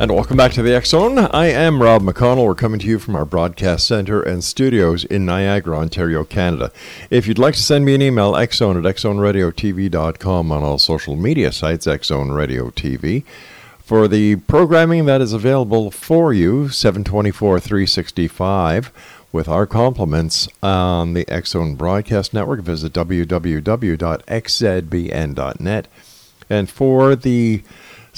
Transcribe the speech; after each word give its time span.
And 0.00 0.14
welcome 0.14 0.36
back 0.36 0.52
to 0.52 0.62
the 0.62 0.80
Zone. 0.84 1.18
I 1.18 1.46
am 1.46 1.82
Rob 1.82 2.02
McConnell. 2.02 2.46
We're 2.46 2.54
coming 2.54 2.78
to 2.78 2.86
you 2.86 3.00
from 3.00 3.16
our 3.16 3.24
broadcast 3.24 3.84
center 3.84 4.22
and 4.22 4.44
studios 4.44 5.02
in 5.04 5.26
Niagara, 5.26 5.78
Ontario, 5.78 6.22
Canada. 6.22 6.70
If 7.10 7.26
you'd 7.26 7.40
like 7.40 7.54
to 7.54 7.62
send 7.62 7.84
me 7.84 7.96
an 7.96 8.02
email, 8.02 8.34
xzone 8.34 8.78
at 8.78 8.84
xzoneradiotv.com 8.94 10.52
on 10.52 10.62
all 10.62 10.78
social 10.78 11.16
media 11.16 11.50
sites, 11.50 11.86
Xzone 11.86 12.32
Radio 12.32 12.70
TV. 12.70 13.24
For 13.80 14.06
the 14.06 14.36
programming 14.36 15.06
that 15.06 15.20
is 15.20 15.32
available 15.32 15.90
for 15.90 16.32
you, 16.32 16.68
724 16.68 17.58
365, 17.58 18.92
with 19.32 19.48
our 19.48 19.66
compliments 19.66 20.46
on 20.62 21.14
the 21.14 21.28
X 21.28 21.50
Zone 21.50 21.74
Broadcast 21.74 22.32
Network, 22.32 22.60
visit 22.60 22.92
www.xzbn.net. 22.92 23.48
And 26.50 26.70
for 26.70 27.16
the 27.16 27.62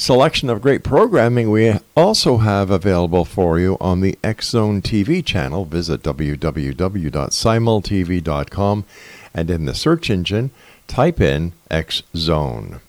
selection 0.00 0.48
of 0.48 0.62
great 0.62 0.82
programming 0.82 1.50
we 1.50 1.74
also 1.94 2.38
have 2.38 2.70
available 2.70 3.26
for 3.26 3.58
you 3.58 3.76
on 3.82 4.00
the 4.00 4.18
X 4.24 4.48
Zone 4.48 4.80
TV 4.80 5.22
channel. 5.22 5.66
Visit 5.66 6.02
www.simultv.com 6.02 8.84
and 9.34 9.50
in 9.50 9.66
the 9.66 9.74
search 9.74 10.08
engine, 10.08 10.50
type 10.88 11.20
in 11.20 11.52
X 11.70 12.02
Zone. 12.16 12.80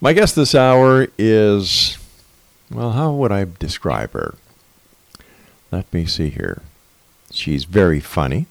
My 0.00 0.12
guest 0.12 0.34
this 0.34 0.56
hour 0.56 1.06
is, 1.16 1.98
well, 2.68 2.90
how 2.90 3.12
would 3.12 3.30
I 3.30 3.46
describe 3.58 4.10
her? 4.12 4.34
Let 5.70 5.90
me 5.92 6.04
see 6.04 6.30
here. 6.30 6.62
She's 7.30 7.62
very 7.64 8.00
funny. 8.00 8.46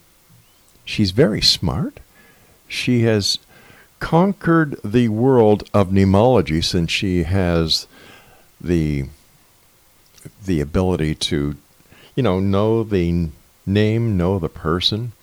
She's 0.85 1.11
very 1.11 1.41
smart. 1.41 1.99
She 2.69 3.01
has 3.01 3.39
conquered 4.03 4.77
the 4.83 5.07
world 5.07 5.63
of 5.73 5.87
Neimology 5.87 6.61
since 6.61 6.91
she 6.91 7.23
has 7.23 7.87
the 8.59 9.05
the 10.45 10.59
ability 10.59 11.15
to 11.15 11.55
you 12.13 12.21
know 12.21 12.41
know 12.41 12.83
the 12.83 13.29
name 13.65 14.17
know 14.17 14.39
the 14.39 14.49
person 14.49 15.13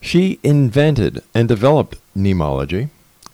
she 0.00 0.40
invented 0.42 1.22
and 1.32 1.46
developed 1.46 1.96
Neimology 2.16 2.90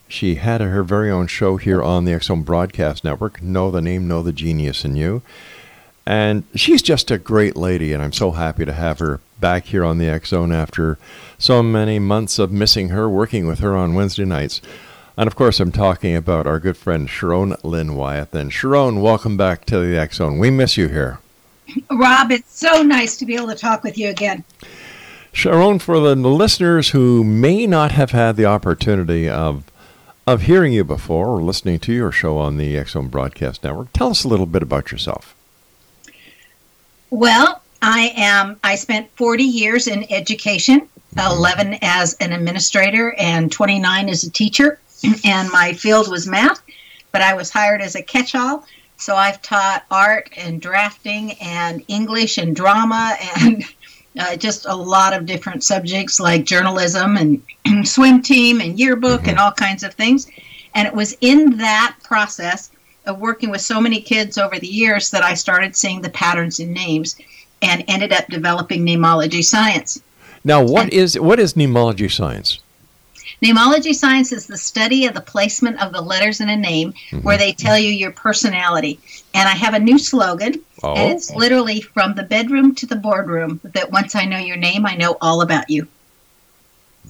she 0.06 0.34
had 0.34 0.60
her 0.60 0.82
very 0.82 1.10
own 1.10 1.26
show 1.26 1.56
here 1.56 1.82
on 1.82 2.04
the 2.04 2.20
Zone 2.20 2.42
Broadcast 2.42 3.02
Network, 3.02 3.40
Know 3.40 3.70
the 3.70 3.80
Name, 3.80 4.08
Know 4.08 4.22
the 4.24 4.32
Genius 4.32 4.84
in 4.84 4.96
You. 4.96 5.22
And 6.04 6.42
she's 6.56 6.82
just 6.82 7.12
a 7.12 7.18
great 7.18 7.54
lady, 7.56 7.92
and 7.92 8.02
I'm 8.02 8.12
so 8.12 8.32
happy 8.32 8.64
to 8.64 8.72
have 8.72 8.98
her 8.98 9.20
back 9.40 9.66
here 9.66 9.84
on 9.84 9.98
the 9.98 10.08
X 10.08 10.28
Zone 10.28 10.52
after 10.52 10.98
so 11.38 11.62
many 11.62 11.98
months 11.98 12.38
of 12.38 12.52
missing 12.52 12.90
her, 12.90 13.08
working 13.08 13.46
with 13.46 13.60
her 13.60 13.76
on 13.76 13.94
Wednesday 13.94 14.24
nights. 14.24 14.60
And 15.16 15.26
of 15.26 15.36
course, 15.36 15.60
I'm 15.60 15.72
talking 15.72 16.14
about 16.14 16.46
our 16.46 16.60
good 16.60 16.76
friend 16.76 17.08
Sharon 17.08 17.56
Lynn 17.62 17.94
Wyeth. 17.94 18.34
And 18.34 18.52
Sharon, 18.52 19.00
welcome 19.00 19.36
back 19.36 19.64
to 19.66 19.80
the 19.80 19.98
X 19.98 20.16
Zone. 20.16 20.38
We 20.38 20.50
miss 20.50 20.76
you 20.76 20.88
here. 20.88 21.18
Rob, 21.90 22.30
it's 22.30 22.58
so 22.58 22.82
nice 22.82 23.16
to 23.18 23.26
be 23.26 23.34
able 23.34 23.48
to 23.48 23.54
talk 23.54 23.82
with 23.82 23.98
you 23.98 24.08
again. 24.08 24.44
Sharon, 25.32 25.78
for 25.78 26.00
the 26.00 26.14
listeners 26.16 26.90
who 26.90 27.22
may 27.22 27.66
not 27.66 27.92
have 27.92 28.10
had 28.10 28.36
the 28.36 28.46
opportunity 28.46 29.28
of 29.28 29.64
of 30.26 30.42
hearing 30.42 30.72
you 30.72 30.84
before 30.84 31.26
or 31.26 31.42
listening 31.42 31.78
to 31.80 31.92
your 31.92 32.12
show 32.12 32.38
on 32.38 32.56
the 32.56 32.76
X 32.76 32.92
Zone 32.92 33.08
Broadcast 33.08 33.64
Network, 33.64 33.92
tell 33.92 34.10
us 34.10 34.24
a 34.24 34.28
little 34.28 34.46
bit 34.46 34.62
about 34.62 34.92
yourself. 34.92 35.34
Well, 37.10 37.62
I 37.82 38.12
am. 38.16 38.58
I 38.62 38.74
spent 38.74 39.10
40 39.16 39.42
years 39.42 39.86
in 39.86 40.04
education, 40.10 40.88
11 41.18 41.78
as 41.80 42.14
an 42.14 42.32
administrator, 42.32 43.14
and 43.18 43.50
29 43.50 44.08
as 44.08 44.24
a 44.24 44.30
teacher. 44.30 44.78
And 45.24 45.50
my 45.50 45.72
field 45.72 46.10
was 46.10 46.26
math, 46.26 46.60
but 47.10 47.22
I 47.22 47.34
was 47.34 47.50
hired 47.50 47.80
as 47.80 47.94
a 47.94 48.02
catch-all. 48.02 48.66
So 48.98 49.16
I've 49.16 49.40
taught 49.40 49.86
art 49.90 50.30
and 50.36 50.60
drafting 50.60 51.32
and 51.40 51.82
English 51.88 52.36
and 52.36 52.54
drama 52.54 53.16
and 53.40 53.64
uh, 54.18 54.36
just 54.36 54.66
a 54.66 54.74
lot 54.74 55.14
of 55.14 55.24
different 55.24 55.64
subjects 55.64 56.20
like 56.20 56.44
journalism 56.44 57.16
and 57.16 57.42
swim 57.88 58.20
team 58.20 58.60
and 58.60 58.78
yearbook 58.78 59.26
and 59.26 59.38
all 59.38 59.52
kinds 59.52 59.82
of 59.82 59.94
things. 59.94 60.26
And 60.74 60.86
it 60.86 60.94
was 60.94 61.16
in 61.22 61.56
that 61.56 61.96
process 62.02 62.70
of 63.06 63.18
working 63.18 63.48
with 63.48 63.62
so 63.62 63.80
many 63.80 64.02
kids 64.02 64.36
over 64.36 64.58
the 64.58 64.66
years 64.66 65.10
that 65.10 65.22
I 65.22 65.32
started 65.32 65.74
seeing 65.74 66.02
the 66.02 66.10
patterns 66.10 66.60
in 66.60 66.74
names 66.74 67.16
and 67.62 67.84
ended 67.88 68.12
up 68.12 68.26
developing 68.28 68.84
Neimology 68.84 69.44
science. 69.44 70.00
Now, 70.44 70.62
what 70.64 70.92
is 70.92 71.18
what 71.18 71.38
is 71.38 71.54
Neimology 71.54 72.10
science? 72.10 72.60
Neimology 73.42 73.94
science 73.94 74.32
is 74.32 74.46
the 74.46 74.56
study 74.58 75.06
of 75.06 75.14
the 75.14 75.20
placement 75.20 75.80
of 75.80 75.92
the 75.92 76.00
letters 76.00 76.40
in 76.40 76.50
a 76.50 76.56
name 76.56 76.92
where 77.22 77.38
they 77.38 77.52
tell 77.52 77.78
you 77.78 77.90
your 77.90 78.10
personality. 78.10 78.98
And 79.34 79.48
I 79.48 79.52
have 79.52 79.72
a 79.74 79.78
new 79.78 79.98
slogan, 79.98 80.62
Oh. 80.82 80.94
and 80.94 81.12
it's 81.12 81.30
literally 81.34 81.80
from 81.80 82.14
the 82.14 82.22
bedroom 82.22 82.74
to 82.76 82.86
the 82.86 82.96
boardroom 82.96 83.60
that 83.62 83.90
once 83.92 84.14
I 84.14 84.24
know 84.24 84.38
your 84.38 84.56
name, 84.56 84.84
I 84.86 84.94
know 84.96 85.16
all 85.20 85.42
about 85.42 85.68
you. 85.70 85.88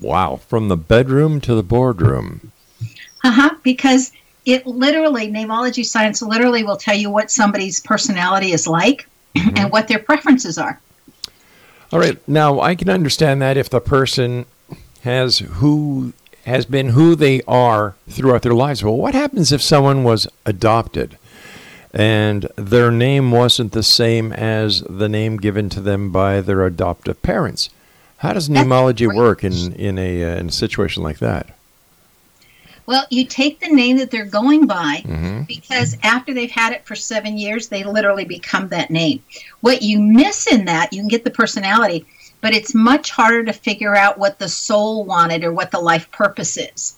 Wow, 0.00 0.40
from 0.48 0.68
the 0.68 0.76
bedroom 0.76 1.40
to 1.42 1.54
the 1.54 1.62
boardroom. 1.62 2.52
Uh-huh, 3.24 3.50
because 3.62 4.12
it 4.46 4.66
literally, 4.66 5.28
Neimology 5.28 5.84
science 5.84 6.22
literally 6.22 6.64
will 6.64 6.76
tell 6.76 6.96
you 6.96 7.10
what 7.10 7.30
somebody's 7.30 7.80
personality 7.80 8.52
is 8.52 8.66
like 8.66 9.06
and 9.34 9.70
what 9.70 9.88
their 9.88 9.98
preferences 9.98 10.58
are. 10.58 10.80
All 11.92 11.98
right, 11.98 12.16
now 12.28 12.60
I 12.60 12.74
can 12.74 12.88
understand 12.88 13.42
that 13.42 13.56
if 13.56 13.68
the 13.68 13.80
person 13.80 14.46
has 15.02 15.38
who 15.38 16.12
has 16.44 16.64
been 16.66 16.90
who 16.90 17.14
they 17.14 17.42
are 17.46 17.94
throughout 18.08 18.42
their 18.42 18.54
lives. 18.54 18.82
Well, 18.82 18.96
what 18.96 19.14
happens 19.14 19.52
if 19.52 19.62
someone 19.62 20.04
was 20.04 20.26
adopted 20.46 21.18
and 21.92 22.46
their 22.56 22.90
name 22.90 23.30
wasn't 23.30 23.72
the 23.72 23.82
same 23.82 24.32
as 24.32 24.82
the 24.82 25.08
name 25.08 25.36
given 25.36 25.68
to 25.70 25.80
them 25.80 26.10
by 26.10 26.40
their 26.40 26.64
adoptive 26.64 27.20
parents? 27.22 27.70
How 28.18 28.32
does 28.32 28.48
That's 28.48 28.66
great. 29.08 29.16
work 29.16 29.44
in 29.44 29.72
in 29.74 29.98
a 29.98 30.24
uh, 30.24 30.36
in 30.36 30.48
a 30.48 30.52
situation 30.52 31.02
like 31.02 31.18
that? 31.18 31.56
Well, 32.90 33.06
you 33.08 33.24
take 33.24 33.60
the 33.60 33.68
name 33.68 33.98
that 33.98 34.10
they're 34.10 34.24
going 34.24 34.66
by 34.66 35.04
Mhm. 35.06 35.46
because 35.46 35.96
after 36.02 36.34
they've 36.34 36.50
had 36.50 36.72
it 36.72 36.84
for 36.84 36.96
seven 36.96 37.38
years, 37.38 37.68
they 37.68 37.84
literally 37.84 38.24
become 38.24 38.66
that 38.70 38.90
name. 38.90 39.22
What 39.60 39.82
you 39.82 40.00
miss 40.00 40.48
in 40.48 40.64
that, 40.64 40.92
you 40.92 41.00
can 41.00 41.06
get 41.06 41.22
the 41.22 41.30
personality, 41.30 42.04
but 42.40 42.52
it's 42.52 42.74
much 42.74 43.12
harder 43.12 43.44
to 43.44 43.52
figure 43.52 43.94
out 43.94 44.18
what 44.18 44.40
the 44.40 44.48
soul 44.48 45.04
wanted 45.04 45.44
or 45.44 45.52
what 45.52 45.70
the 45.70 45.78
life 45.78 46.10
purpose 46.10 46.56
is 46.56 46.94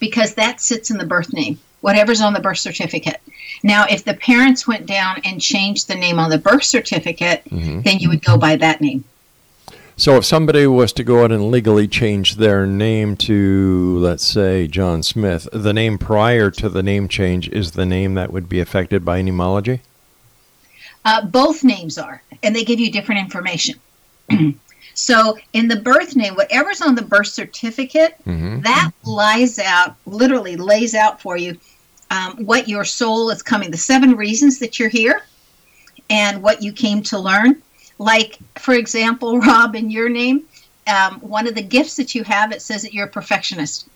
because 0.00 0.34
that 0.34 0.60
sits 0.60 0.90
in 0.90 0.98
the 0.98 1.06
birth 1.06 1.32
name, 1.32 1.60
whatever's 1.80 2.20
on 2.20 2.32
the 2.32 2.40
birth 2.40 2.58
certificate. 2.58 3.20
Now, 3.62 3.86
if 3.88 4.04
the 4.04 4.14
parents 4.14 4.66
went 4.66 4.86
down 4.86 5.20
and 5.24 5.40
changed 5.40 5.86
the 5.86 5.94
name 5.94 6.18
on 6.18 6.30
the 6.30 6.38
birth 6.38 6.64
certificate, 6.64 7.42
then 7.52 8.00
you 8.00 8.08
would 8.08 8.24
go 8.24 8.36
by 8.36 8.56
that 8.56 8.80
name. 8.80 9.04
So 10.00 10.16
if 10.16 10.24
somebody 10.24 10.66
was 10.66 10.94
to 10.94 11.04
go 11.04 11.24
out 11.24 11.30
and 11.30 11.50
legally 11.50 11.86
change 11.86 12.36
their 12.36 12.64
name 12.66 13.18
to, 13.18 13.98
let's 13.98 14.24
say, 14.24 14.66
John 14.66 15.02
Smith, 15.02 15.46
the 15.52 15.74
name 15.74 15.98
prior 15.98 16.50
to 16.52 16.70
the 16.70 16.82
name 16.82 17.06
change 17.06 17.50
is 17.50 17.72
the 17.72 17.84
name 17.84 18.14
that 18.14 18.32
would 18.32 18.48
be 18.48 18.60
affected 18.60 19.04
by 19.04 19.20
Neimology? 19.20 19.80
Uh, 21.04 21.26
both 21.26 21.62
names 21.62 21.98
are, 21.98 22.22
and 22.42 22.56
they 22.56 22.64
give 22.64 22.80
you 22.80 22.90
different 22.90 23.20
information. 23.20 23.78
so, 24.94 25.36
in 25.52 25.68
the 25.68 25.76
birth 25.76 26.16
name, 26.16 26.34
whatever's 26.34 26.80
on 26.80 26.94
the 26.94 27.02
birth 27.02 27.26
certificate, 27.26 28.14
Mhm. 28.26 28.62
that 28.62 28.92
lies 29.04 29.58
out, 29.58 29.96
literally 30.06 30.56
lays 30.56 30.94
out 30.94 31.20
for 31.20 31.36
you 31.36 31.58
um, 32.10 32.46
what 32.46 32.68
your 32.68 32.86
soul 32.86 33.28
is 33.28 33.42
coming, 33.42 33.70
the 33.70 33.76
seven 33.76 34.16
reasons 34.16 34.60
that 34.60 34.78
you're 34.78 34.88
here, 34.88 35.24
and 36.08 36.42
what 36.42 36.62
you 36.62 36.72
came 36.72 37.02
to 37.02 37.18
learn. 37.18 37.60
Like, 38.00 38.38
for 38.58 38.72
example, 38.74 39.38
Rob, 39.46 39.76
in 39.76 39.90
your 39.90 40.08
name, 40.08 40.44
um, 40.86 41.20
one 41.20 41.46
of 41.46 41.54
the 41.54 41.62
gifts 41.62 41.96
that 41.96 42.14
you 42.14 42.24
have, 42.24 42.50
it 42.50 42.62
says 42.62 42.82
that 42.82 42.94
you're 42.94 43.06
a 43.06 43.10
perfectionist. 43.10 43.86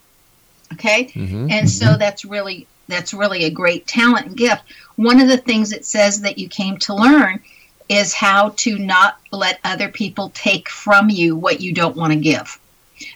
Okay, 0.75 1.11
Mhm. 1.15 1.51
and 1.51 1.69
so 1.71 1.97
that's 1.97 2.25
really 2.25 2.67
that's 2.87 3.15
really 3.15 3.45
a 3.45 3.51
great 3.51 3.87
talent 3.87 4.27
and 4.27 4.37
gift. 4.37 4.63
One 4.97 5.19
of 5.21 5.29
the 5.29 5.39
things 5.39 5.73
it 5.73 5.87
says 5.87 6.21
that 6.21 6.37
you 6.39 6.49
came 6.49 6.77
to 6.79 6.95
learn 6.95 7.41
is 7.89 8.13
how 8.13 8.53
to 8.57 8.79
not 8.79 9.19
let 9.31 9.59
other 9.65 9.89
people 9.89 10.31
take 10.35 10.69
from 10.69 11.09
you 11.09 11.35
what 11.35 11.63
you 11.63 11.73
don't 11.73 11.97
want 11.97 12.13
to 12.13 12.19
give. 12.19 12.59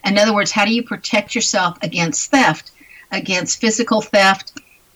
In 0.06 0.16
other 0.16 0.32
words, 0.34 0.52
how 0.52 0.64
do 0.64 0.72
you 0.72 0.82
protect 0.82 1.34
yourself 1.34 1.76
against 1.82 2.30
theft, 2.30 2.70
against 3.12 3.60
physical 3.60 4.00
theft, 4.00 4.52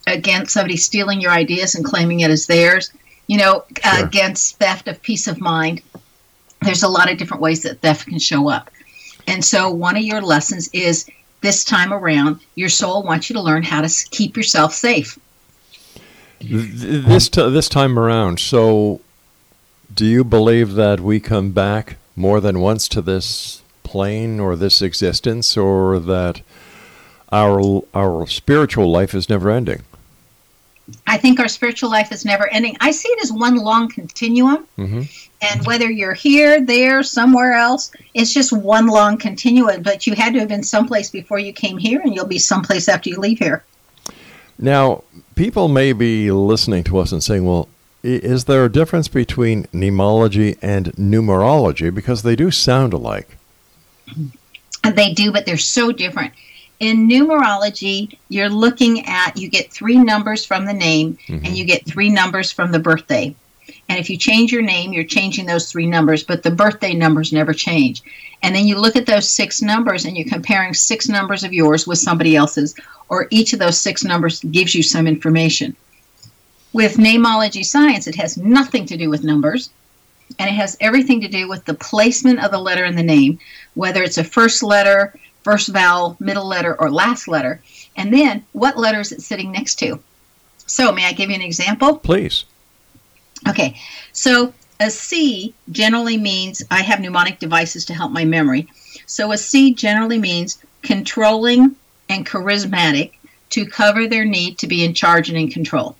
against 0.06 0.54
somebody 0.54 0.78
stealing 0.78 1.20
your 1.20 1.32
ideas 1.32 1.74
and 1.74 1.84
claiming 1.84 2.20
it 2.20 2.30
as 2.30 2.46
theirs, 2.46 2.90
you 3.26 3.38
know, 3.38 3.64
Sure. 3.82 4.04
against 4.04 4.58
theft 4.58 4.88
of 4.88 5.00
peace 5.02 5.26
of 5.26 5.40
mind? 5.40 5.80
There's 6.62 6.82
a 6.82 6.88
lot 6.88 7.10
of 7.10 7.18
different 7.18 7.42
ways 7.42 7.62
that 7.62 7.80
theft 7.80 8.06
can 8.06 8.18
show 8.18 8.48
up. 8.48 8.70
And 9.26 9.44
so, 9.44 9.70
one 9.70 9.96
of 9.96 10.02
your 10.02 10.20
lessons 10.20 10.68
is 10.72 11.06
this 11.40 11.64
time 11.64 11.92
around, 11.92 12.40
your 12.54 12.68
soul 12.68 13.02
wants 13.02 13.28
you 13.28 13.34
to 13.34 13.42
learn 13.42 13.62
how 13.62 13.80
to 13.82 13.88
keep 14.10 14.36
yourself 14.36 14.72
safe. 14.74 15.18
This 16.40 17.28
t- 17.28 17.50
this 17.50 17.68
time 17.68 17.98
around, 17.98 18.40
so 18.40 19.00
do 19.94 20.04
you 20.04 20.24
believe 20.24 20.74
that 20.74 21.00
we 21.00 21.20
come 21.20 21.52
back 21.52 21.96
more 22.16 22.40
than 22.40 22.58
once 22.60 22.88
to 22.88 23.02
this 23.02 23.62
plane 23.84 24.40
or 24.40 24.56
this 24.56 24.82
existence, 24.82 25.56
or 25.56 25.98
that 26.00 26.40
our 27.30 27.82
our 27.94 28.26
spiritual 28.26 28.90
life 28.90 29.14
is 29.14 29.28
never 29.28 29.50
ending? 29.50 29.82
I 31.06 31.18
think 31.18 31.40
our 31.40 31.48
spiritual 31.48 31.90
life 31.90 32.12
is 32.12 32.24
never 32.24 32.48
ending. 32.48 32.76
I 32.80 32.90
see 32.90 33.08
it 33.08 33.22
as 33.22 33.32
one 33.32 33.56
long 33.56 33.88
continuum. 33.88 34.66
hmm 34.76 35.02
And 35.40 35.66
whether 35.66 35.90
you're 35.90 36.14
here, 36.14 36.60
there, 36.60 37.02
somewhere 37.02 37.54
else, 37.54 37.90
it's 38.14 38.32
just 38.32 38.52
one 38.52 38.86
long 38.86 39.18
continuum. 39.18 39.82
But 39.82 40.06
you 40.06 40.14
had 40.14 40.32
to 40.34 40.40
have 40.40 40.48
been 40.48 40.62
someplace 40.62 41.10
before 41.10 41.38
you 41.38 41.52
came 41.52 41.78
here, 41.78 42.00
and 42.00 42.14
you'll 42.14 42.26
be 42.26 42.38
someplace 42.38 42.88
after 42.88 43.10
you 43.10 43.16
leave 43.16 43.38
here. 43.38 43.64
Now, 44.58 45.02
people 45.34 45.68
may 45.68 45.92
be 45.92 46.30
listening 46.30 46.84
to 46.84 46.98
us 46.98 47.12
and 47.12 47.22
saying, 47.22 47.44
"Well, 47.44 47.68
is 48.02 48.44
there 48.44 48.64
a 48.64 48.72
difference 48.72 49.08
between 49.08 49.64
Neimology 49.72 50.56
and 50.62 50.92
numerology 50.96 51.92
because 51.92 52.22
they 52.22 52.36
do 52.36 52.50
sound 52.50 52.92
alike?" 52.92 53.36
They 54.84 55.12
do, 55.12 55.32
but 55.32 55.46
they're 55.46 55.56
so 55.56 55.92
different. 55.92 56.32
In 56.82 57.08
numerology, 57.08 58.16
you're 58.28 58.48
looking 58.48 59.06
at, 59.06 59.36
you 59.36 59.48
get 59.48 59.72
three 59.72 59.96
numbers 59.96 60.44
from 60.44 60.64
the 60.64 60.72
name, 60.72 61.16
and 61.28 61.40
mm-hmm. 61.40 61.54
you 61.54 61.64
get 61.64 61.86
three 61.86 62.10
numbers 62.10 62.50
from 62.50 62.72
the 62.72 62.80
birthday. 62.80 63.32
And 63.88 64.00
if 64.00 64.10
you 64.10 64.16
change 64.16 64.50
your 64.50 64.62
name, 64.62 64.92
you're 64.92 65.04
changing 65.04 65.46
those 65.46 65.70
three 65.70 65.86
numbers, 65.86 66.24
but 66.24 66.42
the 66.42 66.50
birthday 66.50 66.92
numbers 66.92 67.32
never 67.32 67.52
change. 67.52 68.02
And 68.42 68.52
then 68.52 68.66
you 68.66 68.80
look 68.80 68.96
at 68.96 69.06
those 69.06 69.30
six 69.30 69.62
numbers 69.62 70.04
and 70.04 70.16
you're 70.16 70.28
comparing 70.28 70.74
six 70.74 71.08
numbers 71.08 71.44
of 71.44 71.52
yours 71.52 71.86
with 71.86 71.98
somebody 71.98 72.34
else's, 72.34 72.74
or 73.08 73.28
each 73.30 73.52
of 73.52 73.60
those 73.60 73.78
six 73.78 74.02
numbers 74.02 74.40
gives 74.50 74.74
you 74.74 74.82
some 74.82 75.06
information. 75.06 75.76
With 76.72 76.96
Neimology 76.96 77.64
science, 77.64 78.08
it 78.08 78.16
has 78.16 78.36
nothing 78.36 78.86
to 78.86 78.96
do 78.96 79.08
with 79.08 79.22
numbers, 79.22 79.70
and 80.40 80.50
it 80.50 80.54
has 80.54 80.76
everything 80.80 81.20
to 81.20 81.28
do 81.28 81.48
with 81.48 81.64
the 81.64 81.74
placement 81.74 82.42
of 82.42 82.50
the 82.50 82.58
letter 82.58 82.84
in 82.84 82.96
the 82.96 83.04
name, 83.04 83.38
whether 83.74 84.02
it's 84.02 84.18
a 84.18 84.24
first 84.24 84.64
letter, 84.64 85.14
first 85.42 85.68
vowel, 85.68 86.16
middle 86.20 86.46
letter, 86.46 86.78
or 86.80 86.90
last 86.90 87.28
letter, 87.28 87.60
and 87.96 88.12
then 88.12 88.44
what 88.52 88.78
letter 88.78 89.00
is 89.00 89.12
it 89.12 89.22
sitting 89.22 89.52
next 89.52 89.76
to. 89.76 90.00
So, 90.66 90.92
may 90.92 91.04
I 91.06 91.12
give 91.12 91.28
you 91.28 91.36
an 91.36 91.42
example? 91.42 91.98
Please. 91.98 92.44
Okay, 93.48 93.76
so 94.12 94.54
a 94.82 94.90
C 94.90 95.54
generally 95.70 96.16
means 96.16 96.62
I 96.70 96.82
have 96.82 97.00
mnemonic 97.00 97.38
devices 97.38 97.84
to 97.86 97.94
help 97.94 98.12
my 98.12 98.24
memory. 98.24 98.68
So 99.06 99.32
a 99.32 99.38
C 99.38 99.74
generally 99.74 100.18
means 100.18 100.58
controlling 100.82 101.76
and 102.08 102.26
charismatic 102.26 103.12
to 103.50 103.66
cover 103.66 104.08
their 104.08 104.24
need 104.24 104.58
to 104.58 104.66
be 104.66 104.84
in 104.84 104.94
charge 104.94 105.28
and 105.28 105.38
in 105.38 105.50
control. 105.50 105.96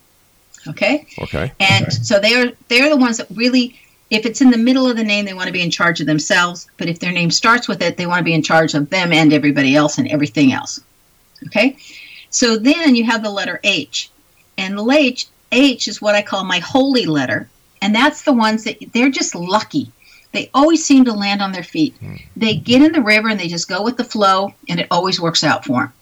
Okay? 0.66 1.06
Okay. 1.20 1.52
And 1.60 1.92
so 1.92 2.18
they're 2.18 2.52
they're 2.68 2.90
the 2.90 2.96
ones 2.96 3.18
that 3.18 3.28
really 3.30 3.78
if 4.12 4.26
it's 4.26 4.42
in 4.42 4.50
the 4.50 4.58
middle 4.58 4.88
of 4.88 4.96
the 4.96 5.02
name 5.02 5.24
they 5.24 5.32
want 5.32 5.46
to 5.46 5.52
be 5.52 5.62
in 5.62 5.70
charge 5.70 6.00
of 6.00 6.06
themselves, 6.06 6.68
but 6.76 6.88
if 6.88 7.00
their 7.00 7.12
name 7.12 7.30
starts 7.30 7.66
with 7.66 7.80
it, 7.82 7.96
they 7.96 8.06
want 8.06 8.18
to 8.18 8.24
be 8.24 8.34
in 8.34 8.42
charge 8.42 8.74
of 8.74 8.90
them 8.90 9.10
and 9.10 9.32
everybody 9.32 9.74
else 9.74 9.96
and 9.96 10.06
everything 10.08 10.52
else. 10.52 10.80
Okay? 11.46 11.78
So 12.28 12.56
then 12.56 12.94
you 12.94 13.04
have 13.04 13.22
the 13.22 13.30
letter 13.30 13.58
H. 13.64 14.10
And 14.58 14.76
the 14.76 14.88
H 14.90 15.26
H 15.50 15.88
is 15.88 16.02
what 16.02 16.14
I 16.14 16.22
call 16.22 16.44
my 16.44 16.58
holy 16.58 17.06
letter, 17.06 17.48
and 17.80 17.94
that's 17.94 18.22
the 18.22 18.32
ones 18.32 18.64
that 18.64 18.76
they're 18.92 19.10
just 19.10 19.34
lucky. 19.34 19.90
They 20.32 20.50
always 20.52 20.84
seem 20.84 21.04
to 21.06 21.12
land 21.12 21.42
on 21.42 21.52
their 21.52 21.62
feet. 21.62 21.94
Hmm. 22.00 22.16
They 22.36 22.56
get 22.56 22.82
in 22.82 22.92
the 22.92 23.02
river 23.02 23.28
and 23.28 23.40
they 23.40 23.48
just 23.48 23.68
go 23.68 23.82
with 23.82 23.96
the 23.96 24.04
flow, 24.04 24.52
and 24.68 24.78
it 24.78 24.88
always 24.90 25.20
works 25.20 25.42
out 25.42 25.64
for 25.64 25.80
them. 25.82 25.92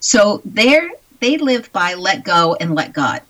So 0.00 0.42
they're 0.44 0.90
they 1.20 1.36
live 1.36 1.70
by 1.72 1.94
let 1.94 2.24
go 2.24 2.56
and 2.60 2.74
let 2.74 2.92
God. 2.92 3.22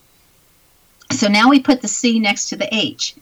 So 1.13 1.29
now 1.29 1.51
we 1.51 1.61
put 1.61 1.83
the 1.83 1.89
C 1.89 2.19
next 2.21 2.49
to 2.49 2.57
the 2.57 2.73
H. 2.75 3.15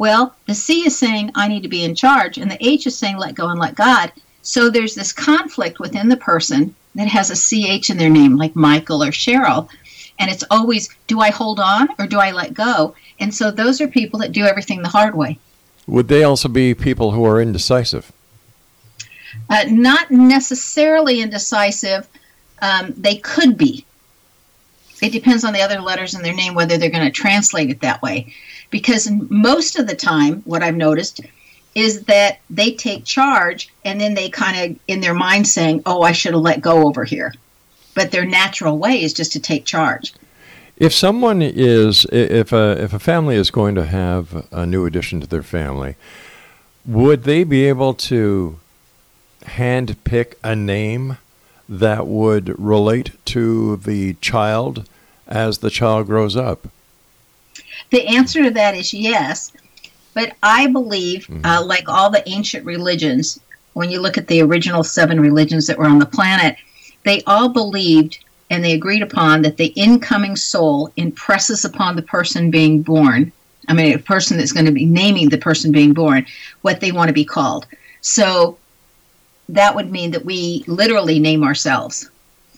Well, 0.00 0.34
the 0.46 0.54
C 0.54 0.86
is 0.86 0.98
saying 0.98 1.32
I 1.34 1.46
need 1.46 1.62
to 1.62 1.68
be 1.68 1.84
in 1.84 1.94
charge, 1.94 2.38
and 2.38 2.50
the 2.50 2.56
H 2.66 2.86
is 2.86 2.96
saying 2.96 3.18
let 3.18 3.34
go 3.34 3.48
and 3.48 3.60
let 3.60 3.74
God. 3.74 4.10
So 4.40 4.70
there's 4.70 4.94
this 4.94 5.12
conflict 5.12 5.78
within 5.78 6.08
the 6.08 6.16
person 6.16 6.74
that 6.94 7.06
has 7.08 7.30
a 7.30 7.36
CH 7.36 7.90
in 7.90 7.98
their 7.98 8.08
name, 8.08 8.38
like 8.38 8.56
Michael 8.56 9.04
or 9.04 9.10
Cheryl. 9.10 9.68
And 10.18 10.30
it's 10.30 10.42
always, 10.50 10.88
do 11.06 11.20
I 11.20 11.28
hold 11.28 11.60
on 11.60 11.90
or 11.98 12.06
do 12.06 12.18
I 12.18 12.30
let 12.30 12.54
go? 12.54 12.94
And 13.18 13.34
so 13.34 13.50
those 13.50 13.82
are 13.82 13.88
people 13.88 14.18
that 14.20 14.32
do 14.32 14.46
everything 14.46 14.80
the 14.80 14.88
hard 14.88 15.14
way. 15.14 15.38
Would 15.86 16.08
they 16.08 16.24
also 16.24 16.48
be 16.48 16.72
people 16.72 17.10
who 17.10 17.26
are 17.26 17.38
indecisive? 17.38 18.10
Uh, 19.50 19.64
not 19.68 20.10
necessarily 20.10 21.20
indecisive, 21.20 22.08
um, 22.62 22.94
they 22.96 23.16
could 23.16 23.58
be. 23.58 23.84
It 25.02 25.12
depends 25.12 25.44
on 25.44 25.52
the 25.52 25.60
other 25.60 25.82
letters 25.82 26.14
in 26.14 26.22
their 26.22 26.34
name 26.34 26.54
whether 26.54 26.78
they're 26.78 26.88
going 26.88 27.04
to 27.04 27.10
translate 27.10 27.68
it 27.68 27.80
that 27.80 28.00
way. 28.00 28.32
Because 28.70 29.10
most 29.28 29.78
of 29.78 29.86
the 29.86 29.96
time, 29.96 30.42
what 30.44 30.62
I've 30.62 30.76
noticed 30.76 31.20
is 31.74 32.04
that 32.04 32.38
they 32.48 32.72
take 32.72 33.04
charge 33.04 33.72
and 33.84 34.00
then 34.00 34.14
they 34.14 34.28
kind 34.28 34.72
of, 34.72 34.78
in 34.88 35.00
their 35.00 35.14
mind, 35.14 35.46
saying, 35.46 35.82
Oh, 35.86 36.02
I 36.02 36.12
should 36.12 36.34
have 36.34 36.42
let 36.42 36.60
go 36.60 36.86
over 36.86 37.04
here. 37.04 37.34
But 37.94 38.10
their 38.10 38.24
natural 38.24 38.78
way 38.78 39.02
is 39.02 39.12
just 39.12 39.32
to 39.32 39.40
take 39.40 39.64
charge. 39.64 40.14
If 40.76 40.94
someone 40.94 41.42
is, 41.42 42.06
if 42.10 42.52
a 42.52 42.82
if 42.82 42.94
a 42.94 42.98
family 42.98 43.36
is 43.36 43.50
going 43.50 43.74
to 43.74 43.84
have 43.84 44.46
a 44.50 44.64
new 44.64 44.86
addition 44.86 45.20
to 45.20 45.26
their 45.26 45.42
family, 45.42 45.96
would 46.86 47.24
they 47.24 47.44
be 47.44 47.66
able 47.66 47.92
to 47.94 48.58
hand 49.44 50.02
pick 50.04 50.38
a 50.42 50.56
name 50.56 51.18
that 51.68 52.06
would 52.06 52.58
relate 52.58 53.12
to 53.26 53.76
the 53.76 54.14
child 54.14 54.88
as 55.26 55.58
the 55.58 55.70
child 55.70 56.06
grows 56.06 56.36
up? 56.36 56.68
The 57.90 58.06
answer 58.06 58.44
to 58.44 58.50
that 58.50 58.74
is 58.74 58.92
yes. 58.92 59.52
But 60.14 60.36
I 60.42 60.66
believe, 60.66 61.28
uh, 61.44 61.64
like 61.64 61.88
all 61.88 62.10
the 62.10 62.28
ancient 62.28 62.66
religions, 62.66 63.40
when 63.72 63.90
you 63.90 64.00
look 64.00 64.18
at 64.18 64.26
the 64.26 64.42
original 64.42 64.82
seven 64.82 65.20
religions 65.20 65.66
that 65.66 65.78
were 65.78 65.86
on 65.86 65.98
the 65.98 66.06
planet, 66.06 66.56
they 67.04 67.22
all 67.26 67.48
believed 67.48 68.18
and 68.50 68.64
they 68.64 68.72
agreed 68.72 69.02
upon 69.02 69.42
that 69.42 69.56
the 69.56 69.68
incoming 69.76 70.36
soul 70.36 70.90
impresses 70.96 71.64
upon 71.64 71.94
the 71.94 72.02
person 72.02 72.50
being 72.50 72.82
born. 72.82 73.32
I 73.68 73.74
mean, 73.74 73.94
a 73.94 73.98
person 73.98 74.36
that's 74.36 74.52
going 74.52 74.66
to 74.66 74.72
be 74.72 74.84
naming 74.84 75.28
the 75.28 75.38
person 75.38 75.70
being 75.70 75.92
born 75.92 76.26
what 76.62 76.80
they 76.80 76.90
want 76.90 77.08
to 77.08 77.14
be 77.14 77.24
called. 77.24 77.66
So 78.00 78.58
that 79.48 79.74
would 79.74 79.90
mean 79.90 80.10
that 80.10 80.24
we 80.24 80.64
literally 80.66 81.20
name 81.20 81.44
ourselves. 81.44 82.10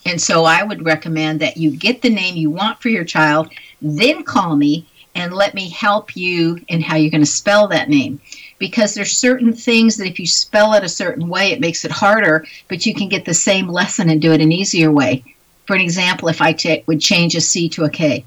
And 0.07 0.21
so 0.21 0.45
I 0.45 0.63
would 0.63 0.85
recommend 0.85 1.41
that 1.41 1.57
you 1.57 1.71
get 1.71 2.03
the 2.03 2.11
name 2.11 2.37
you 2.37 2.51
want 2.51 2.81
for 2.81 2.89
your 2.89 3.05
child, 3.05 3.51
then 3.81 4.25
call 4.25 4.57
me 4.57 4.87
and 5.15 5.35
let 5.35 5.55
me 5.55 5.69
help 5.69 6.17
you 6.17 6.61
in 6.69 6.81
how 6.81 6.97
you're 6.97 7.11
going 7.11 7.21
to 7.23 7.27
spell 7.27 7.69
that 7.69 7.89
name. 7.89 8.21
Because 8.59 8.95
there's 8.95 9.17
certain 9.17 9.53
things 9.53 9.97
that 9.97 10.07
if 10.07 10.19
you 10.21 10.27
spell 10.27 10.75
it 10.75 10.85
a 10.85 10.89
certain 10.89 11.29
way, 11.29 11.51
it 11.51 11.61
makes 11.61 11.85
it 11.85 11.91
harder, 11.91 12.47
but 12.69 12.87
you 12.87 12.95
can 12.95 13.09
get 13.09 13.25
the 13.25 13.35
same 13.35 13.69
lesson 13.69 14.09
and 14.09 14.23
do 14.23 14.33
it 14.33 14.41
an 14.41 14.53
easier 14.53 14.91
way. 14.91 15.25
For 15.67 15.75
an 15.75 15.83
example, 15.83 16.29
if 16.29 16.41
I 16.41 16.53
ta- 16.53 16.83
would 16.87 17.01
change 17.01 17.35
a 17.35 17.41
C 17.41 17.69
to 17.71 17.85
a 17.85 17.91
K, 17.91 18.25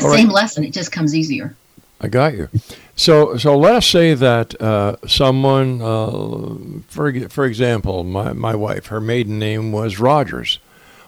right. 0.00 0.16
same 0.16 0.28
lesson, 0.28 0.64
it 0.64 0.72
just 0.72 0.92
comes 0.92 1.14
easier. 1.14 1.56
I 2.00 2.08
got 2.08 2.34
you. 2.34 2.48
So, 2.96 3.36
so 3.36 3.56
let 3.56 3.76
us 3.76 3.86
say 3.86 4.14
that 4.14 4.60
uh, 4.60 4.96
someone, 5.06 5.80
uh, 5.80 6.82
for 6.88 7.28
for 7.28 7.44
example, 7.44 8.04
my 8.04 8.32
my 8.32 8.54
wife, 8.54 8.86
her 8.86 9.00
maiden 9.00 9.38
name 9.38 9.72
was 9.72 9.98
Rogers. 9.98 10.58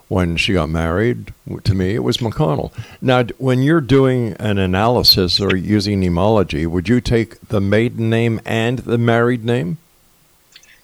When 0.08 0.36
she 0.36 0.52
got 0.52 0.68
married 0.68 1.34
to 1.64 1.74
me, 1.74 1.94
it 1.96 2.04
was 2.04 2.18
McConnell. 2.18 2.72
Now, 3.00 3.24
when 3.38 3.62
you're 3.62 3.80
doing 3.80 4.34
an 4.34 4.56
analysis 4.56 5.40
or 5.40 5.56
using 5.56 6.00
Neimology, 6.00 6.64
would 6.64 6.88
you 6.88 7.00
take 7.00 7.40
the 7.48 7.60
maiden 7.60 8.08
name 8.08 8.40
and 8.44 8.78
the 8.78 8.98
married 8.98 9.44
name? 9.44 9.78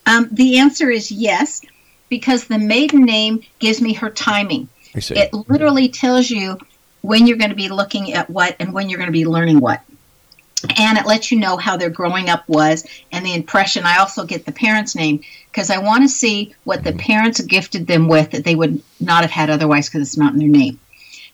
Um, 0.07 0.29
the 0.33 0.59
answer 0.59 0.91
is 0.91 1.12
yes, 1.12 1.62
because 2.09 2.47
the 2.47 2.59
maiden 2.59 3.05
name 3.05 3.43
gives 3.61 3.81
me 3.81 3.93
her 3.95 4.11
timing. 4.11 4.69
It 4.95 5.33
literally 5.33 5.88
tells 5.88 6.29
you 6.29 6.59
when 7.02 7.26
you're 7.26 7.38
going 7.38 7.50
to 7.50 7.57
be 7.57 7.69
looking 7.69 8.12
at 8.12 8.29
what 8.29 8.57
and 8.59 8.75
when 8.75 8.88
you're 8.88 8.99
going 8.99 9.09
to 9.09 9.12
be 9.12 9.25
learning 9.25 9.61
what. 9.61 9.83
And 10.76 10.99
it 10.99 11.07
lets 11.07 11.31
you 11.31 11.38
know 11.38 11.57
how 11.57 11.76
their 11.76 11.90
growing 11.90 12.28
up 12.28 12.49
was 12.49 12.87
and 13.11 13.25
the 13.25 13.35
impression. 13.35 13.85
I 13.85 13.99
also 13.99 14.25
get 14.25 14.47
the 14.47 14.52
parents' 14.52 14.95
name 14.95 15.21
because 15.50 15.71
I 15.71 15.78
want 15.78 16.04
to 16.04 16.09
see 16.09 16.54
what 16.64 16.85
the 16.85 16.92
parents 16.92 17.40
gifted 17.40 17.87
them 17.87 18.09
with 18.09 18.31
that 18.31 18.45
they 18.45 18.54
would 18.54 18.83
not 19.00 19.23
have 19.23 19.31
had 19.31 19.50
otherwise 19.50 19.88
because 19.88 20.07
it's 20.07 20.19
not 20.19 20.33
in 20.33 20.38
their 20.38 20.49
name. 20.49 20.78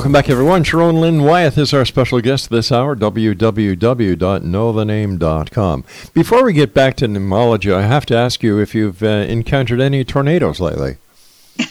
Welcome 0.00 0.12
back, 0.12 0.30
everyone. 0.30 0.64
Sharon 0.64 0.98
Lynn 0.98 1.24
Wyeth 1.24 1.58
is 1.58 1.74
our 1.74 1.84
special 1.84 2.22
guest 2.22 2.48
this 2.48 2.72
hour, 2.72 2.96
www.knowthename.com. 2.96 5.84
Before 6.14 6.42
we 6.42 6.54
get 6.54 6.72
back 6.72 6.96
to 6.96 7.06
Neimology, 7.06 7.70
I 7.70 7.82
have 7.82 8.06
to 8.06 8.16
ask 8.16 8.42
you 8.42 8.58
if 8.58 8.74
you've 8.74 9.02
uh, 9.02 9.26
encountered 9.28 9.78
any 9.78 10.02
tornadoes 10.02 10.58
lately. 10.58 10.96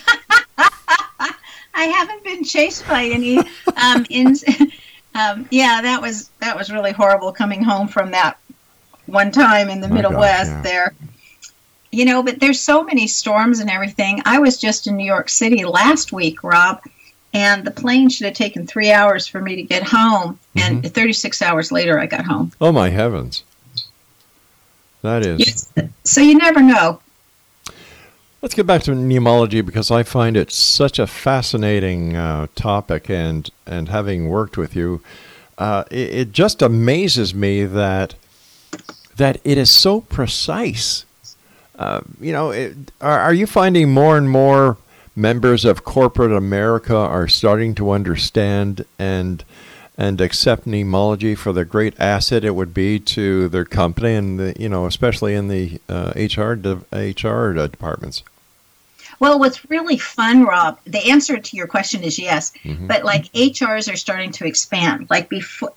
I 0.60 1.34
haven't 1.74 2.24
been 2.24 2.44
chased 2.44 2.88
by 2.88 3.06
any. 3.06 3.40
Um, 3.40 4.06
in, 4.12 4.36
um, 5.16 5.48
yeah, 5.50 5.82
that 5.82 6.00
was 6.00 6.30
that 6.40 6.56
was 6.56 6.72
really 6.72 6.92
horrible 6.92 7.32
coming 7.32 7.64
home 7.64 7.88
from 7.88 8.12
that 8.12 8.38
one 9.08 9.32
time 9.32 9.72
in 9.72 9.82
the 9.82 9.88
Middle 9.88 10.12
gosh, 10.12 10.22
West 10.22 10.52
yeah. 10.52 10.62
there. 10.62 10.94
You 11.92 12.06
know, 12.06 12.22
but 12.22 12.40
there's 12.40 12.60
so 12.60 12.84
many 12.84 13.08
storms 13.08 13.60
and 13.60 13.72
everything. 13.72 14.22
I 14.24 14.38
was 14.38 14.60
just 14.60 14.86
in 14.86 14.98
New 14.98 15.08
York 15.08 15.30
City 15.30 15.66
last 15.66 16.14
week, 16.14 16.44
Rob, 16.44 16.84
and 17.34 17.66
the 17.66 17.72
plane 17.72 18.10
should 18.10 18.26
have 18.26 18.36
taken 18.36 18.66
three 18.66 18.92
hours 18.92 19.28
for 19.28 19.42
me 19.42 19.56
to 19.56 19.64
get 19.64 19.84
home. 19.84 20.40
And 20.56 20.84
mm-hmm. 20.84 20.88
36 20.88 21.42
hours 21.42 21.72
later 21.72 22.00
i 22.00 22.06
got 22.06 22.26
home. 22.26 22.52
Oh 22.60 22.72
my 22.72 22.90
heavens. 22.90 23.44
That 25.02 25.26
is. 25.26 25.40
Yes. 25.40 25.74
so 26.04 26.22
you 26.22 26.38
never 26.38 26.62
know. 26.62 27.00
Let's 28.42 28.56
get 28.56 28.66
back 28.66 28.84
to 28.84 28.92
Neimology 28.92 29.66
because 29.66 29.92
i 29.92 30.02
find 30.02 30.38
it 30.38 30.50
such 30.52 30.98
a 30.98 31.06
fascinating 31.06 32.16
uh, 32.16 32.48
topic 32.56 33.10
and 33.10 33.50
and 33.66 33.90
having 33.90 34.30
worked 34.30 34.58
with 34.58 34.76
you 34.76 35.02
uh, 35.60 35.84
it, 35.92 36.10
it 36.14 36.32
just 36.32 36.62
amazes 36.62 37.36
me 37.36 37.66
that 37.66 38.16
that 39.18 39.40
it 39.44 39.58
is 39.58 39.70
so 39.70 40.02
precise. 40.02 41.06
Uh, 41.78 42.02
you 42.20 42.32
know 42.32 42.52
it, 42.52 42.76
are, 43.02 43.20
are 43.20 43.34
you 43.34 43.46
finding 43.46 43.94
more 43.94 44.18
and 44.18 44.30
more 44.30 44.78
members 45.20 45.66
of 45.66 45.84
corporate 45.84 46.32
America 46.32 46.96
are 46.96 47.28
starting 47.28 47.76
to 47.76 47.92
understand 47.92 48.86
and 48.98 49.44
and 49.98 50.22
accept 50.22 50.66
Neimology 50.66 51.38
for 51.38 51.52
the 51.52 51.66
great 51.66 51.94
asset 52.00 52.46
it 52.46 52.56
would 52.56 52.74
be 52.74 53.00
to 53.00 53.50
their 53.50 53.66
company 53.66 54.16
and 54.16 54.40
the, 54.40 54.56
you 54.58 54.70
know 54.70 54.86
especially 54.86 55.36
in 55.36 55.50
the 55.50 55.80
uh, 55.90 56.14
HR 56.16 56.54
HR 56.94 57.54
departments. 57.54 58.24
Well, 59.20 59.38
what's 59.38 59.70
really 59.70 59.98
fun, 59.98 60.46
Rob, 60.46 60.80
the 60.86 61.12
answer 61.12 61.38
to 61.38 61.58
your 61.58 61.68
question 61.68 62.04
is 62.04 62.18
yes. 62.18 62.54
Mm-hmm. 62.64 62.88
But 62.88 63.04
like 63.04 63.26
HRs 63.34 63.92
are 63.92 63.98
starting 63.98 64.32
to 64.32 64.46
expand. 64.46 65.08
Like 65.10 65.28
before, 65.28 65.74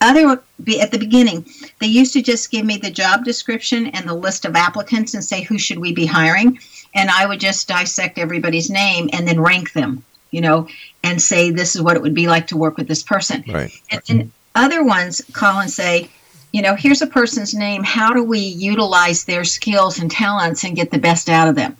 other 0.00 0.42
at 0.80 0.90
the 0.90 0.98
beginning, 0.98 1.44
they 1.78 1.86
used 1.86 2.14
to 2.14 2.22
just 2.22 2.50
give 2.50 2.64
me 2.64 2.78
the 2.78 2.90
job 2.90 3.22
description 3.22 3.88
and 3.88 4.08
the 4.08 4.14
list 4.14 4.46
of 4.46 4.56
applicants 4.56 5.12
and 5.12 5.22
say 5.22 5.42
who 5.42 5.58
should 5.58 5.78
we 5.78 5.92
be 5.92 6.06
hiring 6.06 6.58
and 6.94 7.10
I 7.10 7.26
would 7.26 7.40
just 7.40 7.68
dissect 7.68 8.18
everybody's 8.18 8.70
name 8.70 9.10
and 9.12 9.26
then 9.26 9.40
rank 9.40 9.72
them, 9.72 10.04
you 10.30 10.40
know, 10.40 10.68
and 11.02 11.20
say 11.20 11.50
this 11.50 11.74
is 11.74 11.82
what 11.82 11.96
it 11.96 12.02
would 12.02 12.14
be 12.14 12.28
like 12.28 12.48
to 12.48 12.56
work 12.56 12.76
with 12.76 12.88
this 12.88 13.02
person. 13.02 13.44
Right. 13.48 13.70
And, 13.90 14.02
and 14.08 14.32
other 14.54 14.84
ones 14.84 15.22
call 15.32 15.60
and 15.60 15.70
say, 15.70 16.10
you 16.52 16.62
know, 16.62 16.74
here's 16.74 17.02
a 17.02 17.06
person's 17.06 17.54
name. 17.54 17.84
How 17.84 18.12
do 18.12 18.24
we 18.24 18.40
utilize 18.40 19.24
their 19.24 19.44
skills 19.44 19.98
and 19.98 20.10
talents 20.10 20.64
and 20.64 20.74
get 20.74 20.90
the 20.90 20.98
best 20.98 21.28
out 21.28 21.48
of 21.48 21.54
them? 21.54 21.76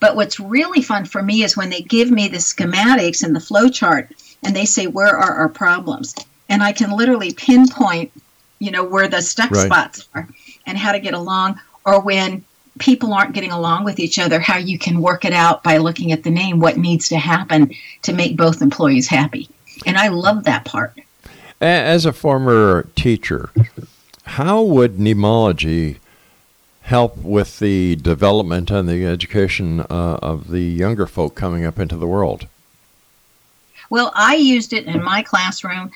But 0.00 0.16
what's 0.16 0.40
really 0.40 0.82
fun 0.82 1.04
for 1.04 1.22
me 1.22 1.42
is 1.42 1.56
when 1.56 1.70
they 1.70 1.82
give 1.82 2.10
me 2.10 2.28
the 2.28 2.38
schematics 2.38 3.22
and 3.22 3.36
the 3.36 3.40
flow 3.40 3.68
chart 3.68 4.10
and 4.42 4.56
they 4.56 4.64
say, 4.64 4.86
where 4.86 5.16
are 5.16 5.34
our 5.34 5.48
problems? 5.48 6.14
And 6.48 6.62
I 6.62 6.72
can 6.72 6.96
literally 6.96 7.34
pinpoint, 7.34 8.10
you 8.58 8.70
know, 8.70 8.84
where 8.84 9.08
the 9.08 9.20
stuck 9.20 9.50
right. 9.50 9.66
spots 9.66 10.08
are 10.14 10.28
and 10.66 10.78
how 10.78 10.92
to 10.92 11.00
get 11.00 11.14
along. 11.14 11.60
Or 11.84 12.00
when 12.00 12.44
people 12.78 13.12
aren't 13.12 13.34
getting 13.34 13.52
along 13.52 13.84
with 13.84 13.98
each 13.98 14.18
other, 14.18 14.40
how 14.40 14.58
you 14.58 14.78
can 14.78 15.00
work 15.00 15.24
it 15.24 15.32
out 15.32 15.62
by 15.62 15.78
looking 15.78 16.12
at 16.12 16.22
the 16.22 16.30
name, 16.30 16.60
what 16.60 16.76
needs 16.76 17.08
to 17.08 17.18
happen 17.18 17.72
to 18.02 18.12
make 18.12 18.36
both 18.36 18.62
employees 18.62 19.08
happy. 19.08 19.48
And 19.84 19.96
I 19.96 20.08
love 20.08 20.44
that 20.44 20.64
part. 20.64 20.98
As 21.60 22.04
a 22.04 22.12
former 22.12 22.88
teacher, 22.94 23.50
how 24.24 24.62
would 24.62 24.96
Neimology 24.96 25.96
help 26.82 27.16
with 27.18 27.58
the 27.58 27.96
development 27.96 28.70
and 28.70 28.88
the 28.88 29.04
education 29.04 29.80
uh, 29.80 30.18
of 30.22 30.48
the 30.50 30.62
younger 30.62 31.06
folk 31.06 31.34
coming 31.34 31.64
up 31.64 31.78
into 31.78 31.96
the 31.96 32.06
world? 32.06 32.46
Well, 33.90 34.12
I 34.14 34.34
used 34.36 34.72
it 34.72 34.86
in 34.86 35.02
my 35.02 35.22
classroom 35.22 35.90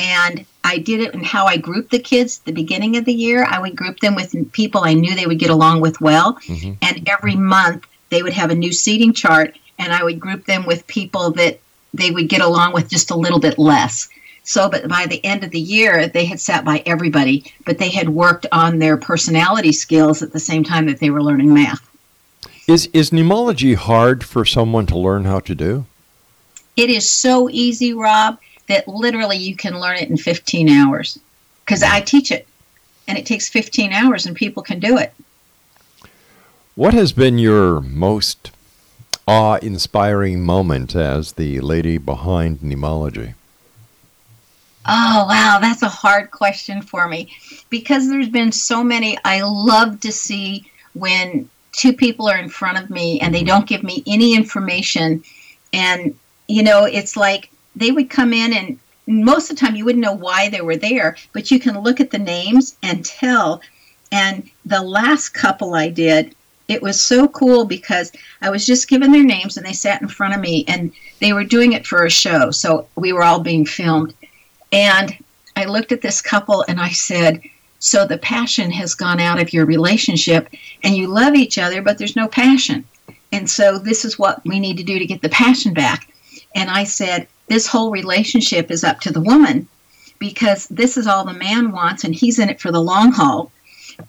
and 0.00 0.46
I 0.64 0.78
did 0.78 1.00
it 1.00 1.12
and 1.14 1.24
how 1.24 1.44
I 1.44 1.58
grouped 1.58 1.90
the 1.90 1.98
kids 1.98 2.38
the 2.38 2.52
beginning 2.52 2.96
of 2.96 3.04
the 3.04 3.12
year. 3.12 3.44
I 3.44 3.60
would 3.60 3.76
group 3.76 4.00
them 4.00 4.14
with 4.14 4.34
people 4.52 4.82
I 4.82 4.94
knew 4.94 5.14
they 5.14 5.26
would 5.26 5.38
get 5.38 5.50
along 5.50 5.80
with 5.80 6.00
well. 6.00 6.34
Mm-hmm. 6.46 6.72
And 6.80 7.08
every 7.08 7.36
month 7.36 7.84
they 8.08 8.22
would 8.22 8.32
have 8.32 8.50
a 8.50 8.54
new 8.54 8.72
seating 8.72 9.12
chart, 9.12 9.56
and 9.78 9.92
I 9.92 10.02
would 10.02 10.18
group 10.18 10.46
them 10.46 10.66
with 10.66 10.86
people 10.86 11.30
that 11.32 11.60
they 11.92 12.10
would 12.10 12.28
get 12.28 12.40
along 12.40 12.72
with 12.72 12.88
just 12.88 13.10
a 13.10 13.16
little 13.16 13.40
bit 13.40 13.58
less. 13.58 14.08
So, 14.42 14.70
but 14.70 14.88
by 14.88 15.06
the 15.06 15.24
end 15.24 15.44
of 15.44 15.50
the 15.50 15.60
year, 15.60 16.08
they 16.08 16.24
had 16.24 16.40
sat 16.40 16.64
by 16.64 16.82
everybody, 16.86 17.52
but 17.66 17.78
they 17.78 17.90
had 17.90 18.08
worked 18.08 18.46
on 18.50 18.78
their 18.78 18.96
personality 18.96 19.72
skills 19.72 20.22
at 20.22 20.32
the 20.32 20.40
same 20.40 20.64
time 20.64 20.86
that 20.86 20.98
they 20.98 21.10
were 21.10 21.22
learning 21.22 21.52
math. 21.52 21.86
Is 22.66 22.88
is 22.92 23.10
Neimology 23.10 23.74
hard 23.74 24.24
for 24.24 24.44
someone 24.46 24.86
to 24.86 24.98
learn 24.98 25.24
how 25.24 25.40
to 25.40 25.54
do? 25.54 25.84
It 26.76 26.88
is 26.88 27.08
so 27.08 27.50
easy, 27.50 27.92
Rob 27.92 28.38
that 28.70 28.88
literally 28.88 29.36
you 29.36 29.56
can 29.56 29.80
learn 29.80 29.96
it 29.96 30.10
in 30.10 30.16
15 30.16 30.68
hours 30.68 31.18
because 31.64 31.82
I 31.82 32.00
teach 32.00 32.30
it 32.30 32.46
and 33.06 33.18
it 33.18 33.26
takes 33.26 33.48
15 33.48 33.92
hours 33.92 34.26
and 34.26 34.36
people 34.36 34.62
can 34.62 34.80
do 34.80 34.98
it. 34.98 35.12
What 36.74 36.94
has 36.94 37.12
been 37.12 37.38
your 37.38 37.80
most 37.80 38.52
awe 39.26 39.56
inspiring 39.56 40.40
moment 40.40 40.94
as 40.94 41.32
the 41.32 41.60
lady 41.60 41.98
behind 41.98 42.60
Neimology? 42.60 43.34
Oh, 44.86 45.26
wow, 45.28 45.58
that's 45.60 45.82
a 45.82 45.88
hard 45.88 46.30
question 46.30 46.80
for 46.80 47.06
me 47.06 47.32
because 47.68 48.08
there's 48.08 48.28
been 48.28 48.50
so 48.50 48.82
many. 48.82 49.18
I 49.24 49.42
love 49.42 50.00
to 50.00 50.12
see 50.12 50.70
when 50.94 51.48
two 51.72 51.92
people 51.92 52.28
are 52.28 52.38
in 52.38 52.48
front 52.48 52.78
of 52.78 52.90
me 52.90 53.20
and 53.20 53.34
they 53.34 53.40
mm-hmm. 53.40 53.48
don't 53.48 53.68
give 53.68 53.82
me 53.82 54.02
any 54.06 54.34
information. 54.34 55.22
And, 55.72 56.16
you 56.48 56.62
know, 56.62 56.84
it's 56.84 57.16
like 57.16 57.50
they 57.76 57.90
would 57.90 58.10
come 58.10 58.32
in 58.32 58.52
and 58.52 58.78
most 59.06 59.50
of 59.50 59.56
the 59.56 59.60
time 59.60 59.74
you 59.74 59.84
wouldn't 59.84 60.04
know 60.04 60.12
why 60.12 60.48
they 60.48 60.60
were 60.60 60.76
there, 60.76 61.16
but 61.32 61.50
you 61.50 61.58
can 61.58 61.80
look 61.80 62.00
at 62.00 62.10
the 62.10 62.18
names 62.18 62.76
and 62.82 63.04
tell. 63.04 63.60
And 64.12 64.48
the 64.64 64.82
last 64.82 65.30
couple 65.30 65.74
I 65.74 65.88
did, 65.88 66.34
it 66.68 66.82
was 66.82 67.00
so 67.00 67.26
cool 67.28 67.64
because 67.64 68.12
I 68.40 68.50
was 68.50 68.64
just 68.64 68.88
given 68.88 69.10
their 69.10 69.24
names 69.24 69.56
and 69.56 69.66
they 69.66 69.72
sat 69.72 70.00
in 70.00 70.08
front 70.08 70.34
of 70.34 70.40
me 70.40 70.64
and 70.68 70.92
they 71.18 71.32
were 71.32 71.44
doing 71.44 71.72
it 71.72 71.86
for 71.86 72.04
a 72.04 72.10
show. 72.10 72.52
So 72.52 72.86
we 72.94 73.12
were 73.12 73.24
all 73.24 73.40
being 73.40 73.66
filmed. 73.66 74.14
And 74.70 75.16
I 75.56 75.64
looked 75.64 75.90
at 75.90 76.02
this 76.02 76.22
couple 76.22 76.64
and 76.68 76.80
I 76.80 76.90
said, 76.90 77.42
So 77.80 78.06
the 78.06 78.18
passion 78.18 78.70
has 78.70 78.94
gone 78.94 79.18
out 79.18 79.40
of 79.40 79.52
your 79.52 79.66
relationship 79.66 80.48
and 80.84 80.96
you 80.96 81.08
love 81.08 81.34
each 81.34 81.58
other, 81.58 81.82
but 81.82 81.98
there's 81.98 82.16
no 82.16 82.28
passion. 82.28 82.84
And 83.32 83.50
so 83.50 83.78
this 83.78 84.04
is 84.04 84.18
what 84.18 84.44
we 84.44 84.60
need 84.60 84.76
to 84.76 84.84
do 84.84 84.98
to 84.98 85.06
get 85.06 85.22
the 85.22 85.28
passion 85.28 85.74
back. 85.74 86.12
And 86.54 86.70
I 86.70 86.84
said, 86.84 87.26
This 87.50 87.66
whole 87.66 87.90
relationship 87.90 88.70
is 88.70 88.84
up 88.84 89.00
to 89.00 89.12
the 89.12 89.20
woman 89.20 89.66
because 90.20 90.68
this 90.68 90.96
is 90.96 91.08
all 91.08 91.24
the 91.24 91.32
man 91.32 91.72
wants 91.72 92.04
and 92.04 92.14
he's 92.14 92.38
in 92.38 92.48
it 92.48 92.60
for 92.60 92.70
the 92.70 92.80
long 92.80 93.10
haul. 93.10 93.50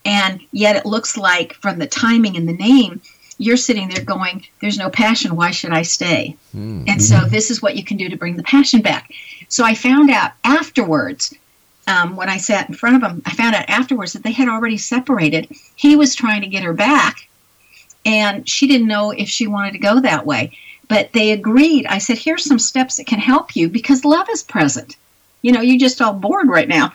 And 0.05 0.41
yet 0.51 0.75
it 0.75 0.85
looks 0.85 1.17
like 1.17 1.53
from 1.55 1.79
the 1.79 1.87
timing 1.87 2.37
and 2.37 2.47
the 2.47 2.53
name, 2.53 3.01
you're 3.39 3.57
sitting 3.57 3.89
there 3.89 4.05
going, 4.05 4.45
There's 4.61 4.77
no 4.77 4.91
passion. 4.91 5.35
Why 5.35 5.49
should 5.49 5.71
I 5.71 5.81
stay? 5.81 6.37
Mm-hmm. 6.55 6.83
And 6.87 7.01
so 7.01 7.21
this 7.21 7.49
is 7.49 7.63
what 7.63 7.75
you 7.75 7.83
can 7.83 7.97
do 7.97 8.09
to 8.09 8.15
bring 8.15 8.37
the 8.37 8.43
passion 8.43 8.83
back. 8.83 9.11
So 9.47 9.65
I 9.65 9.73
found 9.73 10.11
out 10.11 10.33
afterwards, 10.43 11.33
um, 11.87 12.15
when 12.15 12.29
I 12.29 12.37
sat 12.37 12.69
in 12.69 12.75
front 12.75 13.03
of 13.03 13.09
him, 13.09 13.23
I 13.25 13.31
found 13.31 13.55
out 13.55 13.67
afterwards 13.67 14.13
that 14.13 14.21
they 14.21 14.33
had 14.33 14.49
already 14.49 14.77
separated. 14.77 15.47
He 15.75 15.95
was 15.95 16.13
trying 16.13 16.41
to 16.41 16.47
get 16.47 16.63
her 16.63 16.73
back, 16.73 17.27
and 18.05 18.47
she 18.47 18.67
didn't 18.67 18.87
know 18.87 19.09
if 19.09 19.29
she 19.29 19.47
wanted 19.47 19.71
to 19.71 19.79
go 19.79 19.99
that 19.99 20.27
way. 20.27 20.55
But 20.91 21.13
they 21.13 21.31
agreed. 21.31 21.85
I 21.85 21.99
said, 21.99 22.17
Here's 22.17 22.43
some 22.43 22.59
steps 22.59 22.97
that 22.97 23.07
can 23.07 23.19
help 23.19 23.55
you 23.55 23.69
because 23.69 24.03
love 24.03 24.27
is 24.29 24.43
present. 24.43 24.97
You 25.41 25.53
know, 25.53 25.61
you're 25.61 25.79
just 25.79 26.01
all 26.01 26.11
bored 26.11 26.49
right 26.49 26.67
now. 26.67 26.91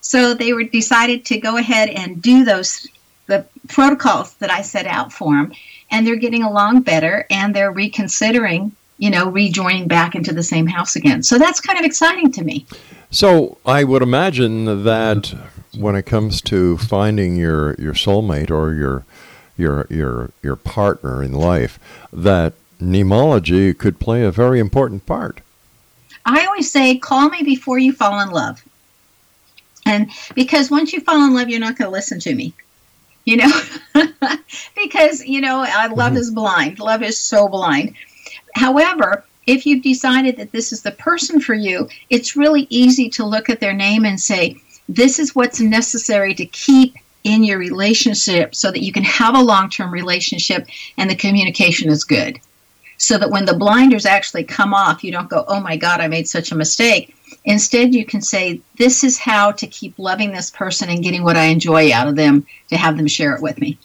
So 0.00 0.32
they 0.32 0.54
were 0.54 0.64
decided 0.64 1.26
to 1.26 1.38
go 1.38 1.58
ahead 1.58 1.90
and 1.90 2.22
do 2.22 2.46
those 2.46 2.88
the 3.26 3.44
protocols 3.68 4.32
that 4.36 4.50
I 4.50 4.62
set 4.62 4.86
out 4.86 5.12
for 5.12 5.34
them, 5.34 5.52
and 5.90 6.06
they're 6.06 6.16
getting 6.16 6.44
along 6.44 6.80
better, 6.80 7.26
and 7.28 7.54
they're 7.54 7.72
reconsidering, 7.72 8.72
you 8.96 9.10
know, 9.10 9.28
rejoining 9.28 9.86
back 9.86 10.14
into 10.14 10.32
the 10.32 10.42
same 10.42 10.66
house 10.66 10.96
again. 10.96 11.22
So 11.22 11.36
that's 11.36 11.60
kind 11.60 11.78
of 11.78 11.84
exciting 11.84 12.32
to 12.32 12.42
me. 12.42 12.64
So 13.10 13.58
I 13.66 13.84
would 13.84 14.00
imagine 14.00 14.84
that 14.84 15.34
when 15.76 15.94
it 15.94 16.06
comes 16.06 16.40
to 16.42 16.78
finding 16.78 17.36
your 17.36 17.74
your 17.74 17.92
soulmate 17.92 18.50
or 18.50 18.72
your 18.72 19.04
your 19.58 19.86
your 19.90 20.30
your 20.42 20.56
partner 20.56 21.22
in 21.22 21.32
life, 21.32 21.78
that 22.14 22.54
Neimology 22.80 23.76
could 23.76 23.98
play 23.98 24.22
a 24.22 24.30
very 24.30 24.60
important 24.60 25.06
part. 25.06 25.40
I 26.24 26.44
always 26.46 26.70
say, 26.70 26.98
call 26.98 27.28
me 27.30 27.42
before 27.42 27.78
you 27.78 27.92
fall 27.92 28.20
in 28.20 28.30
love. 28.30 28.62
And 29.86 30.10
because 30.34 30.70
once 30.70 30.92
you 30.92 31.00
fall 31.00 31.24
in 31.24 31.34
love, 31.34 31.48
you're 31.48 31.60
not 31.60 31.78
going 31.78 31.88
to 31.88 31.92
listen 31.92 32.18
to 32.20 32.34
me. 32.34 32.52
You 33.24 33.38
know, 33.38 33.62
because, 34.76 35.24
you 35.24 35.40
know, 35.40 35.60
love 35.60 36.12
mm-hmm. 36.12 36.16
is 36.16 36.30
blind. 36.30 36.78
Love 36.78 37.02
is 37.02 37.18
so 37.18 37.48
blind. 37.48 37.94
However, 38.54 39.24
if 39.46 39.66
you've 39.66 39.82
decided 39.82 40.36
that 40.36 40.52
this 40.52 40.72
is 40.72 40.82
the 40.82 40.92
person 40.92 41.40
for 41.40 41.54
you, 41.54 41.88
it's 42.10 42.36
really 42.36 42.66
easy 42.70 43.08
to 43.10 43.24
look 43.24 43.48
at 43.48 43.60
their 43.60 43.72
name 43.72 44.04
and 44.04 44.20
say, 44.20 44.56
this 44.88 45.18
is 45.18 45.34
what's 45.34 45.60
necessary 45.60 46.34
to 46.34 46.46
keep 46.46 46.96
in 47.24 47.42
your 47.42 47.58
relationship 47.58 48.54
so 48.54 48.70
that 48.70 48.82
you 48.82 48.92
can 48.92 49.02
have 49.02 49.34
a 49.34 49.42
long 49.42 49.68
term 49.68 49.90
relationship 49.90 50.66
and 50.96 51.10
the 51.10 51.16
communication 51.16 51.90
is 51.90 52.04
good. 52.04 52.40
So 52.98 53.18
that 53.18 53.30
when 53.30 53.44
the 53.44 53.54
blinders 53.54 54.06
actually 54.06 54.44
come 54.44 54.72
off, 54.72 55.04
you 55.04 55.12
don't 55.12 55.28
go, 55.28 55.44
oh 55.48 55.60
my 55.60 55.76
God, 55.76 56.00
I 56.00 56.08
made 56.08 56.28
such 56.28 56.50
a 56.50 56.56
mistake. 56.56 57.14
Instead, 57.44 57.94
you 57.94 58.04
can 58.04 58.20
say, 58.20 58.60
This 58.76 59.04
is 59.04 59.18
how 59.18 59.52
to 59.52 59.66
keep 59.66 59.98
loving 59.98 60.32
this 60.32 60.50
person 60.50 60.88
and 60.88 61.02
getting 61.02 61.22
what 61.22 61.36
I 61.36 61.44
enjoy 61.44 61.92
out 61.92 62.08
of 62.08 62.16
them 62.16 62.46
to 62.68 62.76
have 62.76 62.96
them 62.96 63.06
share 63.06 63.34
it 63.34 63.42
with 63.42 63.60
me. 63.60 63.78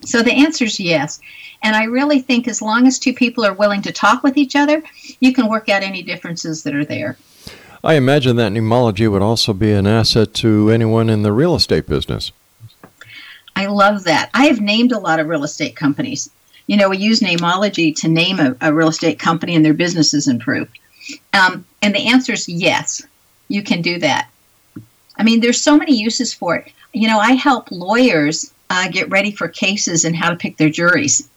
So 0.00 0.22
the 0.22 0.32
answer 0.32 0.64
is 0.64 0.80
yes. 0.80 1.20
And 1.62 1.74
I 1.74 1.84
really 1.84 2.20
think 2.20 2.46
as 2.46 2.60
long 2.60 2.86
as 2.86 2.98
two 2.98 3.14
people 3.14 3.44
are 3.44 3.54
willing 3.54 3.82
to 3.82 3.92
talk 3.92 4.22
with 4.22 4.36
each 4.36 4.54
other, 4.54 4.82
you 5.20 5.32
can 5.32 5.48
work 5.48 5.68
out 5.68 5.82
any 5.82 6.02
differences 6.02 6.62
that 6.64 6.74
are 6.74 6.84
there. 6.84 7.16
I 7.82 7.94
imagine 7.94 8.36
that 8.36 8.52
Neimology 8.52 9.10
would 9.10 9.22
also 9.22 9.52
be 9.52 9.72
an 9.72 9.86
asset 9.86 10.34
to 10.34 10.70
anyone 10.70 11.08
in 11.08 11.22
the 11.22 11.32
real 11.32 11.54
estate 11.54 11.86
business. 11.86 12.32
I 13.56 13.66
love 13.66 14.04
that. 14.04 14.30
I 14.34 14.46
have 14.46 14.60
named 14.60 14.92
a 14.92 14.98
lot 14.98 15.20
of 15.20 15.28
real 15.28 15.44
estate 15.44 15.76
companies. 15.76 16.30
You 16.66 16.76
know, 16.76 16.88
we 16.88 16.96
use 16.96 17.20
Neimology 17.20 17.94
to 17.96 18.08
name 18.08 18.40
a, 18.40 18.56
a 18.60 18.72
real 18.72 18.88
estate 18.88 19.18
company 19.18 19.54
and 19.54 19.64
their 19.64 19.74
businesses 19.74 20.28
improve. 20.28 20.68
Um, 21.32 21.66
and 21.82 21.94
the 21.94 22.08
answer 22.08 22.32
is 22.32 22.48
yes, 22.48 23.02
you 23.48 23.62
can 23.62 23.82
do 23.82 23.98
that. 23.98 24.30
I 25.16 25.22
mean, 25.22 25.40
there's 25.40 25.60
so 25.60 25.76
many 25.76 25.94
uses 25.94 26.32
for 26.32 26.56
it. 26.56 26.72
You 26.92 27.08
know, 27.08 27.18
I 27.18 27.32
help 27.32 27.70
lawyers 27.70 28.52
uh, 28.70 28.88
get 28.88 29.10
ready 29.10 29.30
for 29.30 29.48
cases 29.48 30.04
and 30.04 30.16
how 30.16 30.30
to 30.30 30.36
pick 30.36 30.56
their 30.56 30.70
juries. 30.70 31.28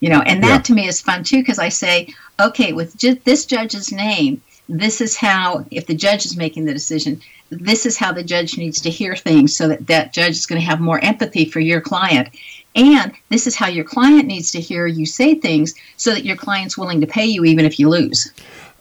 You 0.00 0.10
know, 0.10 0.20
and 0.20 0.42
that 0.42 0.48
yeah. 0.48 0.62
to 0.62 0.74
me 0.74 0.86
is 0.86 1.00
fun 1.00 1.24
too 1.24 1.38
because 1.38 1.58
I 1.58 1.70
say, 1.70 2.14
okay, 2.38 2.72
with 2.72 2.96
ju- 2.96 3.20
this 3.24 3.46
judge's 3.46 3.90
name, 3.90 4.42
this 4.68 5.00
is 5.00 5.16
how, 5.16 5.64
if 5.70 5.86
the 5.86 5.94
judge 5.94 6.26
is 6.26 6.36
making 6.36 6.64
the 6.64 6.72
decision, 6.72 7.20
this 7.50 7.86
is 7.86 7.96
how 7.96 8.12
the 8.12 8.22
judge 8.22 8.56
needs 8.56 8.80
to 8.82 8.90
hear 8.90 9.16
things 9.16 9.56
so 9.56 9.68
that 9.68 9.86
that 9.86 10.12
judge 10.12 10.32
is 10.32 10.46
going 10.46 10.60
to 10.60 10.66
have 10.66 10.80
more 10.80 11.02
empathy 11.02 11.44
for 11.44 11.60
your 11.60 11.80
client. 11.80 12.28
And 12.74 13.12
this 13.28 13.46
is 13.46 13.56
how 13.56 13.68
your 13.68 13.84
client 13.84 14.26
needs 14.26 14.50
to 14.52 14.60
hear 14.60 14.86
you 14.86 15.06
say 15.06 15.34
things 15.34 15.74
so 15.96 16.12
that 16.12 16.24
your 16.24 16.36
client's 16.36 16.76
willing 16.76 17.00
to 17.00 17.06
pay 17.06 17.24
you 17.24 17.44
even 17.44 17.64
if 17.64 17.78
you 17.78 17.88
lose. 17.88 18.32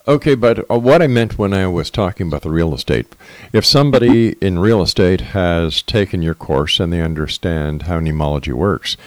Okay, 0.05 0.35
but 0.35 0.69
uh, 0.69 0.77
what 0.77 1.01
I 1.01 1.07
meant 1.07 1.37
when 1.37 1.53
I 1.53 1.67
was 1.67 1.89
talking 1.89 2.27
about 2.27 2.41
the 2.41 2.49
real 2.49 2.73
estate, 2.73 3.07
if 3.53 3.65
somebody 3.65 4.33
in 4.41 4.59
real 4.59 4.81
estate 4.81 5.21
has 5.21 5.81
taken 5.81 6.21
your 6.21 6.33
course 6.33 6.79
and 6.79 6.91
they 6.91 7.01
understand 7.01 7.83
how 7.83 7.99
Neimology 7.99 8.51
works, 8.51 8.97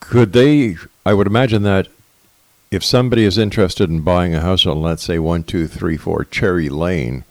could 0.00 0.32
they? 0.32 0.76
I 1.04 1.14
would 1.14 1.28
imagine 1.28 1.62
that 1.62 1.86
if 2.72 2.82
somebody 2.82 3.24
is 3.24 3.38
interested 3.38 3.88
in 3.88 4.00
buying 4.00 4.34
a 4.34 4.40
house 4.40 4.66
on, 4.66 4.80
let's 4.82 5.04
say, 5.04 5.20
1234 5.20 6.24
Cherry 6.24 6.68
Lane, 6.68 7.24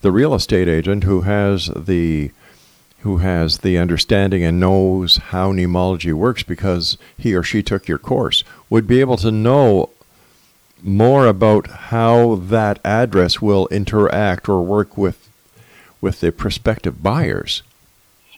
the 0.00 0.10
real 0.10 0.34
estate 0.34 0.68
agent 0.68 1.04
who 1.04 1.22
has 1.22 1.66
the 1.76 2.30
who 3.02 3.18
has 3.18 3.58
the 3.58 3.78
understanding 3.78 4.42
and 4.42 4.60
knows 4.60 5.16
how 5.16 5.52
Neimology 5.52 6.12
works 6.12 6.42
because 6.42 6.98
he 7.16 7.34
or 7.34 7.42
she 7.42 7.62
took 7.62 7.88
your 7.88 7.98
course 7.98 8.44
would 8.68 8.86
be 8.86 9.00
able 9.00 9.16
to 9.18 9.30
know 9.30 9.90
more 10.82 11.26
about 11.26 11.66
how 11.66 12.36
that 12.36 12.78
address 12.84 13.40
will 13.40 13.68
interact 13.68 14.48
or 14.48 14.62
work 14.62 14.96
with 14.96 15.28
with 16.00 16.20
the 16.20 16.32
prospective 16.32 17.02
buyers. 17.02 17.62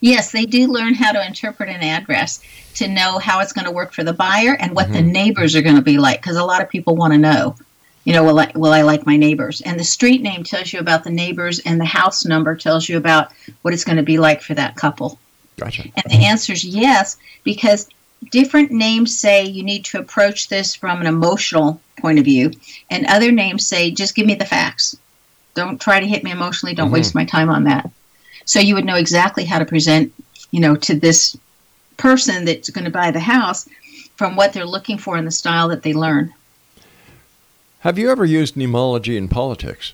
Yes, 0.00 0.32
they 0.32 0.46
do 0.46 0.66
learn 0.66 0.94
how 0.94 1.12
to 1.12 1.24
interpret 1.24 1.68
an 1.68 1.82
address 1.82 2.42
to 2.74 2.88
know 2.88 3.18
how 3.18 3.38
it's 3.38 3.52
going 3.52 3.66
to 3.66 3.70
work 3.70 3.92
for 3.92 4.02
the 4.02 4.12
buyer 4.12 4.56
and 4.58 4.74
what 4.74 4.86
mm-hmm. 4.86 4.94
the 4.94 5.02
neighbors 5.02 5.54
are 5.54 5.62
going 5.62 5.76
to 5.76 5.82
be 5.82 5.96
like 5.96 6.20
because 6.20 6.36
a 6.36 6.44
lot 6.44 6.60
of 6.60 6.68
people 6.68 6.96
want 6.96 7.12
to 7.12 7.18
know 7.18 7.54
you 8.04 8.12
know, 8.12 8.24
will 8.24 8.40
I, 8.40 8.50
will 8.54 8.72
I 8.72 8.82
like 8.82 9.06
my 9.06 9.16
neighbors? 9.16 9.60
And 9.60 9.78
the 9.78 9.84
street 9.84 10.22
name 10.22 10.42
tells 10.42 10.72
you 10.72 10.80
about 10.80 11.04
the 11.04 11.10
neighbors, 11.10 11.60
and 11.60 11.80
the 11.80 11.84
house 11.84 12.24
number 12.24 12.56
tells 12.56 12.88
you 12.88 12.96
about 12.96 13.32
what 13.62 13.72
it's 13.72 13.84
going 13.84 13.96
to 13.96 14.02
be 14.02 14.18
like 14.18 14.42
for 14.42 14.54
that 14.54 14.76
couple. 14.76 15.18
Gotcha. 15.56 15.84
And 15.96 16.04
the 16.10 16.24
answer 16.24 16.52
is 16.52 16.64
yes, 16.64 17.16
because 17.44 17.88
different 18.30 18.70
names 18.70 19.16
say 19.16 19.44
you 19.44 19.62
need 19.62 19.84
to 19.86 19.98
approach 19.98 20.48
this 20.48 20.74
from 20.74 21.00
an 21.00 21.06
emotional 21.06 21.80
point 21.98 22.18
of 22.18 22.24
view, 22.24 22.50
and 22.90 23.06
other 23.06 23.30
names 23.30 23.66
say 23.66 23.90
just 23.90 24.14
give 24.14 24.26
me 24.26 24.34
the 24.34 24.44
facts. 24.44 24.96
Don't 25.54 25.80
try 25.80 26.00
to 26.00 26.06
hit 26.06 26.24
me 26.24 26.30
emotionally. 26.30 26.74
Don't 26.74 26.86
mm-hmm. 26.86 26.94
waste 26.94 27.14
my 27.14 27.24
time 27.24 27.50
on 27.50 27.64
that. 27.64 27.90
So 28.44 28.58
you 28.58 28.74
would 28.74 28.84
know 28.84 28.96
exactly 28.96 29.44
how 29.44 29.58
to 29.58 29.64
present, 29.64 30.12
you 30.50 30.60
know, 30.60 30.74
to 30.76 30.94
this 30.94 31.36
person 31.96 32.44
that's 32.44 32.70
going 32.70 32.84
to 32.84 32.90
buy 32.90 33.10
the 33.10 33.20
house 33.20 33.68
from 34.16 34.34
what 34.34 34.52
they're 34.52 34.64
looking 34.64 34.98
for 34.98 35.16
in 35.16 35.24
the 35.24 35.30
style 35.30 35.68
that 35.68 35.82
they 35.82 35.92
learn. 35.92 36.32
Have 37.82 37.98
you 37.98 38.12
ever 38.12 38.24
used 38.24 38.54
Neimology 38.54 39.16
in 39.16 39.26
politics? 39.26 39.92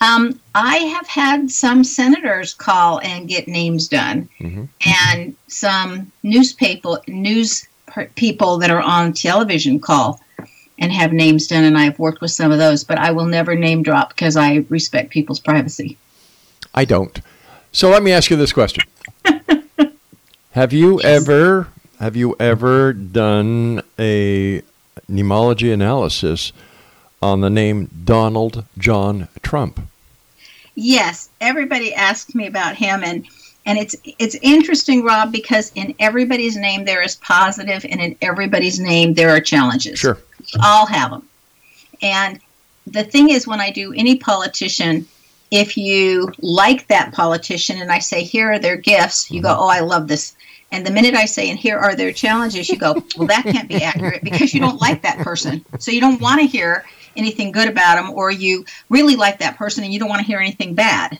Um, 0.00 0.40
I 0.56 0.78
have 0.78 1.06
had 1.06 1.52
some 1.52 1.84
senators 1.84 2.52
call 2.52 3.00
and 3.00 3.28
get 3.28 3.46
names 3.46 3.86
done, 3.86 4.28
mm-hmm. 4.40 4.64
and 4.84 5.36
some 5.46 6.10
newspaper 6.24 6.98
news 7.06 7.68
people 8.16 8.58
that 8.58 8.70
are 8.70 8.82
on 8.82 9.12
television 9.12 9.78
call 9.78 10.20
and 10.80 10.92
have 10.92 11.12
names 11.12 11.46
done, 11.46 11.62
and 11.62 11.78
I've 11.78 11.98
worked 12.00 12.20
with 12.20 12.32
some 12.32 12.50
of 12.50 12.58
those. 12.58 12.82
But 12.82 12.98
I 12.98 13.12
will 13.12 13.26
never 13.26 13.54
name 13.54 13.84
drop 13.84 14.08
because 14.08 14.36
I 14.36 14.66
respect 14.68 15.10
people's 15.10 15.40
privacy. 15.40 15.96
I 16.74 16.84
don't. 16.84 17.20
So 17.70 17.88
let 17.88 18.02
me 18.02 18.10
ask 18.10 18.30
you 18.30 18.36
this 18.36 18.52
question: 18.52 18.82
Have 20.50 20.72
you 20.72 21.00
ever 21.02 21.68
have 22.00 22.16
you 22.16 22.34
ever 22.40 22.92
done 22.92 23.82
a 23.96 24.62
Neimology 25.10 25.72
analysis 25.72 26.52
on 27.22 27.40
the 27.40 27.50
name 27.50 27.90
Donald 28.04 28.64
John 28.78 29.28
Trump? 29.42 29.80
Yes, 30.74 31.30
everybody 31.40 31.94
asks 31.94 32.34
me 32.34 32.46
about 32.46 32.76
him, 32.76 33.02
and 33.02 33.26
and 33.64 33.78
it's 33.78 33.96
it's 34.04 34.36
interesting, 34.42 35.04
Rob, 35.04 35.32
because 35.32 35.72
in 35.74 35.94
everybody's 35.98 36.56
name 36.56 36.84
there 36.84 37.02
is 37.02 37.16
positive, 37.16 37.84
and 37.88 38.00
in 38.00 38.16
everybody's 38.22 38.78
name 38.78 39.14
there 39.14 39.30
are 39.30 39.40
challenges. 39.40 39.98
Sure, 39.98 40.18
we 40.40 40.60
all 40.62 40.86
have 40.86 41.10
them. 41.10 41.28
And 42.02 42.38
the 42.86 43.04
thing 43.04 43.30
is, 43.30 43.46
when 43.46 43.60
I 43.60 43.70
do 43.70 43.92
any 43.94 44.16
politician, 44.16 45.06
if 45.50 45.76
you 45.76 46.32
like 46.38 46.86
that 46.88 47.12
politician, 47.12 47.80
and 47.80 47.90
I 47.90 47.98
say 47.98 48.22
here 48.22 48.52
are 48.52 48.58
their 48.58 48.76
gifts, 48.76 49.30
you 49.30 49.42
go, 49.42 49.48
mm-hmm. 49.48 49.62
oh, 49.62 49.68
I 49.68 49.80
love 49.80 50.08
this. 50.08 50.35
And 50.76 50.84
the 50.84 50.90
minute 50.90 51.14
I 51.14 51.24
say, 51.24 51.48
and 51.48 51.58
here 51.58 51.78
are 51.78 51.96
their 51.96 52.12
challenges, 52.12 52.68
you 52.68 52.76
go, 52.76 53.02
well, 53.16 53.28
that 53.28 53.44
can't 53.44 53.66
be 53.66 53.82
accurate 53.82 54.22
because 54.22 54.52
you 54.52 54.60
don't 54.60 54.78
like 54.78 55.00
that 55.02 55.16
person. 55.20 55.64
So 55.78 55.90
you 55.90 56.02
don't 56.02 56.20
want 56.20 56.38
to 56.42 56.46
hear 56.46 56.84
anything 57.16 57.50
good 57.50 57.66
about 57.66 57.94
them, 57.94 58.10
or 58.10 58.30
you 58.30 58.66
really 58.90 59.16
like 59.16 59.38
that 59.38 59.56
person 59.56 59.84
and 59.84 59.92
you 59.94 59.98
don't 59.98 60.10
want 60.10 60.20
to 60.20 60.26
hear 60.26 60.38
anything 60.38 60.74
bad. 60.74 61.18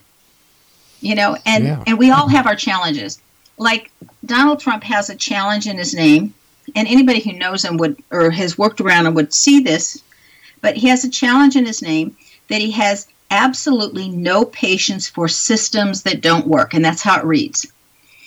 You 1.01 1.15
know, 1.15 1.39
and 1.47 1.65
yeah. 1.65 1.83
and 1.87 1.97
we 1.97 2.11
all 2.11 2.29
have 2.29 2.47
our 2.47 2.55
challenges. 2.55 3.19
Like 3.57 3.91
Donald 4.27 4.61
Trump 4.61 4.85
has 4.85 5.09
a 5.09 5.17
challenge 5.17 5.67
in 5.67 5.79
his 5.79 5.95
name, 5.95 6.35
and 6.75 6.87
anybody 6.87 7.21
who 7.21 7.33
knows 7.33 7.65
him 7.65 7.79
would 7.79 7.97
or 8.11 8.31
has 8.31 8.59
worked 8.59 8.83
around 8.83 9.07
him 9.07 9.15
would 9.15 9.33
see 9.33 9.61
this. 9.61 10.03
But 10.61 10.77
he 10.77 10.89
has 10.89 11.03
a 11.03 11.09
challenge 11.09 11.57
in 11.57 11.65
his 11.65 11.81
name 11.81 12.15
that 12.49 12.61
he 12.61 12.73
has 12.73 13.09
absolutely 13.31 14.11
no 14.11 14.45
patience 14.45 15.09
for 15.09 15.29
systems 15.29 16.03
that 16.03 16.21
don't 16.21 16.47
work, 16.47 16.75
and 16.75 16.85
that's 16.85 17.01
how 17.01 17.19
it 17.19 17.25
reads. 17.25 17.67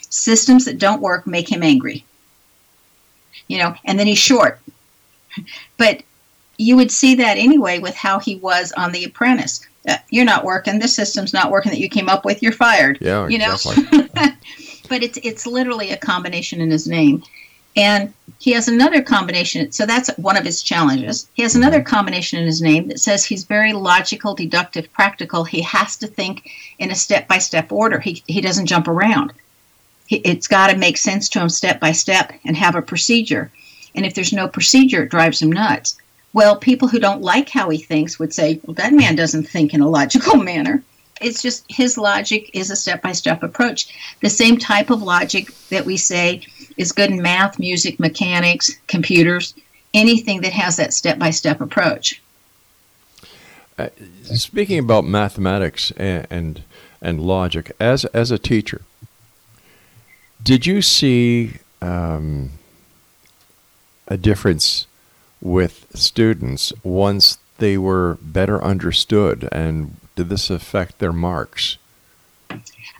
Systems 0.10 0.66
that 0.66 0.80
don't 0.80 1.02
work 1.02 1.28
make 1.28 1.52
him 1.52 1.64
angry. 1.64 2.04
You 3.48 3.60
know, 3.60 3.76
and 3.86 4.00
then 4.00 4.08
he's 4.08 4.18
short. 4.18 4.60
But 5.78 6.04
you 6.58 6.76
would 6.76 6.92
see 6.92 7.16
that 7.16 7.38
anyway 7.38 7.80
with 7.80 7.96
how 7.96 8.20
he 8.20 8.36
was 8.36 8.72
on 8.74 8.92
The 8.92 9.06
Apprentice. 9.06 9.66
Uh, 9.88 9.98
you're 10.10 10.26
not 10.26 10.44
working. 10.44 10.78
This 10.78 10.96
system's 10.96 11.34
not 11.34 11.52
working 11.52 11.72
that 11.72 11.80
you 11.80 11.90
came 11.90 12.10
up 12.10 12.26
with. 12.26 12.44
You're 12.44 12.52
fired. 12.52 12.98
Yeah, 13.00 13.28
you 13.28 13.38
exactly. 13.38 14.10
but 14.90 15.04
it's 15.04 15.18
it's 15.24 15.48
literally 15.48 15.92
a 15.92 15.98
combination 15.98 16.60
in 16.60 16.70
his 16.70 16.86
name, 16.86 17.24
and 17.78 18.14
he 18.40 18.52
has 18.52 18.68
another 18.68 19.02
combination. 19.02 19.72
So 19.72 19.86
that's 19.86 20.10
one 20.18 20.36
of 20.36 20.44
his 20.44 20.62
challenges. 20.62 21.30
He 21.34 21.44
has 21.44 21.56
another 21.56 21.82
combination 21.82 22.40
in 22.40 22.46
his 22.46 22.62
name 22.62 22.90
that 22.90 23.00
says 23.00 23.24
he's 23.24 23.46
very 23.46 23.72
logical, 23.72 24.36
deductive, 24.36 24.92
practical. 24.92 25.46
He 25.46 25.62
has 25.62 25.96
to 25.98 26.08
think 26.08 26.50
in 26.78 26.92
a 26.92 26.96
step 26.96 27.28
by 27.30 27.38
step 27.38 27.72
order. 27.72 28.00
He 28.00 28.22
he 28.28 28.42
doesn't 28.42 28.66
jump 28.66 28.90
around. 28.90 29.32
It's 30.10 30.48
got 30.48 30.68
to 30.68 30.78
make 30.78 30.98
sense 30.98 31.30
to 31.30 31.40
him 31.40 31.50
step 31.50 31.80
by 31.80 31.92
step 31.92 32.34
and 32.44 32.58
have 32.58 32.76
a 32.76 32.82
procedure. 32.82 33.52
And 33.96 34.06
if 34.06 34.16
there's 34.16 34.34
no 34.34 34.48
procedure, 34.48 35.04
it 35.04 35.12
drives 35.12 35.42
him 35.42 35.52
nuts. 35.52 35.98
Well, 36.34 36.56
people 36.56 36.88
who 36.88 37.00
don't 37.00 37.22
like 37.22 37.50
how 37.50 37.70
he 37.70 37.78
thinks 37.78 38.20
would 38.20 38.34
say, 38.34 38.60
well, 38.64 38.76
that 38.76 38.94
man 38.94 39.16
doesn't 39.16 39.48
think 39.48 39.74
in 39.74 39.82
a 39.82 39.90
logical 39.90 40.38
manner. 40.44 40.84
It's 41.22 41.42
just 41.42 41.66
his 41.70 41.98
logic 41.98 42.50
is 42.54 42.72
a 42.72 42.76
step 42.76 43.02
by 43.02 43.12
step 43.12 43.44
approach. 43.44 43.94
The 44.22 44.30
same 44.30 44.58
type 44.58 44.90
of 44.90 45.02
logic 45.02 45.52
that 45.70 45.86
we 45.86 45.98
say 45.98 46.44
is 46.78 46.92
good 46.92 47.12
in 47.12 47.22
math, 47.22 47.60
music, 47.60 48.00
mechanics, 48.00 48.72
computers, 48.88 49.54
anything 49.94 50.42
that 50.42 50.54
has 50.54 50.78
that 50.78 50.94
step 50.94 51.20
by 51.20 51.32
step 51.32 51.62
approach. 51.62 52.22
Uh, 53.78 53.90
speaking 54.24 54.80
about 54.80 55.06
mathematics 55.06 55.92
and, 55.98 56.28
and 56.30 56.64
and 57.02 57.22
logic, 57.22 57.72
as 57.80 58.06
as 58.06 58.30
a 58.32 58.38
teacher, 58.38 58.82
did 60.44 60.66
you 60.66 60.82
see 60.82 61.54
um, 61.82 62.52
a 64.08 64.18
difference 64.18 64.88
with 65.42 65.88
students 65.94 66.74
once 66.84 67.38
they 67.58 67.78
were 67.78 68.18
better 68.22 68.64
understood? 68.64 69.48
And 69.52 69.98
did 70.16 70.30
this 70.30 70.50
affect 70.50 71.00
their 71.00 71.14
marks? 71.14 71.78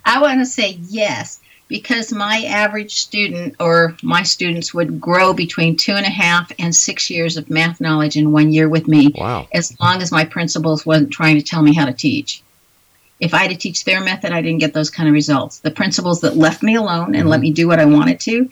I 0.04 0.20
want 0.20 0.40
to 0.40 0.46
say 0.46 0.78
yes, 0.88 1.40
because 1.68 2.12
my 2.12 2.44
average 2.46 2.94
student 2.94 3.54
or 3.60 3.96
my 4.02 4.22
students 4.22 4.72
would 4.74 5.00
grow 5.00 5.32
between 5.32 5.76
two 5.76 5.92
and 5.92 6.06
a 6.06 6.10
half 6.10 6.52
and 6.58 6.74
six 6.74 7.10
years 7.10 7.36
of 7.36 7.50
math 7.50 7.80
knowledge 7.80 8.16
in 8.16 8.32
one 8.32 8.52
year 8.52 8.68
with 8.68 8.88
me. 8.88 9.12
Wow. 9.14 9.48
As 9.52 9.78
long 9.80 10.02
as 10.02 10.12
my 10.12 10.24
principals 10.24 10.86
wasn't 10.86 11.12
trying 11.12 11.36
to 11.36 11.42
tell 11.42 11.62
me 11.62 11.74
how 11.74 11.86
to 11.86 11.92
teach. 11.92 12.42
If 13.20 13.34
I 13.34 13.38
had 13.38 13.50
to 13.50 13.56
teach 13.56 13.84
their 13.84 14.00
method, 14.02 14.32
I 14.32 14.42
didn't 14.42 14.60
get 14.60 14.72
those 14.72 14.90
kind 14.90 15.08
of 15.08 15.12
results. 15.12 15.58
The 15.58 15.70
principals 15.70 16.22
that 16.22 16.36
left 16.36 16.62
me 16.62 16.74
alone 16.74 17.14
and 17.14 17.16
mm-hmm. 17.16 17.28
let 17.28 17.40
me 17.40 17.52
do 17.52 17.68
what 17.68 17.78
I 17.78 17.84
wanted 17.84 18.18
to, 18.20 18.50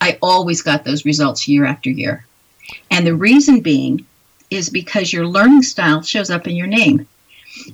I 0.00 0.18
always 0.22 0.62
got 0.62 0.84
those 0.84 1.04
results 1.04 1.48
year 1.48 1.64
after 1.64 1.90
year. 1.90 2.26
And 2.90 3.06
the 3.06 3.14
reason 3.14 3.60
being 3.60 4.06
is 4.50 4.68
because 4.68 5.12
your 5.12 5.26
learning 5.26 5.62
style 5.62 6.02
shows 6.02 6.30
up 6.30 6.46
in 6.46 6.56
your 6.56 6.66
name. 6.66 7.06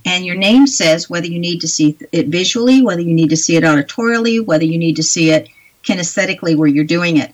And 0.05 0.25
your 0.25 0.37
name 0.37 0.67
says 0.67 1.11
whether 1.11 1.27
you 1.27 1.39
need 1.39 1.61
to 1.61 1.69
see 1.69 1.97
it 2.13 2.29
visually, 2.29 2.83
whether 2.83 3.03
you 3.03 3.13
need 3.13 3.31
to 3.31 3.37
see 3.37 3.57
it 3.57 3.65
auditorially, 3.65 4.45
whether 4.45 4.65
you 4.65 4.79
need 4.79 4.97
to 4.97 5.03
see 5.03 5.31
it 5.31 5.49
kinesthetically 5.85 6.57
where 6.57 6.69
you're 6.69 6.85
doing 6.85 7.19
it. 7.19 7.33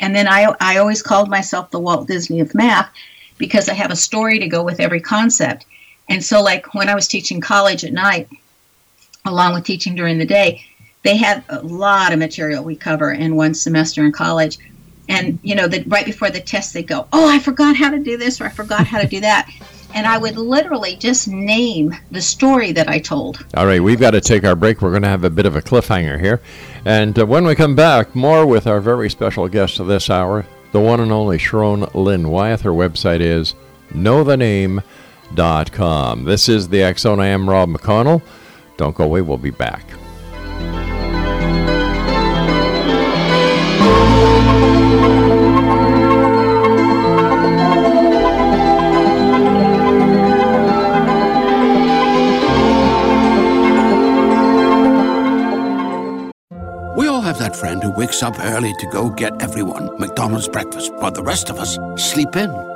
And 0.00 0.14
then 0.14 0.26
I, 0.26 0.54
I 0.60 0.78
always 0.78 1.02
called 1.02 1.28
myself 1.28 1.70
the 1.70 1.78
Walt 1.78 2.08
Disney 2.08 2.40
of 2.40 2.54
math 2.54 2.90
because 3.38 3.68
I 3.68 3.74
have 3.74 3.90
a 3.90 3.96
story 3.96 4.38
to 4.38 4.48
go 4.48 4.62
with 4.62 4.80
every 4.80 5.00
concept. 5.00 5.66
And 6.08 6.24
so, 6.24 6.42
like 6.42 6.74
when 6.74 6.88
I 6.88 6.94
was 6.94 7.08
teaching 7.08 7.40
college 7.40 7.84
at 7.84 7.92
night, 7.92 8.28
along 9.24 9.54
with 9.54 9.64
teaching 9.64 9.94
during 9.94 10.18
the 10.18 10.26
day, 10.26 10.64
they 11.02 11.16
have 11.16 11.44
a 11.48 11.60
lot 11.60 12.12
of 12.12 12.18
material 12.18 12.64
we 12.64 12.76
cover 12.76 13.12
in 13.12 13.36
one 13.36 13.54
semester 13.54 14.04
in 14.04 14.12
college. 14.12 14.58
And 15.08 15.38
you 15.42 15.54
know 15.54 15.68
that 15.68 15.86
right 15.86 16.04
before 16.04 16.30
the 16.30 16.40
test 16.40 16.74
they 16.74 16.82
go 16.82 17.06
oh 17.12 17.28
i 17.28 17.38
forgot 17.38 17.76
how 17.76 17.90
to 17.90 17.98
do 18.00 18.16
this 18.16 18.40
or 18.40 18.44
i 18.46 18.48
forgot 18.48 18.88
how 18.88 19.00
to 19.00 19.06
do 19.06 19.20
that. 19.20 19.48
And 19.94 20.04
i 20.04 20.18
would 20.18 20.36
literally 20.36 20.96
just 20.96 21.28
name 21.28 21.94
the 22.10 22.20
story 22.20 22.72
that 22.72 22.88
i 22.88 22.98
told. 22.98 23.44
All 23.54 23.66
right 23.66 23.80
we've 23.80 24.00
got 24.00 24.12
to 24.12 24.20
take 24.20 24.42
our 24.42 24.56
break. 24.56 24.82
We're 24.82 24.90
going 24.90 25.02
to 25.02 25.08
have 25.08 25.22
a 25.22 25.30
bit 25.30 25.46
of 25.46 25.54
a 25.54 25.62
cliffhanger 25.62 26.20
here. 26.20 26.40
And 26.84 27.16
uh, 27.16 27.24
when 27.24 27.44
we 27.44 27.54
come 27.54 27.76
back 27.76 28.16
more 28.16 28.44
with 28.46 28.66
our 28.66 28.80
very 28.80 29.08
special 29.08 29.46
guest 29.46 29.78
of 29.78 29.86
this 29.86 30.10
hour 30.10 30.44
the 30.72 30.80
one 30.80 30.98
and 30.98 31.12
only 31.12 31.38
sharon 31.38 31.86
lynn 31.94 32.28
wyeth. 32.28 32.62
Her 32.62 32.72
website 32.72 33.20
is 33.20 33.54
knowthename.com 33.92 34.82
this 36.24 36.48
is 36.48 36.68
the 36.68 36.94
zone 36.96 37.20
i 37.20 37.26
am 37.26 37.48
rob 37.48 37.68
mcconnell. 37.68 38.22
Don't 38.76 38.94
go 38.94 39.04
away. 39.04 39.22
We'll 39.22 39.38
be 39.38 39.50
back. 39.50 39.84
We 56.96 57.08
all 57.08 57.20
have 57.20 57.38
that 57.38 57.56
friend 57.56 57.82
who 57.82 57.90
wakes 57.92 58.22
up 58.22 58.38
early 58.38 58.74
to 58.74 58.86
go 58.90 59.10
get 59.10 59.40
everyone 59.40 59.98
McDonald's 59.98 60.48
breakfast 60.48 60.92
while 60.94 61.12
the 61.12 61.22
rest 61.22 61.48
of 61.48 61.58
us 61.58 61.78
sleep 61.96 62.36
in. 62.36 62.75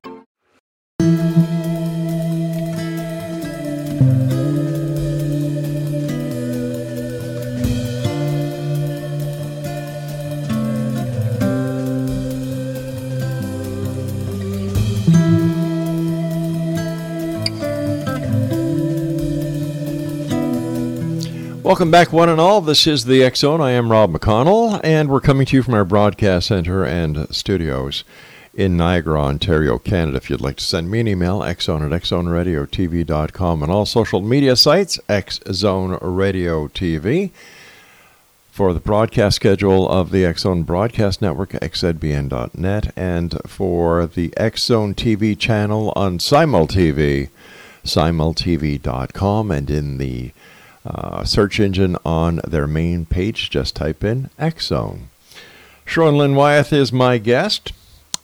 Welcome 21.71 21.89
back, 21.89 22.11
one 22.11 22.27
and 22.27 22.41
all. 22.41 22.59
This 22.59 22.85
is 22.85 23.05
the 23.05 23.31
Zone. 23.33 23.61
I 23.61 23.71
am 23.71 23.93
Rob 23.93 24.11
McConnell, 24.11 24.81
and 24.83 25.07
we're 25.09 25.21
coming 25.21 25.45
to 25.45 25.55
you 25.55 25.63
from 25.63 25.73
our 25.73 25.85
broadcast 25.85 26.47
center 26.49 26.83
and 26.83 27.33
studios 27.33 28.03
in 28.53 28.75
Niagara, 28.75 29.21
Ontario, 29.21 29.79
Canada. 29.79 30.17
If 30.17 30.29
you'd 30.29 30.41
like 30.41 30.57
to 30.57 30.65
send 30.65 30.91
me 30.91 30.99
an 30.99 31.07
email, 31.07 31.39
xzone 31.39 31.85
at 31.85 32.01
xzoneradiotv.com, 32.01 33.63
and 33.63 33.71
all 33.71 33.85
social 33.85 34.19
media 34.19 34.57
sites, 34.57 34.99
xzone 35.07 35.97
radio 36.01 36.67
TV. 36.67 37.31
For 38.51 38.73
the 38.73 38.81
broadcast 38.81 39.37
schedule 39.37 39.87
of 39.87 40.11
the 40.11 40.29
Zone 40.33 40.63
Broadcast 40.63 41.21
Network, 41.21 41.51
xzbn.net, 41.51 42.93
and 42.97 43.39
for 43.47 44.07
the 44.07 44.33
Zone 44.57 44.93
TV 44.93 45.39
channel 45.39 45.93
on 45.95 46.19
Simul 46.19 46.67
TV, 46.67 47.29
simultv.com, 47.85 49.51
and 49.51 49.71
in 49.71 49.99
the 49.99 50.33
uh, 50.85 51.23
search 51.23 51.59
engine 51.59 51.95
on 52.05 52.41
their 52.47 52.67
main 52.67 53.05
page, 53.05 53.49
just 53.49 53.75
type 53.75 54.03
in 54.03 54.29
Zone. 54.59 55.09
Sharon 55.85 56.17
Lynn 56.17 56.35
Wyeth 56.35 56.71
is 56.73 56.91
my 56.91 57.17
guest. 57.17 57.73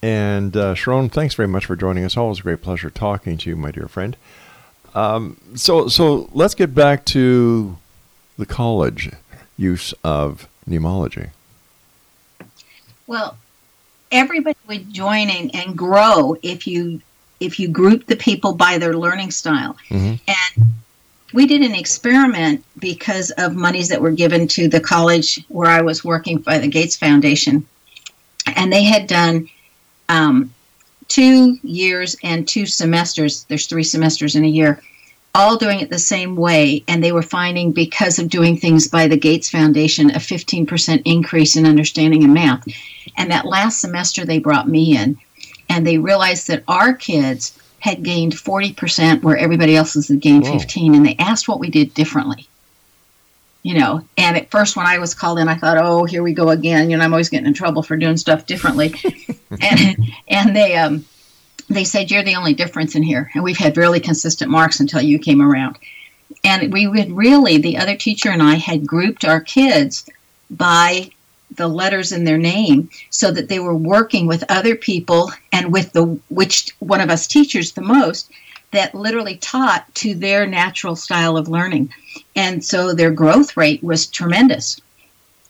And 0.02 0.56
uh, 0.56 0.76
Sharon, 0.76 1.10
thanks 1.10 1.34
very 1.34 1.48
much 1.48 1.66
for 1.66 1.76
joining 1.76 2.04
us. 2.04 2.16
Always 2.16 2.40
a 2.40 2.44
great 2.44 2.62
pleasure 2.62 2.90
talking 2.90 3.38
to 3.38 3.50
you, 3.50 3.56
my 3.56 3.72
dear 3.72 3.88
friend. 3.88 4.16
Um, 4.94 5.38
so, 5.56 5.88
so 5.88 6.30
let's 6.34 6.56
get 6.56 6.74
back 6.74 7.04
to 7.06 7.78
the 8.38 8.46
college 8.46 9.12
use 9.58 9.94
of 10.04 10.48
Neimology. 10.70 11.32
Well, 13.08 13.38
everybody 14.12 14.58
would 14.68 14.94
join 14.94 15.30
in 15.30 15.50
and 15.52 15.78
grow 15.78 16.38
if 16.42 16.68
you 16.68 17.02
if 17.40 17.60
you 17.60 17.68
group 17.68 18.08
the 18.08 18.16
people 18.16 18.54
by 18.54 18.78
their 18.78 18.96
learning 18.98 19.32
style. 19.32 19.78
Mm-hmm. 19.90 20.16
And 20.28 20.68
we 21.34 21.46
did 21.46 21.62
an 21.62 21.76
experiment 21.76 22.64
because 22.80 23.32
of 23.32 23.56
monies 23.56 23.90
that 23.90 24.02
were 24.02 24.12
given 24.12 24.48
to 24.50 24.68
the 24.68 24.80
college 24.80 25.44
where 25.50 25.70
I 25.70 25.82
was 25.82 26.04
working 26.04 26.40
by 26.40 26.58
the 26.58 26.68
Gates 26.68 26.96
Foundation, 26.96 27.66
and 28.56 28.72
they 28.72 28.84
had 28.84 29.08
done 29.08 29.50
um, 30.10 30.54
two 31.08 31.58
years 31.64 32.16
and 32.24 32.48
two 32.48 32.66
semesters. 32.66 33.44
There's 33.46 33.66
three 33.66 33.84
semesters 33.84 34.36
in 34.36 34.46
a 34.46 34.50
year 34.50 34.82
all 35.38 35.56
doing 35.56 35.80
it 35.80 35.92
the 35.92 36.00
same 36.00 36.36
way, 36.36 36.84
and 36.88 37.04
they 37.04 37.12
were 37.12 37.22
finding 37.22 37.72
because 37.72 38.18
of 38.18 38.28
doing 38.28 38.58
things 38.58 38.88
by 38.88 39.08
the 39.08 39.18
Gates 39.18 39.50
Foundation 39.50 40.10
a 40.10 40.16
15% 40.16 41.02
increase 41.06 41.56
in 41.56 41.66
understanding 41.66 42.24
of 42.24 42.32
math. 42.32 42.68
And 43.18 43.30
that 43.30 43.46
last 43.46 43.80
semester, 43.80 44.26
they 44.26 44.40
brought 44.40 44.68
me 44.68 44.98
in, 44.98 45.16
and 45.70 45.86
they 45.86 46.00
realized 46.00 46.48
that 46.48 46.64
our 46.68 46.94
kids 46.94 47.57
had 47.80 48.04
gained 48.04 48.34
40% 48.34 49.24
where 49.24 49.38
everybody 49.38 49.76
else's 49.76 50.08
had 50.08 50.20
gained 50.20 50.46
Whoa. 50.46 50.60
15, 50.60 50.96
and 50.96 51.06
they 51.06 51.16
asked 51.20 51.48
what 51.48 51.60
we 51.60 51.70
did 51.70 51.94
differently. 51.94 52.48
You 53.64 53.78
know, 53.78 54.02
and 54.18 54.38
at 54.38 54.50
first 54.50 54.78
when 54.78 54.86
I 54.86 54.98
was 54.98 55.14
called 55.14 55.40
in, 55.40 55.50
I 55.50 55.56
thought, 55.56 55.78
"Oh, 55.78 56.06
here 56.06 56.24
we 56.24 56.34
go 56.34 56.52
again." 56.52 56.90
You 56.90 56.96
know, 56.96 57.04
I'm 57.04 57.12
always 57.12 57.28
getting 57.28 57.48
in 57.48 57.54
trouble 57.54 57.84
for 57.84 57.98
doing 57.98 58.16
stuff 58.16 58.46
differently, 58.46 58.94
and 59.62 59.98
and 60.30 60.56
they 60.56 60.78
um 60.78 61.04
they 61.70 61.84
said 61.84 62.10
you're 62.10 62.24
the 62.24 62.36
only 62.36 62.54
difference 62.54 62.96
in 62.96 63.04
here 63.04 63.30
and 63.34 63.44
we've 63.44 63.58
had 63.58 63.78
really 63.78 64.00
consistent 64.00 64.50
marks 64.50 64.80
until 64.80 65.02
you 65.02 65.20
came 65.20 65.42
around 65.42 65.78
and 66.44 66.72
we 66.72 66.88
would 66.88 67.12
really 67.12 67.58
the 67.58 67.78
other 67.78 67.96
teacher 67.96 68.30
and 68.30 68.42
i 68.42 68.56
had 68.56 68.88
grouped 68.88 69.26
our 69.26 69.42
kids 69.42 70.06
by 70.50 71.10
the 71.58 71.68
letters 71.68 72.12
in 72.12 72.24
their 72.24 72.38
name 72.38 72.90
so 73.10 73.32
that 73.32 73.50
they 73.50 73.60
were 73.60 73.76
working 73.76 74.28
with 74.28 74.44
other 74.50 74.76
people 74.76 75.32
and 75.52 75.74
with 75.74 75.92
the 75.94 76.06
which 76.30 76.76
one 76.80 77.02
of 77.02 77.10
us 77.10 77.28
teachers 77.28 77.74
the 77.74 77.82
most 77.82 78.32
that 78.72 78.96
literally 78.96 79.38
taught 79.38 79.94
to 79.96 80.16
their 80.16 80.46
natural 80.46 80.96
style 80.96 81.38
of 81.38 81.48
learning 81.48 81.94
and 82.36 82.64
so 82.64 82.94
their 82.94 83.12
growth 83.12 83.58
rate 83.58 83.84
was 83.84 84.08
tremendous 84.08 84.80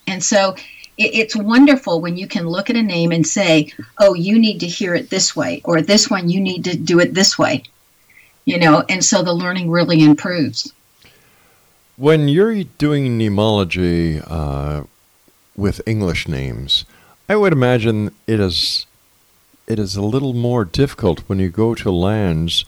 and 0.07 0.23
so 0.23 0.55
it's 0.97 1.35
wonderful 1.35 2.01
when 2.01 2.17
you 2.17 2.27
can 2.27 2.47
look 2.47 2.69
at 2.69 2.75
a 2.75 2.81
name 2.81 3.11
and 3.11 3.25
say, 3.25 3.71
oh, 3.99 4.15
you 4.15 4.39
need 4.39 4.59
to 4.59 4.67
hear 4.67 4.95
it 4.95 5.09
this 5.09 5.35
way, 5.35 5.61
or 5.63 5.81
this 5.81 6.09
one, 6.09 6.29
you 6.29 6.41
need 6.41 6.63
to 6.63 6.75
do 6.75 6.99
it 6.99 7.13
this 7.13 7.37
way. 7.37 7.63
You 8.45 8.57
know, 8.59 8.83
and 8.89 9.03
so 9.03 9.21
the 9.21 9.33
learning 9.33 9.69
really 9.69 10.01
improves. 10.01 10.71
When 11.97 12.27
you're 12.27 12.63
doing 12.63 13.19
Neimology 13.19 14.23
uh, 14.25 14.83
with 15.57 15.81
English 15.85 16.27
names, 16.27 16.85
I 17.27 17.35
would 17.35 17.51
imagine 17.51 18.11
it 18.27 18.39
is 18.39 18.85
it 19.67 19.79
is 19.79 19.97
a 19.97 20.01
little 20.01 20.33
more 20.33 20.63
difficult 20.63 21.19
when 21.27 21.39
you 21.39 21.49
go 21.49 21.75
to 21.75 21.91
lands 21.91 22.63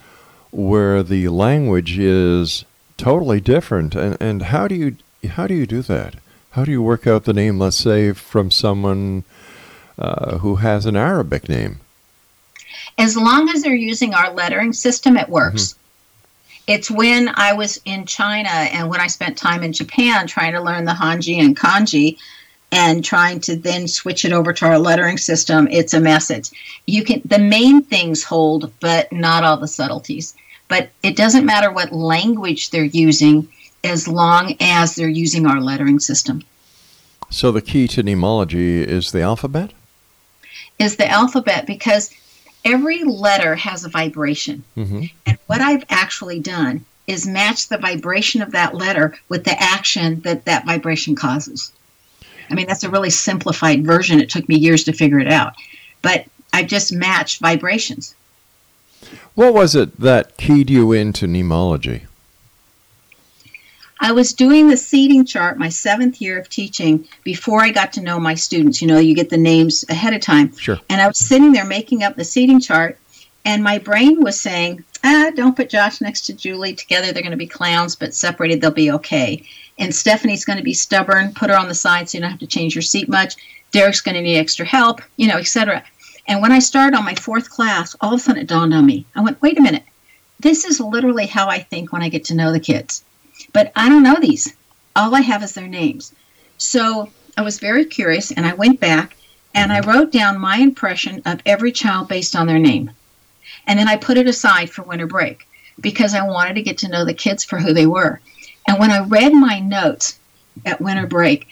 where 0.52 1.02
the 1.02 1.30
language 1.30 1.98
is 1.98 2.66
totally 2.98 3.40
different. 3.40 3.96
And, 3.96 4.18
and 4.20 4.42
how 4.44 4.68
do 4.68 4.76
you 4.76 4.98
how 5.30 5.48
do 5.48 5.54
you 5.54 5.66
do 5.66 5.82
that? 5.84 6.16
How 6.52 6.66
do 6.66 6.72
you 6.72 6.82
work 6.82 7.06
out 7.06 7.26
the 7.26 7.34
name, 7.34 7.60
let's 7.60 7.78
say, 7.78 8.12
from 8.12 8.52
someone 8.52 9.24
uh, 9.98 10.40
who 10.40 10.56
has 10.56 10.86
an 10.86 10.96
Arabic 10.96 11.48
name? 11.48 11.80
As 12.98 13.16
long 13.16 13.50
as 13.50 13.62
they're 13.62 13.76
using 13.76 14.14
our 14.14 14.34
lettering 14.34 14.74
system, 14.74 15.16
it 15.16 15.30
works. 15.30 15.74
Mm-hmm. 15.74 16.74
It's 16.74 16.92
when 16.92 17.30
I 17.36 17.54
was 17.54 17.80
in 17.86 18.06
China 18.06 18.50
and 18.50 18.90
when 18.90 19.00
I 19.00 19.08
spent 19.08 19.38
time 19.38 19.64
in 19.64 19.74
Japan 19.74 20.28
trying 20.28 20.54
to 20.54 20.62
learn 20.62 20.86
the 20.86 20.92
Hanji 20.92 21.40
and 21.40 21.58
Kanji 21.58 22.18
and 22.72 23.04
trying 23.04 23.40
to 23.42 23.56
then 23.56 23.88
switch 23.88 24.26
it 24.26 24.32
over 24.32 24.54
to 24.54 24.66
our 24.66 24.80
lettering 24.80 25.18
system, 25.18 25.68
it's 25.72 25.94
a 25.94 26.00
message. 26.00 26.52
You 26.86 27.04
can 27.04 27.22
the 27.26 27.40
main 27.40 27.82
things 27.82 28.24
hold, 28.24 28.72
but 28.80 29.12
not 29.12 29.44
all 29.44 29.58
the 29.58 29.68
subtleties. 29.68 30.36
But 30.68 30.90
it 31.02 31.18
doesn't 31.18 31.46
matter 31.46 31.72
what 31.72 31.92
language 31.92 32.70
they're 32.70 32.84
using 32.84 33.48
as 33.84 34.08
long 34.08 34.56
as 34.60 34.96
they're 34.96 35.10
using 35.10 35.48
our 35.48 35.60
lettering 35.62 36.00
system. 36.00 36.44
So 37.32 37.52
the 37.52 37.62
key 37.62 37.88
to 37.90 38.04
Neimology 38.04 38.86
is 38.86 39.12
the 39.12 39.22
alphabet? 39.22 39.72
Is 40.78 40.98
the 40.98 41.08
alphabet 41.08 41.66
because 41.66 42.12
every 42.66 43.04
letter 43.04 43.56
has 43.56 43.84
a 43.84 43.90
vibration. 43.90 44.64
Mm-hmm. 44.78 45.06
And 45.26 45.38
what 45.48 45.62
I've 45.62 45.86
actually 45.90 46.40
done 46.40 46.86
is 47.08 47.26
match 47.26 47.68
the 47.68 47.78
vibration 47.78 48.42
of 48.42 48.52
that 48.52 48.76
letter 48.76 49.16
with 49.30 49.44
the 49.44 49.60
action 49.62 50.22
that 50.22 50.46
that 50.46 50.66
vibration 50.66 51.16
causes. 51.16 51.72
I 52.50 52.56
mean, 52.56 52.68
that's 52.68 52.84
a 52.84 52.90
really 52.90 53.10
simplified 53.10 53.86
version. 53.86 54.20
It 54.20 54.30
took 54.30 54.48
me 54.50 54.58
years 54.58 54.84
to 54.86 54.94
figure 54.94 55.20
it 55.20 55.32
out. 55.32 55.54
But 56.02 56.26
I 56.54 56.64
just 56.64 56.92
matched 56.92 57.40
vibrations. 57.40 58.16
What 59.36 59.54
was 59.54 59.76
it 59.76 60.00
that 60.00 60.38
keyed 60.38 60.70
you 60.70 60.92
into 60.92 61.28
Neimology? 61.28 62.04
I 64.02 64.14
was 64.14 64.34
doing 64.34 64.70
the 64.70 64.78
seating 64.78 65.26
chart 65.26 65.58
my 65.58 65.70
seventh 65.70 66.22
year 66.22 66.40
of 66.40 66.50
teaching 66.50 67.08
before 67.24 67.62
I 67.62 67.70
got 67.70 67.94
to 67.94 68.02
know 68.02 68.20
my 68.20 68.36
students. 68.36 68.82
You 68.82 68.88
know, 68.88 69.00
you 69.00 69.14
get 69.14 69.30
the 69.30 69.38
names 69.38 69.84
ahead 69.90 70.14
of 70.14 70.22
time. 70.22 70.56
Sure. 70.56 70.80
And 70.90 71.02
I 71.02 71.08
was 71.08 71.18
sitting 71.18 71.52
there 71.52 71.66
making 71.66 72.04
up 72.04 72.16
the 72.16 72.24
seating 72.24 72.62
chart, 72.62 72.98
and 73.44 73.62
my 73.64 73.78
brain 73.78 74.22
was 74.22 74.40
saying, 74.40 74.84
ah, 75.04 75.32
don't 75.36 75.56
put 75.56 75.70
Josh 75.70 76.00
next 76.00 76.22
to 76.28 76.34
Julie. 76.34 76.76
Together 76.76 77.12
they're 77.12 77.22
going 77.22 77.32
to 77.32 77.38
be 77.38 77.48
clowns, 77.48 77.96
but 77.96 78.14
separated 78.14 78.62
they'll 78.62 78.72
be 78.72 78.92
okay. 78.92 79.44
And 79.80 79.96
Stephanie's 79.96 80.46
going 80.46 80.58
to 80.58 80.64
be 80.64 80.74
stubborn. 80.74 81.34
Put 81.34 81.50
her 81.50 81.58
on 81.58 81.70
the 81.70 81.74
side 81.74 82.10
so 82.10 82.18
you 82.18 82.22
don't 82.22 82.32
have 82.32 82.40
to 82.42 82.48
change 82.48 82.76
your 82.76 82.82
seat 82.82 83.10
much. 83.10 83.36
Derek's 83.72 84.02
going 84.02 84.16
to 84.16 84.22
need 84.22 84.38
extra 84.38 84.66
help, 84.66 85.02
you 85.18 85.28
know, 85.28 85.38
etc. 85.38 85.84
And 86.28 86.42
when 86.42 86.52
I 86.52 86.60
started 86.60 86.96
on 86.98 87.06
my 87.06 87.16
fourth 87.16 87.50
class, 87.50 87.96
all 88.02 88.14
of 88.14 88.20
a 88.20 88.24
sudden 88.24 88.42
it 88.42 88.48
dawned 88.48 88.74
on 88.74 88.86
me. 88.86 89.06
I 89.16 89.22
went, 89.22 89.42
wait 89.42 89.58
a 89.58 89.62
minute. 89.62 89.84
This 90.40 90.66
is 90.66 90.80
literally 90.80 91.26
how 91.26 91.48
I 91.48 91.60
think 91.60 91.92
when 91.92 92.04
I 92.04 92.10
get 92.10 92.26
to 92.26 92.36
know 92.36 92.52
the 92.52 92.60
kids. 92.60 93.04
But 93.54 93.72
I 93.76 93.90
don't 93.90 94.04
know 94.04 94.18
these. 94.20 94.54
All 94.96 95.16
I 95.16 95.22
have 95.22 95.44
is 95.44 95.54
their 95.54 95.68
names. 95.68 96.14
So 96.58 97.10
I 97.38 97.42
was 97.42 97.60
very 97.60 97.86
curious 97.86 98.32
and 98.32 98.46
I 98.46 98.54
went 98.54 98.80
back 98.80 99.16
and 99.56 99.72
I 99.72 99.80
wrote 99.80 100.12
down 100.12 100.40
my 100.40 100.58
impression 100.58 101.22
of 101.26 101.42
every 101.46 101.72
child 101.72 102.08
based 102.08 102.36
on 102.36 102.48
their 102.48 102.60
name. 102.60 102.92
And 103.66 103.80
then 103.80 103.88
I 103.88 103.98
put 103.98 104.18
it 104.18 104.28
aside 104.28 104.70
for 104.70 104.84
winter 104.84 105.08
break 105.08 105.48
because 105.80 106.14
I 106.14 106.28
wanted 106.28 106.56
to 106.56 106.62
get 106.62 106.78
to 106.80 106.90
know 106.90 107.06
the 107.06 107.14
kids 107.14 107.44
for 107.44 107.60
who 107.60 107.74
they 107.74 107.88
were. 107.88 108.20
And 108.68 108.80
when 108.80 108.92
I 108.92 109.00
read 109.00 109.34
my 109.34 109.60
notes 109.60 110.20
at 110.66 110.82
winter 110.82 111.08
break, 111.08 111.48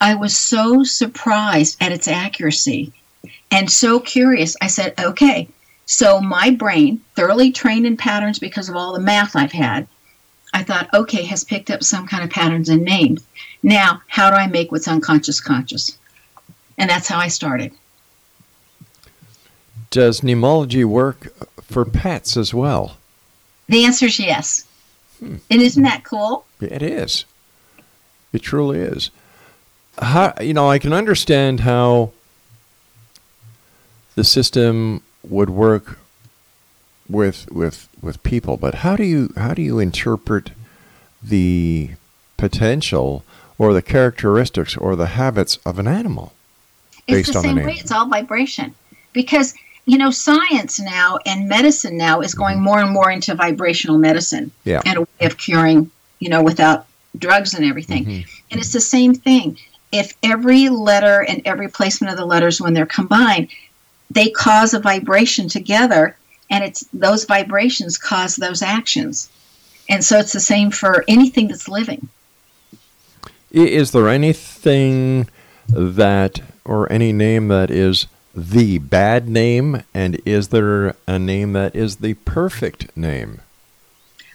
I 0.00 0.14
was 0.14 0.36
so 0.36 0.82
surprised 0.82 1.76
at 1.80 1.92
its 1.92 2.08
accuracy 2.08 2.92
and 3.50 3.70
so 3.70 4.00
curious. 4.00 4.56
I 4.60 4.68
said, 4.68 4.94
okay, 4.98 5.48
so 5.86 6.20
my 6.20 6.50
brain, 6.50 7.00
thoroughly 7.16 7.50
trained 7.50 7.86
in 7.86 7.96
patterns 7.96 8.38
because 8.38 8.68
of 8.68 8.76
all 8.76 8.92
the 8.92 9.00
math 9.00 9.34
I've 9.34 9.52
had, 9.52 9.88
I 10.54 10.62
thought, 10.62 10.92
okay, 10.94 11.22
has 11.24 11.44
picked 11.44 11.70
up 11.70 11.82
some 11.82 12.06
kind 12.06 12.24
of 12.24 12.30
patterns 12.30 12.68
in 12.68 12.84
names. 12.84 13.24
Now, 13.62 14.02
how 14.06 14.30
do 14.30 14.36
I 14.36 14.46
make 14.46 14.72
what's 14.72 14.88
unconscious 14.88 15.40
conscious? 15.40 15.96
And 16.78 16.88
that's 16.88 17.08
how 17.08 17.18
I 17.18 17.28
started. 17.28 17.72
Does 19.90 20.20
Neimology 20.20 20.84
work 20.84 21.32
for 21.60 21.84
pets 21.84 22.36
as 22.36 22.54
well? 22.54 22.96
The 23.68 23.84
answer 23.84 24.06
is 24.06 24.18
yes. 24.18 24.64
Hmm. 25.20 25.36
And 25.50 25.62
isn't 25.62 25.82
that 25.82 26.02
cool? 26.04 26.46
It 26.60 26.82
is. 26.82 27.24
It 28.32 28.40
truly 28.42 28.80
is. 28.80 29.10
How, 30.00 30.34
you 30.40 30.54
know, 30.54 30.68
I 30.68 30.78
can 30.78 30.92
understand 30.92 31.60
how 31.60 32.12
the 34.14 34.24
system 34.24 35.02
would 35.22 35.50
work 35.50 35.98
with 37.08 37.50
with 37.50 37.88
with 38.00 38.22
people, 38.22 38.56
but 38.56 38.76
how 38.76 38.96
do 38.96 39.04
you 39.04 39.32
how 39.36 39.52
do 39.52 39.62
you 39.62 39.78
interpret 39.78 40.50
the 41.22 41.90
potential 42.36 43.24
or 43.58 43.74
the 43.74 43.82
characteristics 43.82 44.76
or 44.76 44.96
the 44.96 45.06
habits 45.06 45.58
of 45.66 45.78
an 45.78 45.86
animal? 45.86 46.32
It's 47.06 47.28
the 47.28 47.40
same 47.40 47.56
the 47.56 47.64
way. 47.64 47.76
It's 47.78 47.90
all 47.90 48.06
vibration 48.06 48.74
because 49.12 49.54
you 49.90 49.98
know 49.98 50.10
science 50.10 50.78
now 50.78 51.18
and 51.26 51.48
medicine 51.48 51.96
now 51.96 52.20
is 52.20 52.34
going 52.34 52.56
mm-hmm. 52.56 52.64
more 52.64 52.78
and 52.80 52.92
more 52.92 53.10
into 53.10 53.34
vibrational 53.34 53.98
medicine 53.98 54.50
yeah. 54.64 54.80
and 54.86 54.98
a 54.98 55.00
way 55.00 55.26
of 55.26 55.36
curing 55.36 55.90
you 56.20 56.28
know 56.28 56.42
without 56.42 56.86
drugs 57.18 57.54
and 57.54 57.64
everything. 57.64 58.04
Mm-hmm. 58.04 58.30
And 58.50 58.60
it's 58.60 58.72
the 58.72 58.80
same 58.80 59.14
thing. 59.14 59.58
If 59.92 60.14
every 60.22 60.68
letter 60.68 61.24
and 61.28 61.42
every 61.44 61.68
placement 61.68 62.12
of 62.12 62.18
the 62.18 62.24
letters 62.24 62.60
when 62.60 62.74
they're 62.74 62.86
combined, 62.86 63.48
they 64.10 64.30
cause 64.30 64.74
a 64.74 64.80
vibration 64.80 65.48
together 65.48 66.16
and 66.50 66.64
it's 66.64 66.84
those 66.92 67.24
vibrations 67.24 67.98
cause 67.98 68.36
those 68.36 68.62
actions. 68.62 69.28
And 69.88 70.04
so 70.04 70.18
it's 70.18 70.32
the 70.32 70.40
same 70.40 70.70
for 70.70 71.04
anything 71.08 71.48
that's 71.48 71.68
living. 71.68 72.08
Is 73.50 73.90
there 73.90 74.08
anything 74.08 75.28
that, 75.68 76.40
or 76.64 76.90
any 76.92 77.12
name 77.12 77.48
that 77.48 77.70
is 77.70 78.06
the 78.34 78.78
bad 78.78 79.28
name, 79.28 79.82
and 79.92 80.20
is 80.24 80.48
there 80.48 80.94
a 81.06 81.18
name 81.18 81.52
that 81.54 81.74
is 81.74 81.96
the 81.96 82.14
perfect 82.14 82.96
name? 82.96 83.40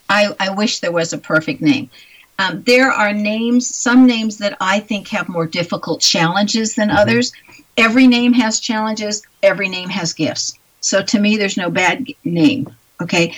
I, 0.10 0.36
I 0.40 0.50
wish 0.52 0.80
there 0.80 0.92
was 0.92 1.14
a 1.14 1.18
perfect 1.18 1.62
name. 1.62 1.90
Um, 2.38 2.62
there 2.64 2.92
are 2.92 3.14
names, 3.14 3.74
some 3.74 4.06
names 4.06 4.38
that 4.40 4.58
I 4.60 4.80
think 4.80 5.08
have 5.08 5.30
more 5.30 5.46
difficult 5.46 6.02
challenges 6.02 6.76
than 6.76 6.90
mm-hmm. 6.90 6.98
others. 6.98 7.32
Every 7.78 8.08
name 8.08 8.34
has 8.34 8.60
challenges, 8.60 9.24
every 9.42 9.70
name 9.70 9.90
has 9.90 10.14
gifts. 10.14 10.58
So 10.82 11.02
to 11.02 11.20
me, 11.20 11.38
there's 11.38 11.58
no 11.58 11.70
bad 11.70 12.08
name. 12.24 12.74
Okay. 13.02 13.36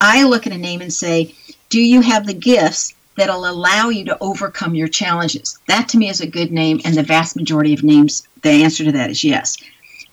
I 0.00 0.24
look 0.24 0.46
at 0.46 0.52
a 0.52 0.58
name 0.58 0.80
and 0.80 0.92
say, 0.92 1.34
do 1.68 1.80
you 1.80 2.00
have 2.00 2.26
the 2.26 2.34
gifts 2.34 2.94
that'll 3.16 3.48
allow 3.48 3.88
you 3.88 4.04
to 4.06 4.18
overcome 4.20 4.74
your 4.74 4.88
challenges? 4.88 5.58
That 5.68 5.88
to 5.90 5.98
me 5.98 6.08
is 6.08 6.20
a 6.20 6.26
good 6.26 6.50
name, 6.50 6.80
and 6.84 6.94
the 6.94 7.02
vast 7.02 7.36
majority 7.36 7.72
of 7.74 7.84
names, 7.84 8.26
the 8.42 8.50
answer 8.50 8.84
to 8.84 8.92
that 8.92 9.10
is 9.10 9.22
yes. 9.22 9.56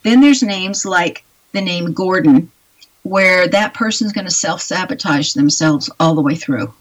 Then 0.04 0.22
there's 0.22 0.44
names 0.44 0.86
like 0.86 1.24
the 1.52 1.62
name 1.62 1.94
Gordon, 1.94 2.52
where 3.04 3.48
that 3.48 3.74
person's 3.74 4.14
going 4.14 4.26
to 4.26 4.32
self 4.32 4.62
sabotage 4.62 5.34
themselves 5.34 5.90
all 6.00 6.16
the 6.16 6.22
way 6.22 6.36
through. 6.36 6.74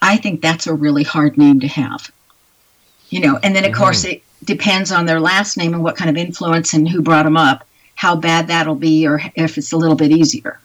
I 0.00 0.16
think 0.16 0.40
that's 0.40 0.66
a 0.66 0.74
really 0.74 1.04
hard 1.04 1.38
name 1.38 1.60
to 1.60 1.68
have. 1.68 2.10
You 3.10 3.20
know, 3.20 3.38
and 3.42 3.54
then 3.54 3.64
of 3.64 3.72
mm-hmm. 3.72 3.82
course 3.82 4.04
it 4.04 4.22
depends 4.44 4.90
on 4.90 5.06
their 5.06 5.20
last 5.20 5.56
name 5.56 5.74
and 5.74 5.82
what 5.82 5.96
kind 5.96 6.10
of 6.10 6.16
influence 6.16 6.74
and 6.74 6.88
who 6.88 7.02
brought 7.02 7.24
them 7.24 7.36
up, 7.36 7.64
how 7.94 8.16
bad 8.16 8.48
that'll 8.48 8.74
be, 8.74 9.06
or 9.06 9.20
if 9.36 9.58
it's 9.58 9.72
a 9.72 9.76
little 9.76 9.96
bit 9.96 10.10
easier. 10.10 10.58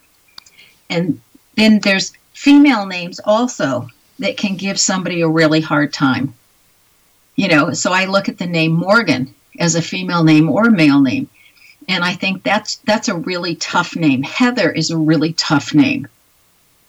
And 0.90 1.20
then 1.56 1.80
there's 1.80 2.12
female 2.32 2.86
names 2.86 3.20
also 3.24 3.88
that 4.18 4.36
can 4.36 4.56
give 4.56 4.80
somebody 4.80 5.20
a 5.20 5.28
really 5.28 5.60
hard 5.60 5.92
time. 5.92 6.34
You 7.36 7.48
know, 7.48 7.72
so 7.72 7.92
I 7.92 8.06
look 8.06 8.28
at 8.28 8.38
the 8.38 8.46
name 8.46 8.72
Morgan 8.72 9.32
as 9.60 9.76
a 9.76 9.82
female 9.82 10.24
name 10.24 10.48
or 10.48 10.66
a 10.66 10.72
male 10.72 11.00
name. 11.00 11.28
And 11.88 12.04
I 12.04 12.12
think 12.12 12.42
that's 12.42 12.76
that's 12.76 13.08
a 13.08 13.16
really 13.16 13.56
tough 13.56 13.96
name. 13.96 14.22
Heather 14.22 14.70
is 14.70 14.90
a 14.90 14.96
really 14.96 15.32
tough 15.32 15.74
name. 15.74 16.06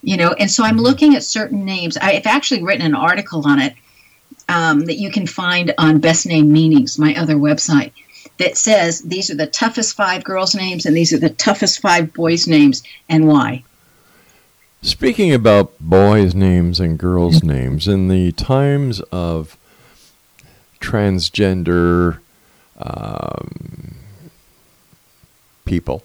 You 0.02 0.18
know, 0.18 0.34
and 0.34 0.50
so 0.50 0.64
I'm 0.64 0.76
mm-hmm. 0.76 0.84
looking 0.84 1.16
at 1.16 1.24
certain 1.24 1.66
names. 1.66 1.98
I've 1.98 2.26
actually 2.26 2.64
written 2.64 2.86
an 2.86 2.96
article 2.96 3.46
on 3.46 3.60
it 3.60 3.74
um, 4.48 4.82
that 4.86 4.98
you 4.98 5.12
can 5.12 5.28
find 5.28 5.74
on 5.78 6.00
Best 6.00 6.26
Name 6.26 6.52
Meanings, 6.52 6.98
my 6.98 7.16
other 7.16 7.36
website, 7.36 7.92
that 8.38 8.58
says 8.58 9.02
these 9.02 9.30
are 9.30 9.36
the 9.36 9.48
toughest 9.48 9.96
five 9.96 10.24
girls' 10.24 10.56
names 10.56 10.86
and 10.86 10.96
these 10.96 11.14
are 11.14 11.20
the 11.20 11.30
toughest 11.30 11.80
five 11.80 12.14
boys' 12.14 12.48
names 12.48 12.84
and 13.08 13.28
why. 13.28 13.64
Speaking 14.82 15.34
about 15.34 15.74
boys' 15.80 16.34
names 16.34 16.80
and 16.80 16.98
girls' 16.98 17.44
names, 17.44 17.88
in 17.88 18.08
the 18.08 18.32
times 18.32 19.02
of 19.12 19.58
transgender 20.80 22.20
um, 22.78 23.96
people, 25.70 26.04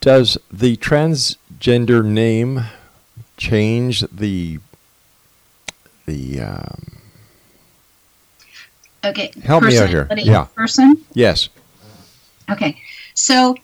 does 0.00 0.36
the 0.50 0.76
transgender 0.78 2.04
name 2.04 2.64
change 3.36 4.00
the 4.10 4.58
the 6.06 6.40
um, 6.40 6.98
okay 9.04 9.30
help 9.44 9.62
me 9.62 9.78
out 9.78 9.88
here 9.88 10.06
yeah 10.16 10.44
person 10.54 11.02
yes 11.14 11.48
okay 12.50 12.76
so 13.14 13.54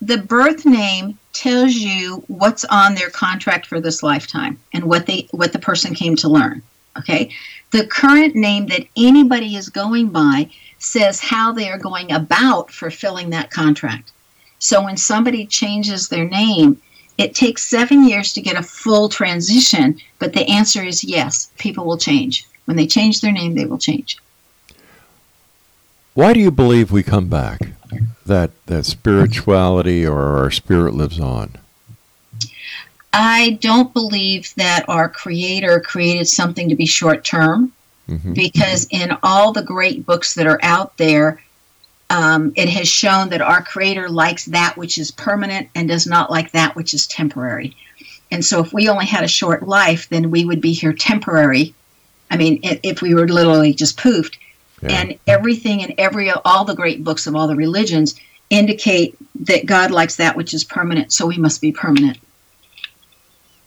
the 0.00 0.18
birth 0.18 0.64
name 0.66 1.18
tells 1.32 1.74
you 1.74 2.24
what's 2.28 2.64
on 2.66 2.94
their 2.94 3.10
contract 3.10 3.66
for 3.66 3.80
this 3.80 4.02
lifetime 4.02 4.58
and 4.72 4.84
what 4.84 5.06
they 5.06 5.28
what 5.30 5.52
the 5.52 5.58
person 5.58 5.94
came 5.94 6.16
to 6.16 6.28
learn. 6.28 6.62
Okay? 6.98 7.30
The 7.72 7.86
current 7.86 8.34
name 8.34 8.66
that 8.66 8.86
anybody 8.96 9.56
is 9.56 9.68
going 9.68 10.08
by 10.08 10.50
says 10.78 11.20
how 11.20 11.52
they 11.52 11.68
are 11.68 11.78
going 11.78 12.12
about 12.12 12.70
fulfilling 12.70 13.30
that 13.30 13.50
contract. 13.50 14.12
So 14.58 14.82
when 14.82 14.96
somebody 14.96 15.46
changes 15.46 16.08
their 16.08 16.28
name, 16.28 16.80
it 17.18 17.34
takes 17.34 17.64
7 17.64 18.06
years 18.06 18.32
to 18.34 18.42
get 18.42 18.58
a 18.58 18.62
full 18.62 19.08
transition, 19.08 19.98
but 20.18 20.32
the 20.32 20.46
answer 20.48 20.82
is 20.82 21.02
yes, 21.02 21.50
people 21.58 21.84
will 21.84 21.98
change. 21.98 22.46
When 22.66 22.76
they 22.76 22.86
change 22.86 23.20
their 23.20 23.32
name, 23.32 23.54
they 23.54 23.64
will 23.64 23.78
change. 23.78 24.18
Why 26.14 26.32
do 26.32 26.40
you 26.40 26.50
believe 26.50 26.90
we 26.90 27.02
come 27.02 27.28
back? 27.28 27.60
that 28.26 28.50
that 28.66 28.84
spirituality 28.84 30.06
or 30.06 30.36
our 30.36 30.50
spirit 30.50 30.94
lives 30.94 31.18
on? 31.20 31.52
I 33.12 33.58
don't 33.60 33.92
believe 33.94 34.52
that 34.56 34.84
our 34.88 35.08
creator 35.08 35.80
created 35.80 36.28
something 36.28 36.68
to 36.68 36.74
be 36.74 36.86
short 36.86 37.24
term 37.24 37.72
mm-hmm. 38.08 38.32
because 38.32 38.86
in 38.90 39.16
all 39.22 39.52
the 39.52 39.62
great 39.62 40.06
books 40.06 40.34
that 40.34 40.46
are 40.46 40.60
out 40.62 40.96
there, 40.96 41.40
um, 42.10 42.52
it 42.56 42.68
has 42.68 42.88
shown 42.88 43.30
that 43.30 43.40
our 43.40 43.62
creator 43.62 44.08
likes 44.08 44.44
that 44.46 44.76
which 44.76 44.98
is 44.98 45.10
permanent 45.10 45.68
and 45.74 45.88
does 45.88 46.06
not 46.06 46.30
like 46.30 46.52
that 46.52 46.76
which 46.76 46.94
is 46.94 47.06
temporary. 47.06 47.76
And 48.30 48.44
so 48.44 48.60
if 48.60 48.72
we 48.72 48.88
only 48.88 49.06
had 49.06 49.24
a 49.24 49.28
short 49.28 49.66
life, 49.66 50.08
then 50.08 50.30
we 50.30 50.44
would 50.44 50.60
be 50.60 50.72
here 50.72 50.92
temporary. 50.92 51.74
I 52.30 52.36
mean, 52.36 52.60
if 52.62 53.02
we 53.02 53.14
were 53.14 53.28
literally 53.28 53.72
just 53.72 53.98
poofed. 53.98 54.36
Yeah. 54.82 54.90
And 54.90 55.18
everything 55.26 55.80
in 55.80 55.94
every 55.96 56.30
all 56.30 56.64
the 56.64 56.74
great 56.74 57.02
books 57.02 57.26
of 57.26 57.34
all 57.34 57.48
the 57.48 57.56
religions 57.56 58.14
indicate 58.50 59.16
that 59.40 59.66
God 59.66 59.90
likes 59.90 60.16
that 60.16 60.36
which 60.36 60.52
is 60.54 60.64
permanent, 60.64 61.12
so 61.12 61.26
we 61.26 61.38
must 61.38 61.60
be 61.60 61.72
permanent. 61.72 62.18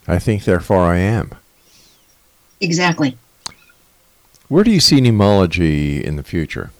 I 0.07 0.19
think 0.19 0.43
therefore 0.43 0.83
I 0.83 0.97
am. 0.97 1.31
Exactly. 2.61 3.17
Where 4.49 4.63
do 4.63 4.71
you 4.71 4.79
see 4.79 4.99
Neimology 4.99 6.01
in 6.01 6.15
the 6.15 6.23
future? 6.23 6.71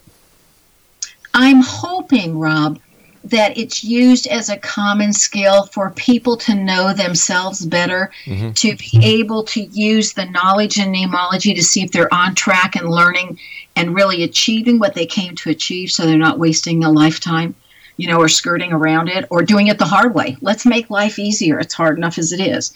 I'm 1.36 1.62
hoping, 1.62 2.40
Rob, 2.40 2.80
that 3.24 3.56
it's 3.60 3.84
used 3.84 4.26
as 4.26 4.50
a 4.50 4.58
common 4.58 5.14
skill 5.14 5.68
for 5.68 5.92
people 5.92 6.36
to 6.38 6.56
know 6.56 6.94
themselves 6.94 7.64
better, 7.64 8.12
mm-hmm. 8.26 8.54
to 8.54 8.76
be 8.76 9.00
able 9.04 9.44
to 9.44 9.62
use 9.62 10.14
the 10.14 10.26
knowledge 10.26 10.80
in 10.80 10.92
Neimology 10.92 11.54
to 11.54 11.64
see 11.64 11.84
if 11.84 11.92
they're 11.92 12.12
on 12.12 12.34
track 12.34 12.76
and 12.76 12.90
learning 12.90 13.40
and 13.76 13.94
really 13.94 14.24
achieving 14.24 14.80
what 14.80 14.96
they 14.96 15.06
came 15.06 15.36
to 15.36 15.52
achieve 15.52 15.92
so 15.92 16.06
they're 16.06 16.18
not 16.18 16.40
wasting 16.40 16.84
a 16.84 16.92
lifetime, 16.92 17.54
you 17.98 18.08
know, 18.08 18.18
or 18.18 18.30
skirting 18.30 18.74
around 18.74 19.10
it 19.10 19.26
or 19.30 19.44
doing 19.44 19.68
it 19.68 19.78
the 19.78 19.86
hard 19.86 20.16
way. 20.16 20.38
Let's 20.42 20.66
make 20.66 20.90
life 20.90 21.20
easier. 21.20 21.60
It's 21.60 21.76
hard 21.76 21.98
enough 22.00 22.18
as 22.18 22.32
it 22.32 22.40
is. 22.40 22.74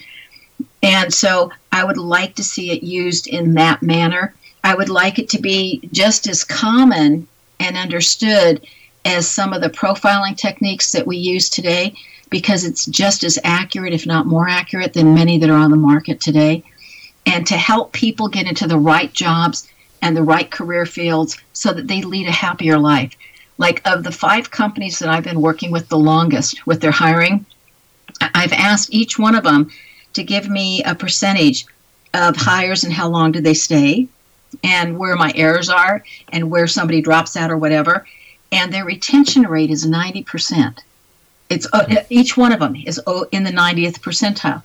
And 0.84 1.12
so 1.12 1.52
I 1.72 1.84
would 1.84 1.98
like 1.98 2.36
to 2.36 2.44
see 2.44 2.70
it 2.70 2.84
used 2.84 3.26
in 3.26 3.56
that 3.56 3.82
manner. 3.82 4.36
I 4.64 4.76
would 4.76 4.90
like 4.90 5.20
it 5.20 5.30
to 5.30 5.42
be 5.42 5.82
just 5.92 6.28
as 6.28 6.44
common 6.44 7.28
and 7.60 7.78
understood 7.78 8.66
as 9.06 9.28
some 9.28 9.52
of 9.52 9.62
the 9.62 9.70
profiling 9.70 10.38
techniques 10.38 10.94
that 10.94 11.06
we 11.06 11.18
use 11.18 11.50
today 11.50 11.94
because 12.30 12.64
it's 12.64 12.86
just 12.86 13.24
as 13.24 13.38
accurate, 13.44 13.94
if 13.94 14.06
not 14.06 14.26
more 14.26 14.48
accurate, 14.48 14.94
than 14.94 15.14
many 15.14 15.38
that 15.38 15.50
are 15.50 15.58
on 15.58 15.70
the 15.70 15.78
market 15.78 16.22
today. 16.22 16.64
And 17.26 17.46
to 17.48 17.58
help 17.58 17.92
people 17.92 18.28
get 18.28 18.48
into 18.48 18.68
the 18.68 18.80
right 18.80 19.12
jobs 19.14 19.68
and 20.02 20.16
the 20.16 20.24
right 20.24 20.50
career 20.50 20.86
fields 20.86 21.38
so 21.52 21.74
that 21.74 21.88
they 21.88 22.02
lead 22.02 22.28
a 22.28 22.32
happier 22.32 22.78
life. 22.78 23.16
Like, 23.58 23.82
of 23.86 24.04
the 24.04 24.12
five 24.12 24.50
companies 24.50 24.98
that 25.00 25.10
I've 25.10 25.24
been 25.24 25.42
working 25.42 25.72
with 25.72 25.90
the 25.90 25.98
longest 25.98 26.66
with 26.66 26.82
their 26.82 26.92
hiring, 26.92 27.46
I've 28.20 28.54
asked 28.54 28.94
each 28.94 29.20
one 29.20 29.36
of 29.36 29.44
them 29.44 29.70
to 30.14 30.24
give 30.24 30.50
me 30.50 30.82
a 30.84 30.96
percentage 30.96 31.66
of 32.14 32.36
hires 32.36 32.84
and 32.84 32.94
how 32.94 33.10
long 33.10 33.32
do 33.32 33.42
they 33.42 33.54
stay 33.54 34.08
and 34.64 34.98
where 34.98 35.16
my 35.16 35.32
errors 35.36 35.70
are 35.70 36.04
and 36.32 36.50
where 36.50 36.68
somebody 36.68 37.02
drops 37.02 37.36
out 37.36 37.52
or 37.52 37.58
whatever 37.58 38.06
and 38.54 38.72
their 38.72 38.86
retention 38.86 39.44
rate 39.44 39.72
is 39.72 39.88
90%. 39.88 40.78
It's 41.50 41.68
uh, 41.74 42.04
each 42.10 42.38
one 42.38 42.52
of 42.52 42.60
them 42.60 42.76
is 42.76 43.02
uh, 43.08 43.26
in 43.32 43.44
the 43.44 43.52
90th 43.52 44.00
percentile. 44.00 44.64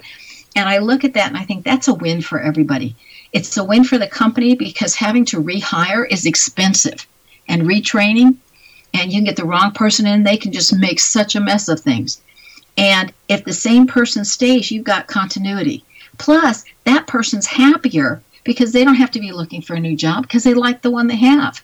And 0.54 0.68
I 0.68 0.78
look 0.78 1.04
at 1.04 1.14
that 1.14 1.28
and 1.28 1.38
I 1.38 1.44
think 1.44 1.64
that's 1.64 1.88
a 1.88 1.94
win 1.94 2.20
for 2.20 2.38
everybody. 2.38 2.94
It's 3.32 3.56
a 3.56 3.64
win 3.64 3.84
for 3.84 3.96
the 3.96 4.06
company 4.06 4.54
because 4.54 4.94
having 4.94 5.24
to 5.26 5.42
rehire 5.42 6.06
is 6.10 6.26
expensive 6.26 7.06
and 7.48 7.62
retraining 7.62 8.36
and 8.92 9.10
you 9.10 9.18
can 9.18 9.24
get 9.24 9.36
the 9.36 9.44
wrong 9.46 9.72
person 9.72 10.06
in, 10.06 10.22
they 10.22 10.36
can 10.36 10.52
just 10.52 10.74
make 10.76 11.00
such 11.00 11.34
a 11.34 11.40
mess 11.40 11.68
of 11.68 11.80
things. 11.80 12.20
And 12.76 13.12
if 13.28 13.44
the 13.44 13.52
same 13.54 13.86
person 13.86 14.24
stays, 14.24 14.70
you've 14.70 14.84
got 14.84 15.06
continuity. 15.06 15.82
Plus, 16.18 16.64
that 16.84 17.06
person's 17.06 17.46
happier 17.46 18.20
because 18.48 18.72
they 18.72 18.82
don't 18.82 18.94
have 18.94 19.10
to 19.10 19.20
be 19.20 19.30
looking 19.30 19.60
for 19.60 19.74
a 19.74 19.80
new 19.80 19.94
job 19.94 20.22
because 20.22 20.42
they 20.42 20.54
like 20.54 20.80
the 20.80 20.90
one 20.90 21.06
they 21.06 21.16
have. 21.16 21.62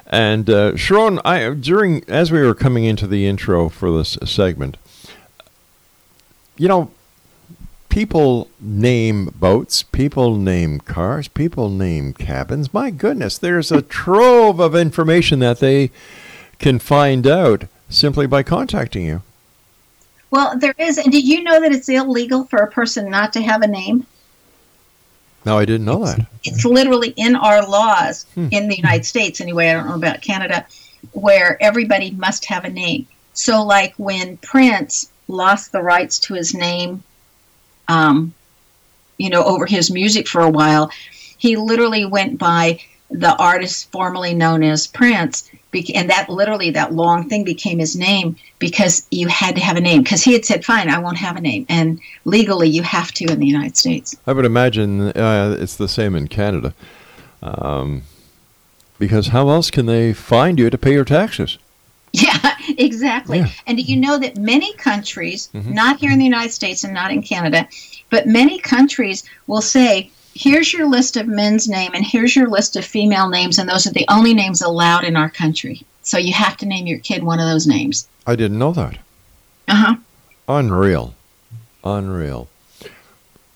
And 0.08 0.50
uh, 0.50 0.76
Sharon, 0.76 1.20
I 1.24 1.54
during 1.54 2.04
as 2.08 2.32
we 2.32 2.42
were 2.42 2.56
coming 2.56 2.86
into 2.86 3.06
the 3.06 3.28
intro 3.28 3.70
for 3.70 3.96
this 3.96 4.18
segment, 4.26 4.78
you 6.58 6.68
know, 6.68 6.90
people 7.90 8.50
name 8.60 9.36
boats, 9.36 9.84
people 9.84 10.36
name 10.36 10.80
cars, 10.80 11.28
people 11.28 11.70
name 11.70 12.14
cabins. 12.14 12.74
My 12.74 12.90
goodness, 12.90 13.38
there's 13.38 13.72
a 13.72 13.84
trove 13.84 14.60
of 14.60 14.76
information 14.76 15.38
that 15.42 15.60
they 15.60 15.92
can 16.58 16.80
find 16.80 17.28
out 17.28 17.66
simply 17.88 18.26
by 18.26 18.42
contacting 18.42 19.06
you. 19.06 19.22
Well, 20.32 20.58
there 20.58 20.76
is. 20.78 20.98
And 20.98 21.12
did 21.12 21.26
you 21.26 21.44
know 21.44 21.60
that 21.62 21.72
it's 21.72 21.90
illegal 21.90 22.46
for 22.46 22.60
a 22.60 22.72
person 22.72 23.10
not 23.10 23.34
to 23.34 23.42
have 23.42 23.62
a 23.62 23.68
name? 23.68 24.06
No, 25.46 25.58
I 25.58 25.66
didn't 25.66 25.86
know 25.86 26.06
that. 26.06 26.28
It's 26.44 26.66
literally 26.66 27.14
in 27.16 27.36
our 27.36 27.66
laws 27.66 28.26
in 28.36 28.68
the 28.68 28.76
United 28.76 29.06
States, 29.06 29.42
anyway. 29.42 29.70
I 29.70 29.74
don't 29.74 29.88
know 29.88 29.96
about 29.96 30.22
Canada, 30.22 30.66
where 31.14 31.58
everybody 31.62 32.12
must 32.12 32.46
have 32.46 32.66
a 32.66 32.70
name. 32.70 33.08
So, 33.34 33.64
like 33.64 33.94
when 33.96 34.38
Prince 34.38 35.10
lost 35.28 35.72
the 35.72 35.82
rights 35.82 36.20
to 36.20 36.34
his 36.34 36.54
name, 36.54 37.04
um, 37.88 38.34
you 39.18 39.30
know, 39.30 39.44
over 39.44 39.66
his 39.66 39.90
music 39.90 40.28
for 40.28 40.42
a 40.42 40.50
while, 40.50 40.92
he 41.38 41.56
literally 41.56 42.06
went 42.06 42.38
by 42.38 42.80
the 43.10 43.36
artist 43.38 43.92
formerly 43.92 44.34
known 44.34 44.62
as 44.62 44.88
Prince, 44.88 45.50
and 45.94 46.10
that 46.10 46.30
literally 46.30 46.72
that 46.72 46.94
long 46.94 47.30
thing 47.30 47.44
became 47.44 47.80
his 47.80 47.96
name 47.96 48.36
because 48.58 49.06
you 49.12 49.28
had 49.28 49.56
to 49.56 49.62
have 49.62 49.78
a 49.78 49.82
name. 49.82 50.02
Because 50.04 50.24
he 50.24 50.34
had 50.34 50.46
said, 50.46 50.66
"Fine, 50.66 50.90
I 50.90 50.98
won't 51.00 51.18
have 51.18 51.36
a 51.36 51.42
name," 51.42 51.66
and 51.70 52.00
legally 52.26 52.68
you 52.70 52.82
have 52.84 53.12
to 53.14 53.26
in 53.32 53.40
the 53.40 53.46
United 53.48 53.78
States. 53.78 54.16
I 54.26 54.34
would 54.34 54.46
imagine 54.46 55.10
uh, 55.10 55.58
it's 55.60 55.76
the 55.76 55.88
same 55.88 56.16
in 56.16 56.28
Canada. 56.28 56.74
Um, 57.44 58.02
because 58.98 59.28
how 59.28 59.50
else 59.50 59.72
can 59.72 59.86
they 59.86 60.12
find 60.14 60.60
you 60.60 60.70
to 60.70 60.78
pay 60.78 60.94
your 60.94 61.06
taxes? 61.06 61.58
Yeah, 62.12 62.56
exactly. 62.80 63.38
Yeah. 63.38 63.50
And 63.68 63.78
do 63.78 63.84
you 63.84 63.96
know 63.96 64.18
that 64.18 64.36
many 64.36 64.74
countries, 64.74 65.48
Mhm. 65.54 65.74
not 65.76 66.00
here 66.00 66.10
in 66.10 66.18
the 66.18 66.26
United 66.26 66.52
States 66.52 66.84
and 66.84 66.92
not 66.92 67.12
in 67.12 67.22
Canada, 67.22 67.68
but 68.10 68.26
many 68.26 68.58
countries 68.58 69.24
will 69.46 69.62
say, 69.62 70.10
here's 70.36 70.74
your 70.74 70.88
list 70.88 71.18
of 71.18 71.28
men's 71.28 71.68
name 71.68 71.92
and 71.94 72.06
here's 72.06 72.36
your 72.36 72.48
list 72.48 72.76
of 72.76 72.86
female 72.86 73.30
names, 73.30 73.58
and 73.58 73.70
those 73.70 73.86
are 73.88 73.94
the 73.94 74.06
only 74.10 74.34
names 74.34 74.62
allowed 74.62 75.04
in 75.04 75.16
our 75.16 75.30
country. 75.30 75.84
So 76.04 76.18
you 76.18 76.34
have 76.34 76.58
to 76.58 76.66
name 76.66 76.88
your 76.88 77.00
kid 77.00 77.24
one 77.24 77.40
of 77.40 77.48
those 77.48 77.68
names. 77.68 78.08
I 78.26 78.36
didn't 78.36 78.60
know 78.60 78.72
that. 78.74 78.98
Uh 79.68 79.76
huh. 79.76 79.96
Unreal, 80.48 81.14
unreal. 81.84 82.48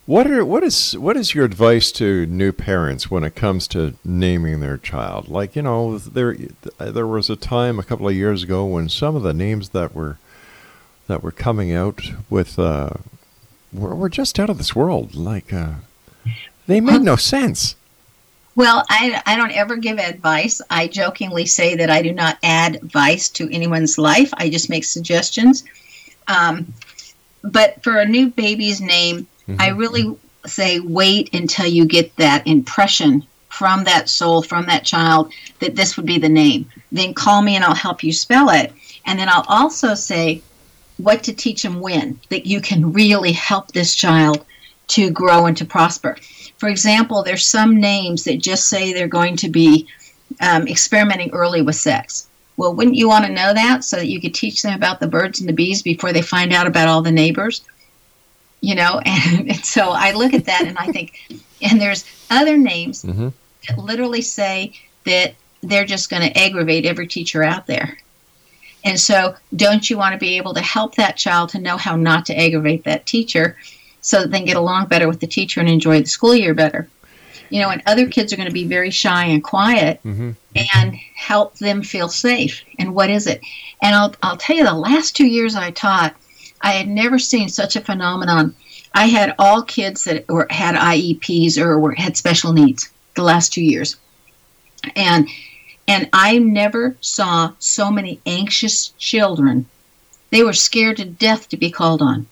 What 0.06 0.30
are 0.30 0.44
what 0.44 0.62
is 0.62 0.96
what 0.98 1.16
is 1.16 1.34
your 1.34 1.46
advice 1.46 1.90
to 1.92 2.26
new 2.26 2.52
parents 2.52 3.10
when 3.10 3.24
it 3.24 3.34
comes 3.34 3.66
to 3.68 3.94
naming 4.04 4.60
their 4.60 4.76
child? 4.76 5.28
Like 5.28 5.56
you 5.56 5.62
know, 5.62 5.96
there 5.96 6.36
there 6.78 7.06
was 7.06 7.30
a 7.30 7.36
time 7.36 7.78
a 7.78 7.82
couple 7.82 8.06
of 8.06 8.14
years 8.14 8.42
ago 8.42 8.66
when 8.66 8.90
some 8.90 9.16
of 9.16 9.22
the 9.22 9.32
names 9.32 9.70
that 9.70 9.94
were 9.94 10.18
that 11.06 11.22
were 11.22 11.32
coming 11.32 11.72
out 11.72 12.02
with 12.28 12.58
uh, 12.58 12.90
were, 13.72 13.94
were 13.94 14.10
just 14.10 14.38
out 14.38 14.50
of 14.50 14.58
this 14.58 14.76
world. 14.76 15.14
Like 15.14 15.54
uh, 15.54 15.76
they 16.66 16.80
made 16.80 17.02
no 17.02 17.16
sense. 17.16 17.76
Well, 18.56 18.84
I, 18.88 19.20
I 19.26 19.36
don't 19.36 19.50
ever 19.50 19.76
give 19.76 19.98
advice. 19.98 20.60
I 20.70 20.86
jokingly 20.86 21.46
say 21.46 21.74
that 21.74 21.90
I 21.90 22.02
do 22.02 22.12
not 22.12 22.38
add 22.42 22.76
advice 22.76 23.28
to 23.30 23.52
anyone's 23.52 23.98
life. 23.98 24.32
I 24.34 24.48
just 24.48 24.70
make 24.70 24.84
suggestions. 24.84 25.64
Um, 26.28 26.72
but 27.42 27.82
for 27.82 27.98
a 27.98 28.06
new 28.06 28.28
baby's 28.28 28.80
name, 28.80 29.26
I 29.58 29.68
really 29.68 30.16
say 30.46 30.80
wait 30.80 31.34
until 31.34 31.66
you 31.66 31.84
get 31.84 32.14
that 32.16 32.46
impression 32.46 33.26
from 33.48 33.84
that 33.84 34.08
soul, 34.08 34.42
from 34.42 34.66
that 34.66 34.84
child, 34.84 35.32
that 35.60 35.76
this 35.76 35.96
would 35.96 36.06
be 36.06 36.18
the 36.18 36.28
name. 36.28 36.70
Then 36.90 37.14
call 37.14 37.42
me 37.42 37.56
and 37.56 37.64
I'll 37.64 37.74
help 37.74 38.02
you 38.02 38.12
spell 38.12 38.48
it. 38.50 38.72
And 39.06 39.18
then 39.18 39.28
I'll 39.28 39.44
also 39.48 39.94
say 39.94 40.42
what 40.96 41.22
to 41.24 41.32
teach 41.32 41.62
them 41.62 41.80
when, 41.80 42.18
that 42.30 42.46
you 42.46 42.60
can 42.60 42.92
really 42.92 43.32
help 43.32 43.72
this 43.72 43.94
child 43.94 44.44
to 44.88 45.10
grow 45.10 45.46
and 45.46 45.56
to 45.56 45.64
prosper. 45.64 46.16
For 46.64 46.70
example, 46.70 47.22
there's 47.22 47.44
some 47.44 47.78
names 47.78 48.24
that 48.24 48.38
just 48.38 48.68
say 48.68 48.94
they're 48.94 49.06
going 49.06 49.36
to 49.36 49.50
be 49.50 49.86
um, 50.40 50.66
experimenting 50.66 51.30
early 51.32 51.60
with 51.60 51.76
sex. 51.76 52.26
Well, 52.56 52.74
wouldn't 52.74 52.96
you 52.96 53.06
want 53.06 53.26
to 53.26 53.30
know 53.30 53.52
that 53.52 53.84
so 53.84 53.96
that 53.96 54.08
you 54.08 54.18
could 54.18 54.34
teach 54.34 54.62
them 54.62 54.72
about 54.72 54.98
the 54.98 55.06
birds 55.06 55.40
and 55.40 55.46
the 55.46 55.52
bees 55.52 55.82
before 55.82 56.14
they 56.14 56.22
find 56.22 56.54
out 56.54 56.66
about 56.66 56.88
all 56.88 57.02
the 57.02 57.12
neighbors? 57.12 57.66
You 58.62 58.76
know, 58.76 58.98
and, 59.04 59.50
and 59.50 59.62
so 59.62 59.90
I 59.90 60.12
look 60.12 60.32
at 60.32 60.46
that 60.46 60.64
and 60.66 60.78
I 60.78 60.86
think, 60.86 61.20
and 61.60 61.78
there's 61.78 62.06
other 62.30 62.56
names 62.56 63.02
hmm 63.02 63.28
that 63.68 63.78
literally 63.78 64.22
say 64.22 64.72
that 65.04 65.34
they're 65.62 65.84
just 65.84 66.08
going 66.08 66.22
to 66.22 66.38
aggravate 66.38 66.86
every 66.86 67.06
teacher 67.06 67.44
out 67.44 67.66
there. 67.66 67.98
And 68.86 68.98
so, 68.98 69.36
don't 69.54 69.90
you 69.90 69.98
want 69.98 70.14
to 70.14 70.18
be 70.18 70.38
able 70.38 70.54
to 70.54 70.62
help 70.62 70.94
that 70.94 71.18
child 71.18 71.50
to 71.50 71.58
know 71.58 71.76
how 71.76 71.96
not 71.96 72.24
to 72.26 72.34
aggravate 72.34 72.84
that 72.84 73.04
teacher 73.04 73.58
so 74.04 74.20
that 74.20 74.30
they 74.30 74.36
can 74.38 74.46
get 74.46 74.56
along 74.56 74.86
better 74.86 75.08
with 75.08 75.20
the 75.20 75.26
teacher 75.26 75.60
and 75.60 75.68
enjoy 75.68 76.00
the 76.00 76.06
school 76.06 76.34
year 76.34 76.54
better? 76.54 76.86
you 77.50 77.60
know, 77.60 77.68
and 77.68 77.82
other 77.86 78.08
kids 78.08 78.32
are 78.32 78.36
going 78.36 78.48
to 78.48 78.52
be 78.54 78.66
very 78.66 78.90
shy 78.90 79.26
and 79.26 79.44
quiet 79.44 80.00
Mm-hmm. 80.02 80.30
and 80.74 80.94
help 81.14 81.56
them 81.58 81.82
feel 81.82 82.08
safe. 82.08 82.62
And 82.78 82.94
what 82.94 83.10
is 83.10 83.26
it? 83.26 83.42
And 83.82 83.94
I'll, 83.94 84.14
I'll 84.22 84.38
tell 84.38 84.56
you, 84.56 84.64
the 84.64 84.72
last 84.72 85.14
two 85.14 85.26
years 85.26 85.54
I 85.54 85.70
taught, 85.70 86.16
I 86.62 86.72
had 86.72 86.88
never 86.88 87.18
seen 87.18 87.48
such 87.48 87.76
a 87.76 87.80
phenomenon. 87.82 88.54
I 88.94 89.06
had 89.06 89.34
all 89.38 89.62
kids 89.62 90.04
that 90.04 90.26
were, 90.28 90.48
had 90.50 90.74
IEPs 90.74 91.58
or 91.58 91.78
were, 91.78 91.92
had 91.92 92.16
special 92.16 92.52
needs 92.54 92.90
the 93.14 93.22
last 93.22 93.52
two 93.52 93.62
years. 93.62 93.96
And 94.96 95.28
and 95.86 96.08
I 96.12 96.38
never 96.38 96.96
saw 97.02 97.52
so 97.58 97.90
many 97.90 98.20
anxious 98.26 98.88
children. 98.98 99.66
They 100.30 100.42
were 100.42 100.54
scared 100.54 100.96
to 100.96 101.04
death 101.04 101.50
to 101.50 101.56
be 101.58 101.70
called 101.70 102.00
on. 102.02 102.26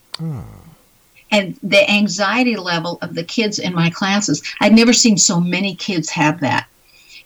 And 1.33 1.57
the 1.63 1.91
anxiety 1.91 2.57
level 2.57 2.99
of 3.03 3.15
the 3.15 3.25
kids 3.25 3.59
in 3.59 3.75
my 3.75 3.91
classes, 3.91 4.43
I'd 4.61 4.75
never 4.75 4.93
seen 4.93 5.19
so 5.19 5.41
many 5.41 5.75
kids 5.75 6.11
have 6.11 6.39
that. 6.41 6.69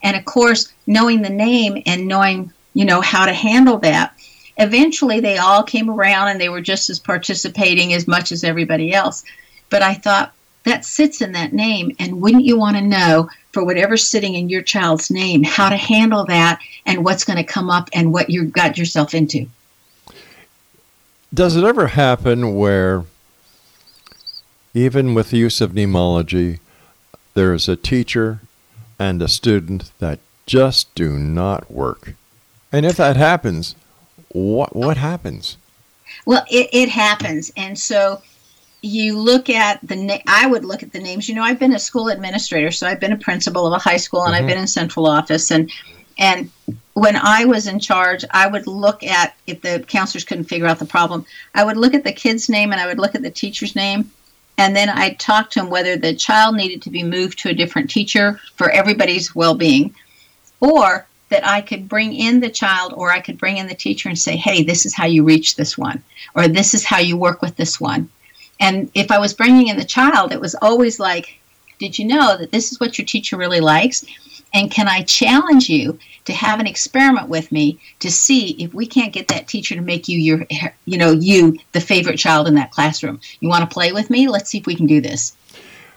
And 0.03 0.17
of 0.17 0.25
course, 0.25 0.73
knowing 0.87 1.21
the 1.21 1.29
name 1.29 1.83
and 1.85 2.07
knowing, 2.07 2.53
you 2.73 2.85
know, 2.85 3.01
how 3.01 3.27
to 3.27 3.33
handle 3.33 3.79
that, 3.79 4.15
eventually 4.59 5.21
they 5.21 5.39
all 5.39 5.63
came 5.63 5.91
around 5.91 6.29
and 6.29 6.41
they 6.41 6.49
were 6.49 6.61
just 6.61 6.89
as 6.89 6.99
participating 6.99 7.93
as 7.93 8.07
much 8.07 8.33
as 8.33 8.45
everybody 8.45 8.95
else. 8.95 9.25
But 9.69 9.83
I 9.83 9.95
thought 9.95 10.33
that 10.65 10.85
sits 10.85 11.21
in 11.21 11.33
that 11.33 11.53
name. 11.53 11.95
And 11.99 12.21
wouldn't 12.21 12.45
you 12.45 12.59
want 12.59 12.77
to 12.77 12.83
know, 12.83 13.29
for 13.53 13.65
whatever's 13.65 14.07
sitting 14.07 14.35
in 14.35 14.49
your 14.49 14.63
child's 14.63 15.11
name, 15.11 15.43
how 15.43 15.69
to 15.69 15.77
handle 15.77 16.25
that 16.27 16.61
and 16.85 17.05
what's 17.05 17.25
going 17.25 17.39
to 17.39 17.45
come 17.45 17.71
up 17.71 17.89
and 17.93 18.13
what 18.13 18.31
you 18.31 18.45
got 18.45 18.77
yourself 18.77 19.15
into? 19.15 19.47
Does 21.33 21.57
it 21.57 21.65
ever 21.65 21.87
happen 21.89 22.57
where, 22.57 23.05
even 24.77 25.15
with 25.15 25.31
the 25.31 25.39
use 25.39 25.63
of 25.63 25.73
Neimology, 25.73 26.59
there 27.33 27.55
is 27.55 27.67
a 27.67 27.77
teacher 27.77 28.41
and 28.99 29.23
a 29.23 29.29
student 29.29 29.91
that 30.01 30.19
just 30.45 30.95
do 30.95 31.19
not 31.19 31.71
work? 31.71 32.15
And 32.71 32.85
if 32.85 32.99
that 32.99 33.17
happens, 33.17 33.75
what 34.29 34.77
what 34.77 34.99
happens? 34.99 35.57
Well, 36.27 36.45
it, 36.51 36.69
it 36.73 36.89
happens. 36.91 37.51
And 37.57 37.79
so 37.79 38.21
you 38.83 39.19
look 39.19 39.49
at 39.49 39.81
the 39.83 39.97
na- 39.97 40.19
I 40.27 40.47
would 40.47 40.65
look 40.65 40.83
at 40.83 40.93
the 40.93 41.01
names. 41.01 41.27
You 41.27 41.35
know, 41.37 41.43
I've 41.43 41.59
been 41.59 41.75
a 41.75 41.79
school 41.79 42.09
administrator, 42.09 42.71
so 42.71 42.87
I've 42.87 43.01
been 43.01 43.13
a 43.13 43.19
principal 43.19 43.67
of 43.67 43.73
a 43.73 43.79
high 43.79 43.97
school 43.97 44.25
and 44.25 44.35
I've 44.35 44.41
mm-hmm. 44.41 44.49
been 44.49 44.59
in 44.59 44.67
central 44.67 45.07
office 45.07 45.51
and 45.51 45.71
and 46.19 46.51
when 46.93 47.17
I 47.17 47.45
was 47.45 47.67
in 47.67 47.79
charge, 47.79 48.25
I 48.31 48.47
would 48.47 48.67
look 48.67 49.03
at 49.03 49.35
if 49.47 49.63
the 49.63 49.85
counselors 49.87 50.25
couldn't 50.25 50.45
figure 50.45 50.67
out 50.67 50.79
the 50.79 50.87
problem, 50.87 51.27
I 51.55 51.63
would 51.65 51.77
look 51.77 51.95
at 51.95 52.05
the 52.05 52.13
kid's 52.13 52.49
name 52.49 52.73
and 52.73 52.81
I 52.81 52.87
would 52.87 52.99
look 52.99 53.15
at 53.15 53.23
the 53.23 53.31
teacher's 53.31 53.77
name 53.77 54.11
and 54.59 54.75
then 54.75 54.89
I'd 54.89 55.19
talk 55.19 55.51
to 55.51 55.61
him 55.61 55.71
whether 55.71 55.97
the 55.97 56.15
child 56.15 56.57
needed 56.57 56.83
to 56.83 56.91
be 56.91 57.03
moved 57.03 57.39
to 57.41 57.51
a 57.51 57.55
different 57.55 57.91
teacher 57.91 58.41
for 58.57 58.71
everybody's 58.71 59.35
well-being 59.35 59.95
or 60.61 61.07
that 61.29 61.47
I 61.47 61.61
could 61.61 61.89
bring 61.89 62.15
in 62.15 62.41
the 62.41 62.49
child 62.49 62.93
or 62.97 63.11
I 63.11 63.21
could 63.21 63.39
bring 63.39 63.57
in 63.59 63.67
the 63.67 63.75
teacher 63.75 64.09
and 64.09 64.19
say, 64.19 64.37
"Hey, 64.37 64.63
this 64.63 64.87
is 64.87 64.95
how 64.95 65.07
you 65.07 65.25
reach 65.25 65.57
this 65.57 65.77
one," 65.77 66.03
or 66.35 66.49
"This 66.49 66.73
is 66.73 66.85
how 66.85 66.99
you 66.99 67.17
work 67.17 67.43
with 67.43 67.57
this 67.57 67.81
one." 67.81 68.09
And 68.61 68.91
if 68.95 69.11
I 69.11 69.19
was 69.19 69.35
bringing 69.35 69.69
in 69.69 69.77
the 69.77 69.85
child, 69.85 70.33
it 70.33 70.41
was 70.41 70.55
always 70.63 70.99
like, 70.99 71.39
"Did 71.79 71.99
you 71.99 72.07
know 72.07 72.37
that 72.37 72.53
this 72.53 72.73
is 72.73 72.81
what 72.81 72.99
your 72.99 73.07
teacher 73.07 73.37
really 73.37 73.61
likes?" 73.61 74.05
And 74.55 74.71
can 74.71 74.89
I 74.89 75.03
challenge 75.03 75.69
you 75.69 75.99
to 76.25 76.33
have 76.33 76.61
an 76.61 76.67
experiment 76.67 77.29
with 77.29 77.53
me 77.53 77.79
to 77.99 78.11
see 78.11 78.53
if 78.53 78.73
we 78.73 78.87
can't 78.87 79.13
get 79.13 79.29
that 79.29 79.49
teacher 79.49 79.75
to 79.75 79.81
make 79.81 80.09
you 80.09 80.19
your, 80.19 80.47
you 80.87 80.97
know, 80.97 81.13
you 81.13 81.59
the 81.73 81.81
favorite 81.81 82.17
child 82.17 82.49
in 82.49 82.55
that 82.55 82.71
classroom? 82.71 83.21
You 83.41 83.49
want 83.49 83.69
to 83.69 83.75
play 83.75 83.93
with 83.93 84.09
me? 84.09 84.29
Let's 84.29 84.49
see 84.49 84.59
if 84.59 84.67
we 84.67 84.77
can 84.77 84.87
do 84.87 85.01
this. 85.01 85.37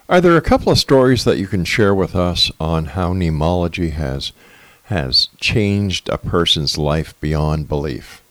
Are 0.09 0.19
there 0.19 0.35
a 0.35 0.41
couple 0.41 0.71
of 0.71 0.79
stories 0.79 1.23
that 1.23 1.37
you 1.37 1.47
can 1.47 1.63
share 1.63 1.93
with 1.93 2.15
us 2.15 2.51
on 2.59 2.85
how 2.85 3.13
Neimology 3.13 3.91
has 3.91 4.31
has 4.85 5.29
changed 5.39 6.09
a 6.09 6.17
person's 6.17 6.77
life 6.77 7.13
beyond 7.21 7.69
belief? 7.69 8.23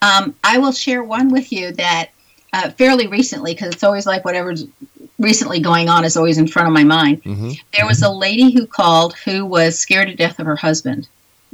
Um, 0.00 0.36
I 0.44 0.58
will 0.58 0.72
share 0.72 1.02
one 1.02 1.30
with 1.30 1.52
you 1.52 1.72
that 1.72 2.10
uh, 2.52 2.70
fairly 2.70 3.08
recently, 3.08 3.52
because 3.52 3.74
it's 3.74 3.82
always 3.82 4.06
like 4.06 4.24
whatever's 4.24 4.66
recently 5.18 5.60
going 5.60 5.88
on 5.88 6.04
is 6.04 6.16
always 6.16 6.38
in 6.38 6.46
front 6.46 6.68
of 6.68 6.74
my 6.74 6.84
mind. 6.84 7.22
Mm-hmm. 7.24 7.52
There 7.72 7.86
was 7.86 8.02
a 8.02 8.10
lady 8.10 8.52
who 8.52 8.66
called 8.66 9.14
who 9.14 9.44
was 9.44 9.78
scared 9.78 10.08
to 10.08 10.14
death 10.14 10.38
of 10.38 10.46
her 10.46 10.56
husband 10.56 11.08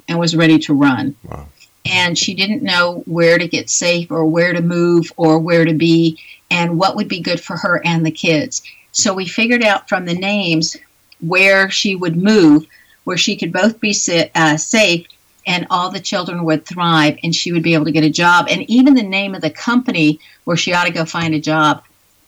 and 0.09 0.19
was 0.19 0.37
ready 0.37 0.59
to 0.61 0.75
run. 0.75 1.15
Wow. 1.25 1.47
And 1.85 2.17
she 2.17 2.35
didn't 2.35 2.63
know 2.63 3.03
where 3.07 3.39
to 3.39 3.49
get 3.49 3.69
safe 3.69 4.11
or 4.11 4.25
where 4.25 4.53
to 4.53 4.63
move 4.63 5.13
or 5.17 5.39
where 5.39 5.65
to 5.65 5.75
be 5.75 6.19
and 6.51 6.79
what 6.79 6.97
would 6.97 7.09
be 7.09 7.21
good 7.21 7.41
for 7.41 7.57
her 7.57 7.81
and 7.85 8.05
the 8.05 8.11
kids. 8.11 8.63
So 8.93 9.15
we 9.15 9.27
figured 9.27 9.63
out 9.63 9.89
from 9.89 10.05
the 10.05 10.15
names 10.15 10.77
where 11.21 11.71
she 11.71 11.97
would 11.97 12.17
move, 12.17 12.67
where 13.05 13.17
she 13.17 13.37
could 13.37 13.53
both 13.53 13.81
be 13.81 13.93
sa- 13.93 14.27
uh, 14.35 14.57
safe 14.57 15.07
and 15.47 15.67
all 15.71 15.91
the 15.91 16.01
children 16.01 16.45
would 16.45 16.65
thrive 16.65 17.19
and 17.23 17.35
she 17.35 17.53
would 17.53 17.63
be 17.63 17.75
able 17.75 17.85
to 17.85 17.93
get 17.93 18.05
a 18.05 18.11
job 18.11 18.47
and 18.49 18.69
even 18.71 18.95
the 18.95 19.03
name 19.03 19.35
of 19.35 19.41
the 19.41 19.51
company 19.51 20.21
where 20.45 20.57
she 20.57 20.73
ought 20.73 20.85
to 20.85 20.93
go 20.93 21.05
find 21.05 21.35
a 21.35 21.41
job 21.41 21.83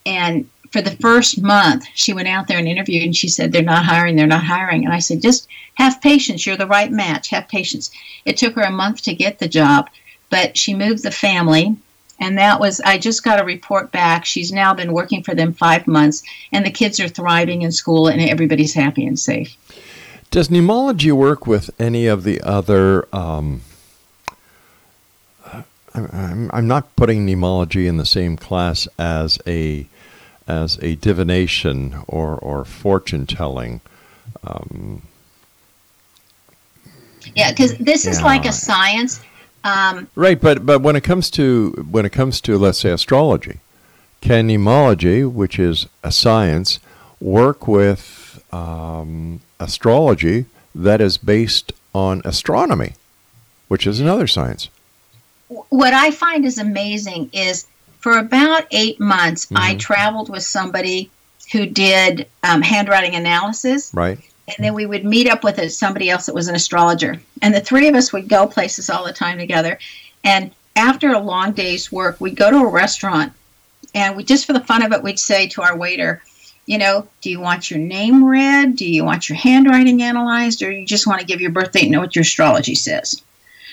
and 0.04 0.48
for 0.74 0.82
the 0.82 0.96
first 0.96 1.40
month 1.40 1.86
she 1.94 2.12
went 2.12 2.26
out 2.26 2.48
there 2.48 2.58
and 2.58 2.66
interviewed 2.66 3.04
and 3.04 3.16
she 3.16 3.28
said 3.28 3.52
they're 3.52 3.62
not 3.62 3.84
hiring 3.84 4.16
they're 4.16 4.26
not 4.26 4.42
hiring. 4.42 4.84
And 4.84 4.92
i 4.92 4.98
said 4.98 5.22
just 5.22 5.46
have 5.74 6.00
patience. 6.00 6.44
You're 6.44 6.56
the 6.56 6.66
right 6.66 6.90
match. 6.90 7.28
Have 7.28 7.48
patience. 7.48 7.90
It 8.24 8.36
took 8.36 8.54
her 8.54 8.62
a 8.62 8.70
month 8.72 9.02
to 9.02 9.14
get 9.14 9.38
the 9.38 9.46
job 9.46 9.88
but 10.30 10.58
she 10.58 10.74
moved 10.74 11.04
the 11.04 11.12
family 11.12 11.76
and 12.18 12.36
that 12.38 12.58
was 12.58 12.80
i 12.80 12.98
just 12.98 13.22
got 13.22 13.40
a 13.40 13.44
report 13.44 13.92
back. 13.92 14.24
She's 14.24 14.50
now 14.50 14.74
been 14.74 14.92
working 14.92 15.22
for 15.22 15.32
them 15.32 15.52
five 15.52 15.86
months 15.86 16.24
and 16.50 16.66
the 16.66 16.72
kids 16.72 16.98
are 16.98 17.08
thriving 17.08 17.62
in 17.62 17.70
school 17.70 18.08
and 18.08 18.20
everybody's 18.20 18.74
happy 18.74 19.06
and 19.06 19.16
safe. 19.16 19.56
Does 20.32 20.48
Neimology 20.48 21.12
work 21.12 21.46
with 21.46 21.70
any 21.78 22.08
of 22.08 22.24
the 22.24 22.40
other? 22.40 23.06
Um, 23.14 23.60
I'm- 25.94 26.50
I'm, 26.52 26.66
not 26.66 26.96
putting 26.96 27.24
Neimology 27.24 27.86
in 27.86 27.98
the 27.98 28.04
same 28.04 28.36
class 28.36 28.88
as 28.98 29.38
a 29.46 29.86
as 30.46 30.78
a 30.82 30.96
divination 30.96 31.96
or 32.06 32.36
or 32.36 32.64
fortune 32.64 33.26
telling. 33.26 33.80
yeah 37.34 37.50
because 37.50 37.76
this 37.78 38.06
is 38.06 38.20
like 38.22 38.44
a 38.44 38.52
science 38.52 39.20
um, 39.64 40.08
Right, 40.14 40.38
but 40.38 40.66
but 40.66 40.82
when 40.82 40.94
it 40.94 41.02
comes 41.02 41.30
to 41.30 41.70
when 41.90 42.04
it 42.04 42.10
comes 42.12 42.40
to 42.42 42.58
let's 42.58 42.78
say 42.78 42.90
astrology, 42.90 43.60
can 44.20 44.50
which 45.30 45.58
is 45.58 45.86
a 46.02 46.12
science, 46.12 46.78
work 47.18 47.66
with 47.66 48.44
um, 48.52 49.40
astrology 49.58 50.44
that 50.74 51.00
is 51.00 51.16
based 51.16 51.72
on 51.94 52.20
astronomy, 52.26 52.92
which 53.68 53.86
is 53.86 54.00
another 54.00 54.26
science? 54.26 54.68
what 55.68 55.92
I 55.92 56.10
find 56.10 56.44
is 56.44 56.58
amazing 56.58 57.30
is 57.32 57.66
for 58.04 58.18
about 58.18 58.66
eight 58.70 59.00
months, 59.00 59.48
I 59.56 59.76
traveled 59.76 60.28
with 60.28 60.42
somebody 60.42 61.10
who 61.50 61.64
did 61.64 62.26
um, 62.42 62.60
handwriting 62.60 63.14
analysis, 63.14 63.90
Right. 63.94 64.18
and 64.46 64.56
then 64.58 64.74
we 64.74 64.84
would 64.84 65.06
meet 65.06 65.26
up 65.26 65.42
with 65.42 65.56
a, 65.56 65.70
somebody 65.70 66.10
else 66.10 66.26
that 66.26 66.34
was 66.34 66.46
an 66.48 66.54
astrologer, 66.54 67.18
and 67.40 67.54
the 67.54 67.62
three 67.62 67.88
of 67.88 67.94
us 67.94 68.12
would 68.12 68.28
go 68.28 68.46
places 68.46 68.90
all 68.90 69.06
the 69.06 69.12
time 69.14 69.38
together. 69.38 69.78
And 70.22 70.50
after 70.76 71.12
a 71.12 71.18
long 71.18 71.52
day's 71.52 71.90
work, 71.90 72.20
we'd 72.20 72.36
go 72.36 72.50
to 72.50 72.58
a 72.58 72.68
restaurant, 72.68 73.32
and 73.94 74.18
we 74.18 74.22
just 74.22 74.44
for 74.44 74.52
the 74.52 74.60
fun 74.60 74.82
of 74.82 74.92
it, 74.92 75.02
we'd 75.02 75.18
say 75.18 75.46
to 75.48 75.62
our 75.62 75.74
waiter, 75.74 76.22
you 76.66 76.76
know, 76.76 77.08
do 77.22 77.30
you 77.30 77.40
want 77.40 77.70
your 77.70 77.80
name 77.80 78.22
read? 78.22 78.76
Do 78.76 78.84
you 78.84 79.02
want 79.02 79.30
your 79.30 79.38
handwriting 79.38 80.02
analyzed, 80.02 80.62
or 80.62 80.70
you 80.70 80.84
just 80.84 81.06
want 81.06 81.20
to 81.20 81.26
give 81.26 81.40
your 81.40 81.52
birthday 81.52 81.84
and 81.84 81.92
know 81.92 82.00
what 82.00 82.14
your 82.14 82.20
astrology 82.20 82.74
says? 82.74 83.22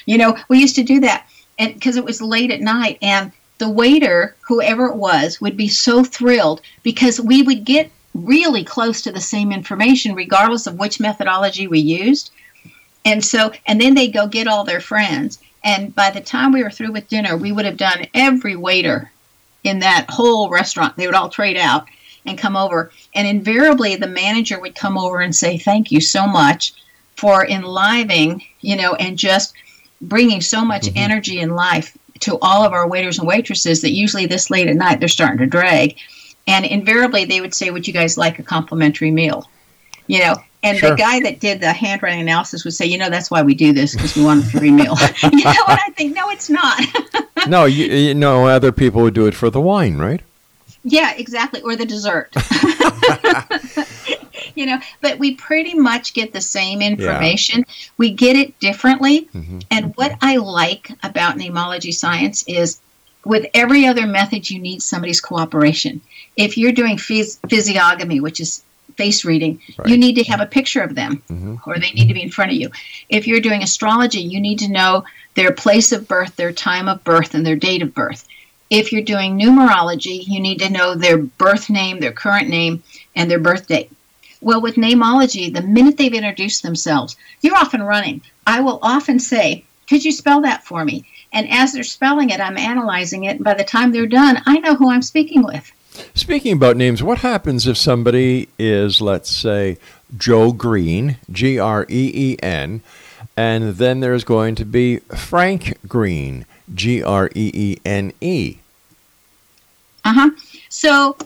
You 0.06 0.18
know, 0.18 0.38
we 0.48 0.62
used 0.62 0.78
to 0.78 0.84
do 0.84 1.02
that, 1.02 1.28
and 1.60 1.74
because 1.74 1.98
it 1.98 2.06
was 2.06 2.22
late 2.22 2.50
at 2.50 2.62
night, 2.62 2.98
and 3.02 3.34
the 3.62 3.70
waiter, 3.70 4.36
whoever 4.47 4.88
it 4.88 4.95
was, 4.95 5.39
would 5.39 5.55
be 5.55 5.68
so 5.68 6.03
thrilled 6.03 6.62
because 6.82 7.22
we 7.22 7.43
would 7.43 7.64
get 7.64 7.91
really 8.16 8.64
close 8.64 9.03
to 9.03 9.12
the 9.12 9.22
same 9.22 9.51
information, 9.51 10.16
regardless 10.16 10.66
of 10.66 10.80
which 10.80 10.99
methodology 10.99 11.68
we 11.68 11.78
used. 11.78 12.32
And 13.05 13.24
so, 13.24 13.51
and 13.68 13.80
then 13.80 13.93
they'd 13.93 14.14
go 14.14 14.26
get 14.26 14.47
all 14.47 14.64
their 14.64 14.82
friends, 14.82 15.38
and 15.64 15.93
by 15.93 16.09
the 16.09 16.22
time 16.22 16.51
we 16.51 16.64
were 16.64 16.72
through 16.72 16.91
with 16.91 17.07
dinner, 17.07 17.38
we 17.38 17.51
would 17.51 17.66
have 17.66 17.78
done 17.78 18.07
every 18.16 18.55
waiter 18.55 19.12
in 19.64 19.78
that 19.82 20.07
whole 20.09 20.49
restaurant. 20.49 20.97
They 20.97 21.05
would 21.05 21.16
all 21.16 21.30
trade 21.30 21.57
out 21.57 21.86
and 22.26 22.39
come 22.39 22.57
over, 22.57 22.91
and 23.14 23.28
invariably 23.28 23.95
the 23.95 24.07
manager 24.07 24.59
would 24.59 24.74
come 24.74 24.97
over 24.97 25.22
and 25.22 25.36
say, 25.36 25.59
"Thank 25.59 25.91
you 25.91 26.01
so 26.01 26.26
much 26.26 26.74
for 27.16 27.45
enlivening, 27.45 28.43
you 28.62 28.76
know, 28.76 28.95
and 28.95 29.20
just." 29.20 29.53
bringing 30.03 30.41
so 30.41 30.66
much 30.66 30.88
mm-hmm. 30.88 30.97
energy 30.97 31.39
and 31.41 31.55
life 31.55 31.95
to 32.22 32.38
all 32.41 32.63
of 32.63 32.74
our 32.74 32.88
waiters 32.88 33.19
and 33.19 33.28
waitresses 33.28 33.82
that 33.82 33.91
usually 33.91 34.26
this 34.26 34.49
late 34.49 34.67
at 34.67 34.76
night 34.76 34.99
they're 34.99 35.09
starting 35.09 35.39
to 35.39 35.45
drag. 35.45 35.97
And 36.47 36.65
invariably 36.65 37.26
they 37.26 37.41
would 37.41 37.53
say, 37.53 37.69
Would 37.69 37.88
you 37.88 37.93
guys 37.93 38.17
like 38.17 38.39
a 38.39 38.43
complimentary 38.43 39.11
meal? 39.11 39.47
You 40.07 40.19
know, 40.19 40.36
and 40.63 40.78
Sure. 40.78 40.91
the 40.91 40.95
guy 40.95 41.19
that 41.22 41.39
did 41.39 41.59
the 41.59 41.74
handwriting 41.74 42.22
analysis 42.22 42.63
would 42.63 42.74
say, 42.74 42.86
You 42.86 42.97
know, 42.97 43.09
that's 43.09 43.30
why 43.30 43.41
we 43.41 43.53
do 43.53 43.74
this 43.74 43.95
because 43.95 44.15
we 44.15 44.24
want 44.24 44.43
a 44.43 44.47
free 44.47 44.72
meal. 44.72 44.95
you 45.24 45.43
know, 45.43 45.63
and 45.67 45.80
I 45.80 45.91
think, 45.95 46.15
No, 46.15 46.30
it's 46.30 46.49
not. 46.49 46.82
no, 47.47 47.65
you, 47.65 47.86
you 47.86 48.13
know, 48.13 48.47
other 48.47 48.72
people 48.72 49.01
would 49.03 49.13
do 49.13 49.28
it 49.28 49.36
for 49.36 49.49
the 49.49 49.61
wine, 49.61 49.97
right? 49.97 50.22
Yeah, 50.84 51.14
exactly. 51.16 51.62
Or 51.62 51.76
the 51.76 51.86
dessert. 51.86 52.34
you 54.56 54.66
know, 54.66 54.80
but 55.02 55.20
we 55.20 55.36
pretty 55.36 55.74
much 55.76 56.14
get 56.14 56.34
the 56.34 56.42
same 56.42 56.82
information. 56.82 57.66
We 57.98 58.12
get 58.12 58.36
it 58.36 58.60
differently. 58.60 59.26
Mm-hmm. 59.34 59.60
And 59.70 59.96
what 59.96 60.18
I 60.22 60.38
like 60.38 60.92
about 61.04 61.38
Neimology 61.38 61.94
science 61.94 62.44
is 62.48 62.80
with 63.26 63.46
every 63.54 63.86
other 63.86 64.08
method, 64.08 64.50
you 64.50 64.60
need 64.60 64.82
somebody's 64.82 65.22
cooperation. 65.22 66.02
If 66.38 66.58
you're 66.58 66.72
doing 66.72 66.98
phys- 66.98 67.38
physiognomy, 67.50 68.20
which 68.20 68.40
is 68.40 68.64
face 68.98 69.24
reading, 69.24 69.60
Right. 69.78 69.90
you 69.90 69.98
need 69.98 70.16
to 70.16 70.24
have 70.24 70.42
a 70.42 70.46
picture 70.46 70.82
of 70.82 70.96
them 70.96 71.22
Mhm. 71.30 71.60
or 71.66 71.78
they 71.80 71.92
need 71.92 72.08
to 72.08 72.14
be 72.14 72.22
in 72.24 72.30
front 72.32 72.52
of 72.52 72.58
you. 72.58 72.70
If 73.10 73.28
you're 73.28 73.40
doing 73.40 73.64
astrology, 73.64 74.22
you 74.22 74.40
need 74.42 74.60
to 74.60 74.68
know 74.68 75.06
their 75.36 75.52
place 75.52 75.92
of 75.92 76.08
birth, 76.08 76.36
their 76.36 76.52
time 76.52 76.88
of 76.90 77.04
birth, 77.04 77.34
and 77.34 77.46
their 77.46 77.56
date 77.56 77.82
of 77.82 77.94
birth. 77.94 78.28
If 78.72 78.93
you're 78.93 79.01
doing 79.01 79.38
numerology, 79.38 80.26
you 80.26 80.39
need 80.39 80.59
to 80.59 80.69
know 80.69 80.95
their 80.95 81.17
birth 81.17 81.69
name, 81.69 81.99
their 81.99 82.13
current 82.13 82.47
name, 82.47 82.82
and 83.17 83.30
their 83.30 83.38
birth 83.38 83.67
date. 83.67 83.91
Well, 84.39 84.61
with 84.61 84.76
Neimology, 84.76 85.53
the 85.53 85.61
minute 85.61 85.97
they've 85.97 86.13
introduced 86.13 86.63
themselves, 86.63 87.17
you're 87.41 87.57
off 87.57 87.74
and 87.74 87.86
running. 87.86 88.22
I 88.47 88.61
will 88.61 88.80
often 88.82 89.19
say, 89.19 89.65
Could 89.89 90.05
you 90.05 90.13
spell 90.13 90.41
that 90.43 90.63
for 90.63 90.86
me? 90.86 91.05
And 91.34 91.49
as 91.49 91.74
they're 91.74 91.84
spelling 91.84 92.30
it, 92.30 92.39
I'm 92.39 92.57
analyzing 92.57 93.26
it. 93.26 93.36
And 93.36 93.43
by 93.43 93.55
the 93.55 93.65
time 93.65 93.91
they're 93.91 94.07
done, 94.07 94.41
I 94.45 94.59
know 94.59 94.76
who 94.76 94.89
I'm 94.89 95.01
speaking 95.01 95.43
with. 95.43 95.69
Speaking 96.13 96.53
about 96.53 96.78
names, 96.78 97.03
what 97.03 97.19
happens 97.19 97.67
if 97.67 97.78
somebody 97.78 98.47
is, 98.57 99.01
let's 99.01 99.30
say, 99.30 99.78
Joe 100.17 100.53
Green, 100.53 101.17
G 101.30 101.59
R 101.59 101.86
E 101.89 102.11
E 102.13 102.38
N, 102.41 102.82
and 103.36 103.76
then 103.76 103.99
there's 103.99 104.24
going 104.24 104.55
to 104.55 104.65
be 104.65 104.99
Frank 104.99 105.78
Green, 105.88 106.45
G 106.74 107.03
R 107.03 107.30
E 107.36 107.51
E 107.53 107.78
N 107.86 108.13
E? 108.22 108.57
Uh 110.03 110.13
huh. 110.13 110.30
So 110.69 111.17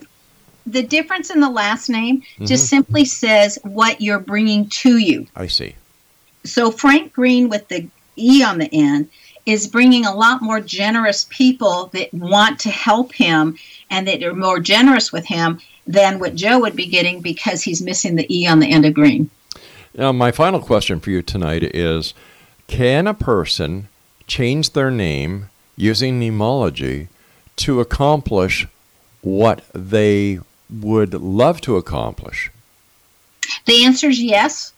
the 0.66 0.84
difference 0.84 1.30
in 1.30 1.40
the 1.40 1.50
last 1.50 1.90
name 1.90 2.24
just 2.42 2.68
simply 2.68 3.06
says 3.06 3.60
what 3.64 4.02
you're 4.02 4.20
bringing 4.20 4.68
to 4.70 4.98
you. 4.98 5.28
I 5.36 5.48
see. 5.48 5.76
So 6.44 6.72
Frank 6.72 7.14
Green 7.14 7.50
with 7.50 7.68
the 7.68 7.88
E 8.18 8.44
on 8.44 8.58
the 8.58 8.70
end 8.74 9.10
is 9.46 9.68
bringing 9.68 10.06
a 10.06 10.16
lot 10.16 10.42
more 10.42 10.60
generous 10.60 11.28
people 11.30 11.88
that 11.94 12.12
want 12.14 12.60
to 12.62 12.70
help 12.70 13.14
him 13.14 13.58
and 13.92 14.08
that 14.08 14.24
are 14.24 14.34
more 14.34 14.60
generous 14.60 15.12
with 15.12 15.26
him 15.26 15.60
than 15.86 16.18
what 16.18 16.36
Joe 16.36 16.60
would 16.60 16.76
be 16.76 16.88
getting 16.88 17.22
because 17.22 17.62
he's 17.62 17.82
missing 17.82 18.16
the 18.16 18.36
E 18.36 18.48
on 18.48 18.60
the 18.60 18.72
end 18.72 18.86
of 18.86 18.94
green. 18.94 19.30
Now, 19.94 20.12
my 20.12 20.32
final 20.32 20.60
question 20.60 21.00
for 21.00 21.12
you 21.12 21.22
tonight 21.22 21.64
is 21.64 22.14
Can 22.68 23.06
a 23.06 23.14
person 23.14 23.88
change 24.28 24.72
their 24.72 24.92
name 24.92 25.50
using 25.76 26.20
Neimology 26.20 27.08
to 27.58 27.80
accomplish 27.80 28.68
what 29.22 29.64
they 29.74 30.40
would 30.70 31.14
love 31.14 31.62
to 31.62 31.78
accomplish? 31.78 32.52
The 33.66 33.86
answer 33.86 34.10
is 34.10 34.22
yes. 34.22 34.74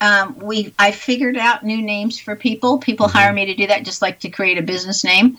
Um, 0.00 0.38
we 0.38 0.72
I 0.78 0.92
figured 0.92 1.36
out 1.36 1.64
new 1.64 1.82
names 1.82 2.20
for 2.20 2.36
people. 2.36 2.78
People 2.78 3.08
hire 3.08 3.32
me 3.32 3.46
to 3.46 3.54
do 3.54 3.66
that, 3.66 3.84
just 3.84 4.00
like 4.00 4.20
to 4.20 4.30
create 4.30 4.58
a 4.58 4.62
business 4.62 5.02
name. 5.02 5.38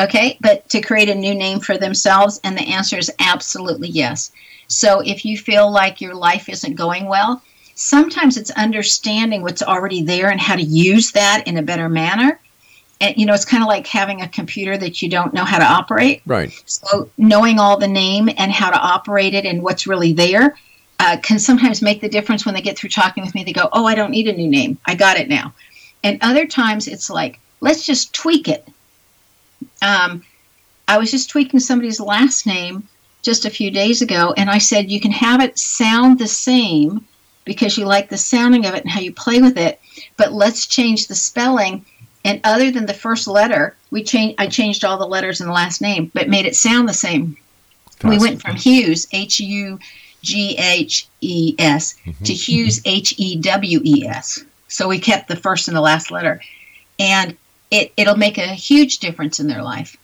Okay, 0.00 0.36
but 0.40 0.68
to 0.70 0.80
create 0.80 1.08
a 1.08 1.14
new 1.14 1.34
name 1.34 1.60
for 1.60 1.78
themselves, 1.78 2.40
and 2.42 2.58
the 2.58 2.68
answer 2.74 2.98
is 2.98 3.12
absolutely 3.20 3.88
yes. 3.88 4.32
So 4.66 5.00
if 5.00 5.24
you 5.24 5.38
feel 5.38 5.70
like 5.70 6.00
your 6.00 6.14
life 6.14 6.48
isn't 6.48 6.74
going 6.74 7.06
well, 7.06 7.42
sometimes 7.76 8.36
it's 8.36 8.50
understanding 8.52 9.42
what's 9.42 9.62
already 9.62 10.02
there 10.02 10.30
and 10.30 10.40
how 10.40 10.56
to 10.56 10.62
use 10.62 11.12
that 11.12 11.46
in 11.46 11.56
a 11.56 11.62
better 11.62 11.88
manner. 11.88 12.38
And 13.00 13.16
you 13.16 13.26
know, 13.26 13.34
it's 13.34 13.44
kind 13.44 13.62
of 13.62 13.68
like 13.68 13.86
having 13.86 14.20
a 14.20 14.28
computer 14.28 14.76
that 14.76 15.00
you 15.00 15.08
don't 15.08 15.32
know 15.32 15.44
how 15.44 15.58
to 15.58 15.64
operate. 15.64 16.22
Right. 16.26 16.50
So 16.66 17.10
knowing 17.16 17.58
all 17.58 17.78
the 17.78 17.88
name 17.88 18.28
and 18.36 18.52
how 18.52 18.70
to 18.70 18.78
operate 18.78 19.34
it 19.34 19.46
and 19.46 19.62
what's 19.62 19.86
really 19.86 20.12
there 20.12 20.56
uh, 21.00 21.16
can 21.22 21.38
sometimes 21.38 21.80
make 21.80 22.02
the 22.02 22.08
difference 22.08 22.44
when 22.44 22.54
they 22.54 22.60
get 22.60 22.76
through 22.76 22.90
talking 22.90 23.24
with 23.24 23.34
me. 23.34 23.42
They 23.42 23.54
go, 23.54 23.70
"Oh, 23.72 23.86
I 23.86 23.94
don't 23.94 24.10
need 24.10 24.28
a 24.28 24.36
new 24.36 24.48
name. 24.48 24.76
I 24.84 24.94
got 24.94 25.16
it 25.16 25.28
now." 25.28 25.54
And 26.04 26.18
other 26.20 26.46
times 26.46 26.86
it's 26.86 27.08
like, 27.08 27.40
"Let's 27.60 27.86
just 27.86 28.12
tweak 28.12 28.48
it." 28.48 28.68
Um, 29.80 30.22
I 30.86 30.98
was 30.98 31.10
just 31.10 31.30
tweaking 31.30 31.60
somebody's 31.60 32.00
last 32.00 32.46
name 32.46 32.86
just 33.22 33.46
a 33.46 33.50
few 33.50 33.70
days 33.70 34.02
ago, 34.02 34.34
and 34.36 34.50
I 34.50 34.58
said, 34.58 34.90
"You 34.90 35.00
can 35.00 35.12
have 35.12 35.40
it 35.40 35.58
sound 35.58 36.18
the 36.18 36.28
same 36.28 37.06
because 37.46 37.78
you 37.78 37.86
like 37.86 38.10
the 38.10 38.18
sounding 38.18 38.66
of 38.66 38.74
it 38.74 38.82
and 38.82 38.90
how 38.90 39.00
you 39.00 39.12
play 39.12 39.40
with 39.40 39.56
it, 39.56 39.80
but 40.18 40.34
let's 40.34 40.66
change 40.66 41.06
the 41.06 41.14
spelling." 41.14 41.86
And 42.24 42.40
other 42.44 42.70
than 42.70 42.86
the 42.86 42.94
first 42.94 43.26
letter, 43.26 43.76
we 43.90 44.02
changed. 44.02 44.36
I 44.38 44.46
changed 44.46 44.84
all 44.84 44.98
the 44.98 45.06
letters 45.06 45.40
in 45.40 45.46
the 45.46 45.52
last 45.52 45.80
name, 45.80 46.10
but 46.14 46.28
made 46.28 46.46
it 46.46 46.56
sound 46.56 46.88
the 46.88 46.94
same. 46.94 47.36
We 48.04 48.18
went 48.18 48.40
from 48.40 48.56
Hughes, 48.56 49.06
H 49.12 49.40
U 49.40 49.78
G 50.22 50.56
H 50.58 51.08
E 51.20 51.54
S, 51.58 51.94
mm-hmm. 52.04 52.24
to 52.24 52.32
Hughes, 52.32 52.80
mm-hmm. 52.80 52.96
H 52.96 53.14
E 53.18 53.36
W 53.36 53.80
E 53.84 54.06
S. 54.06 54.44
So 54.68 54.88
we 54.88 54.98
kept 54.98 55.28
the 55.28 55.36
first 55.36 55.68
and 55.68 55.76
the 55.76 55.80
last 55.80 56.10
letter. 56.10 56.40
And 56.98 57.36
it, 57.70 57.92
it'll 57.96 58.16
make 58.16 58.38
a 58.38 58.46
huge 58.48 58.98
difference 58.98 59.40
in 59.40 59.46
their 59.46 59.62
life. 59.62 59.96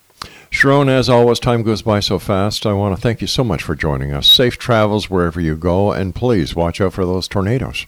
Sharon, 0.51 0.89
as 0.89 1.09
always, 1.09 1.39
time 1.39 1.63
goes 1.63 1.83
by 1.83 2.01
so 2.01 2.19
fast. 2.19 2.65
I 2.65 2.73
want 2.73 2.97
to 2.97 3.01
thank 3.01 3.21
you 3.21 3.27
so 3.27 3.45
much 3.45 3.63
for 3.63 3.75
joining 3.75 4.13
us. 4.13 4.31
Safe 4.31 4.57
travels 4.59 5.11
wherever 5.11 5.41
you 5.41 5.57
go, 5.57 5.93
and 5.93 6.15
please 6.15 6.57
watch 6.57 6.81
out 6.81 6.95
for 6.95 7.05
those 7.05 7.29
tornadoes. 7.29 7.87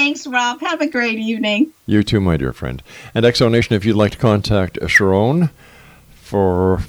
Thanks, 0.00 0.26
Rob. 0.26 0.62
Have 0.62 0.80
a 0.80 0.86
great 0.86 1.18
evening. 1.18 1.74
You 1.84 2.02
too, 2.02 2.22
my 2.22 2.38
dear 2.38 2.54
friend. 2.54 2.82
And 3.14 3.26
X 3.26 3.40
Zone 3.40 3.52
Nation, 3.52 3.76
if 3.76 3.84
you'd 3.84 3.96
like 3.96 4.12
to 4.12 4.18
contact 4.18 4.78
Sharon 4.88 5.50
for 6.14 6.84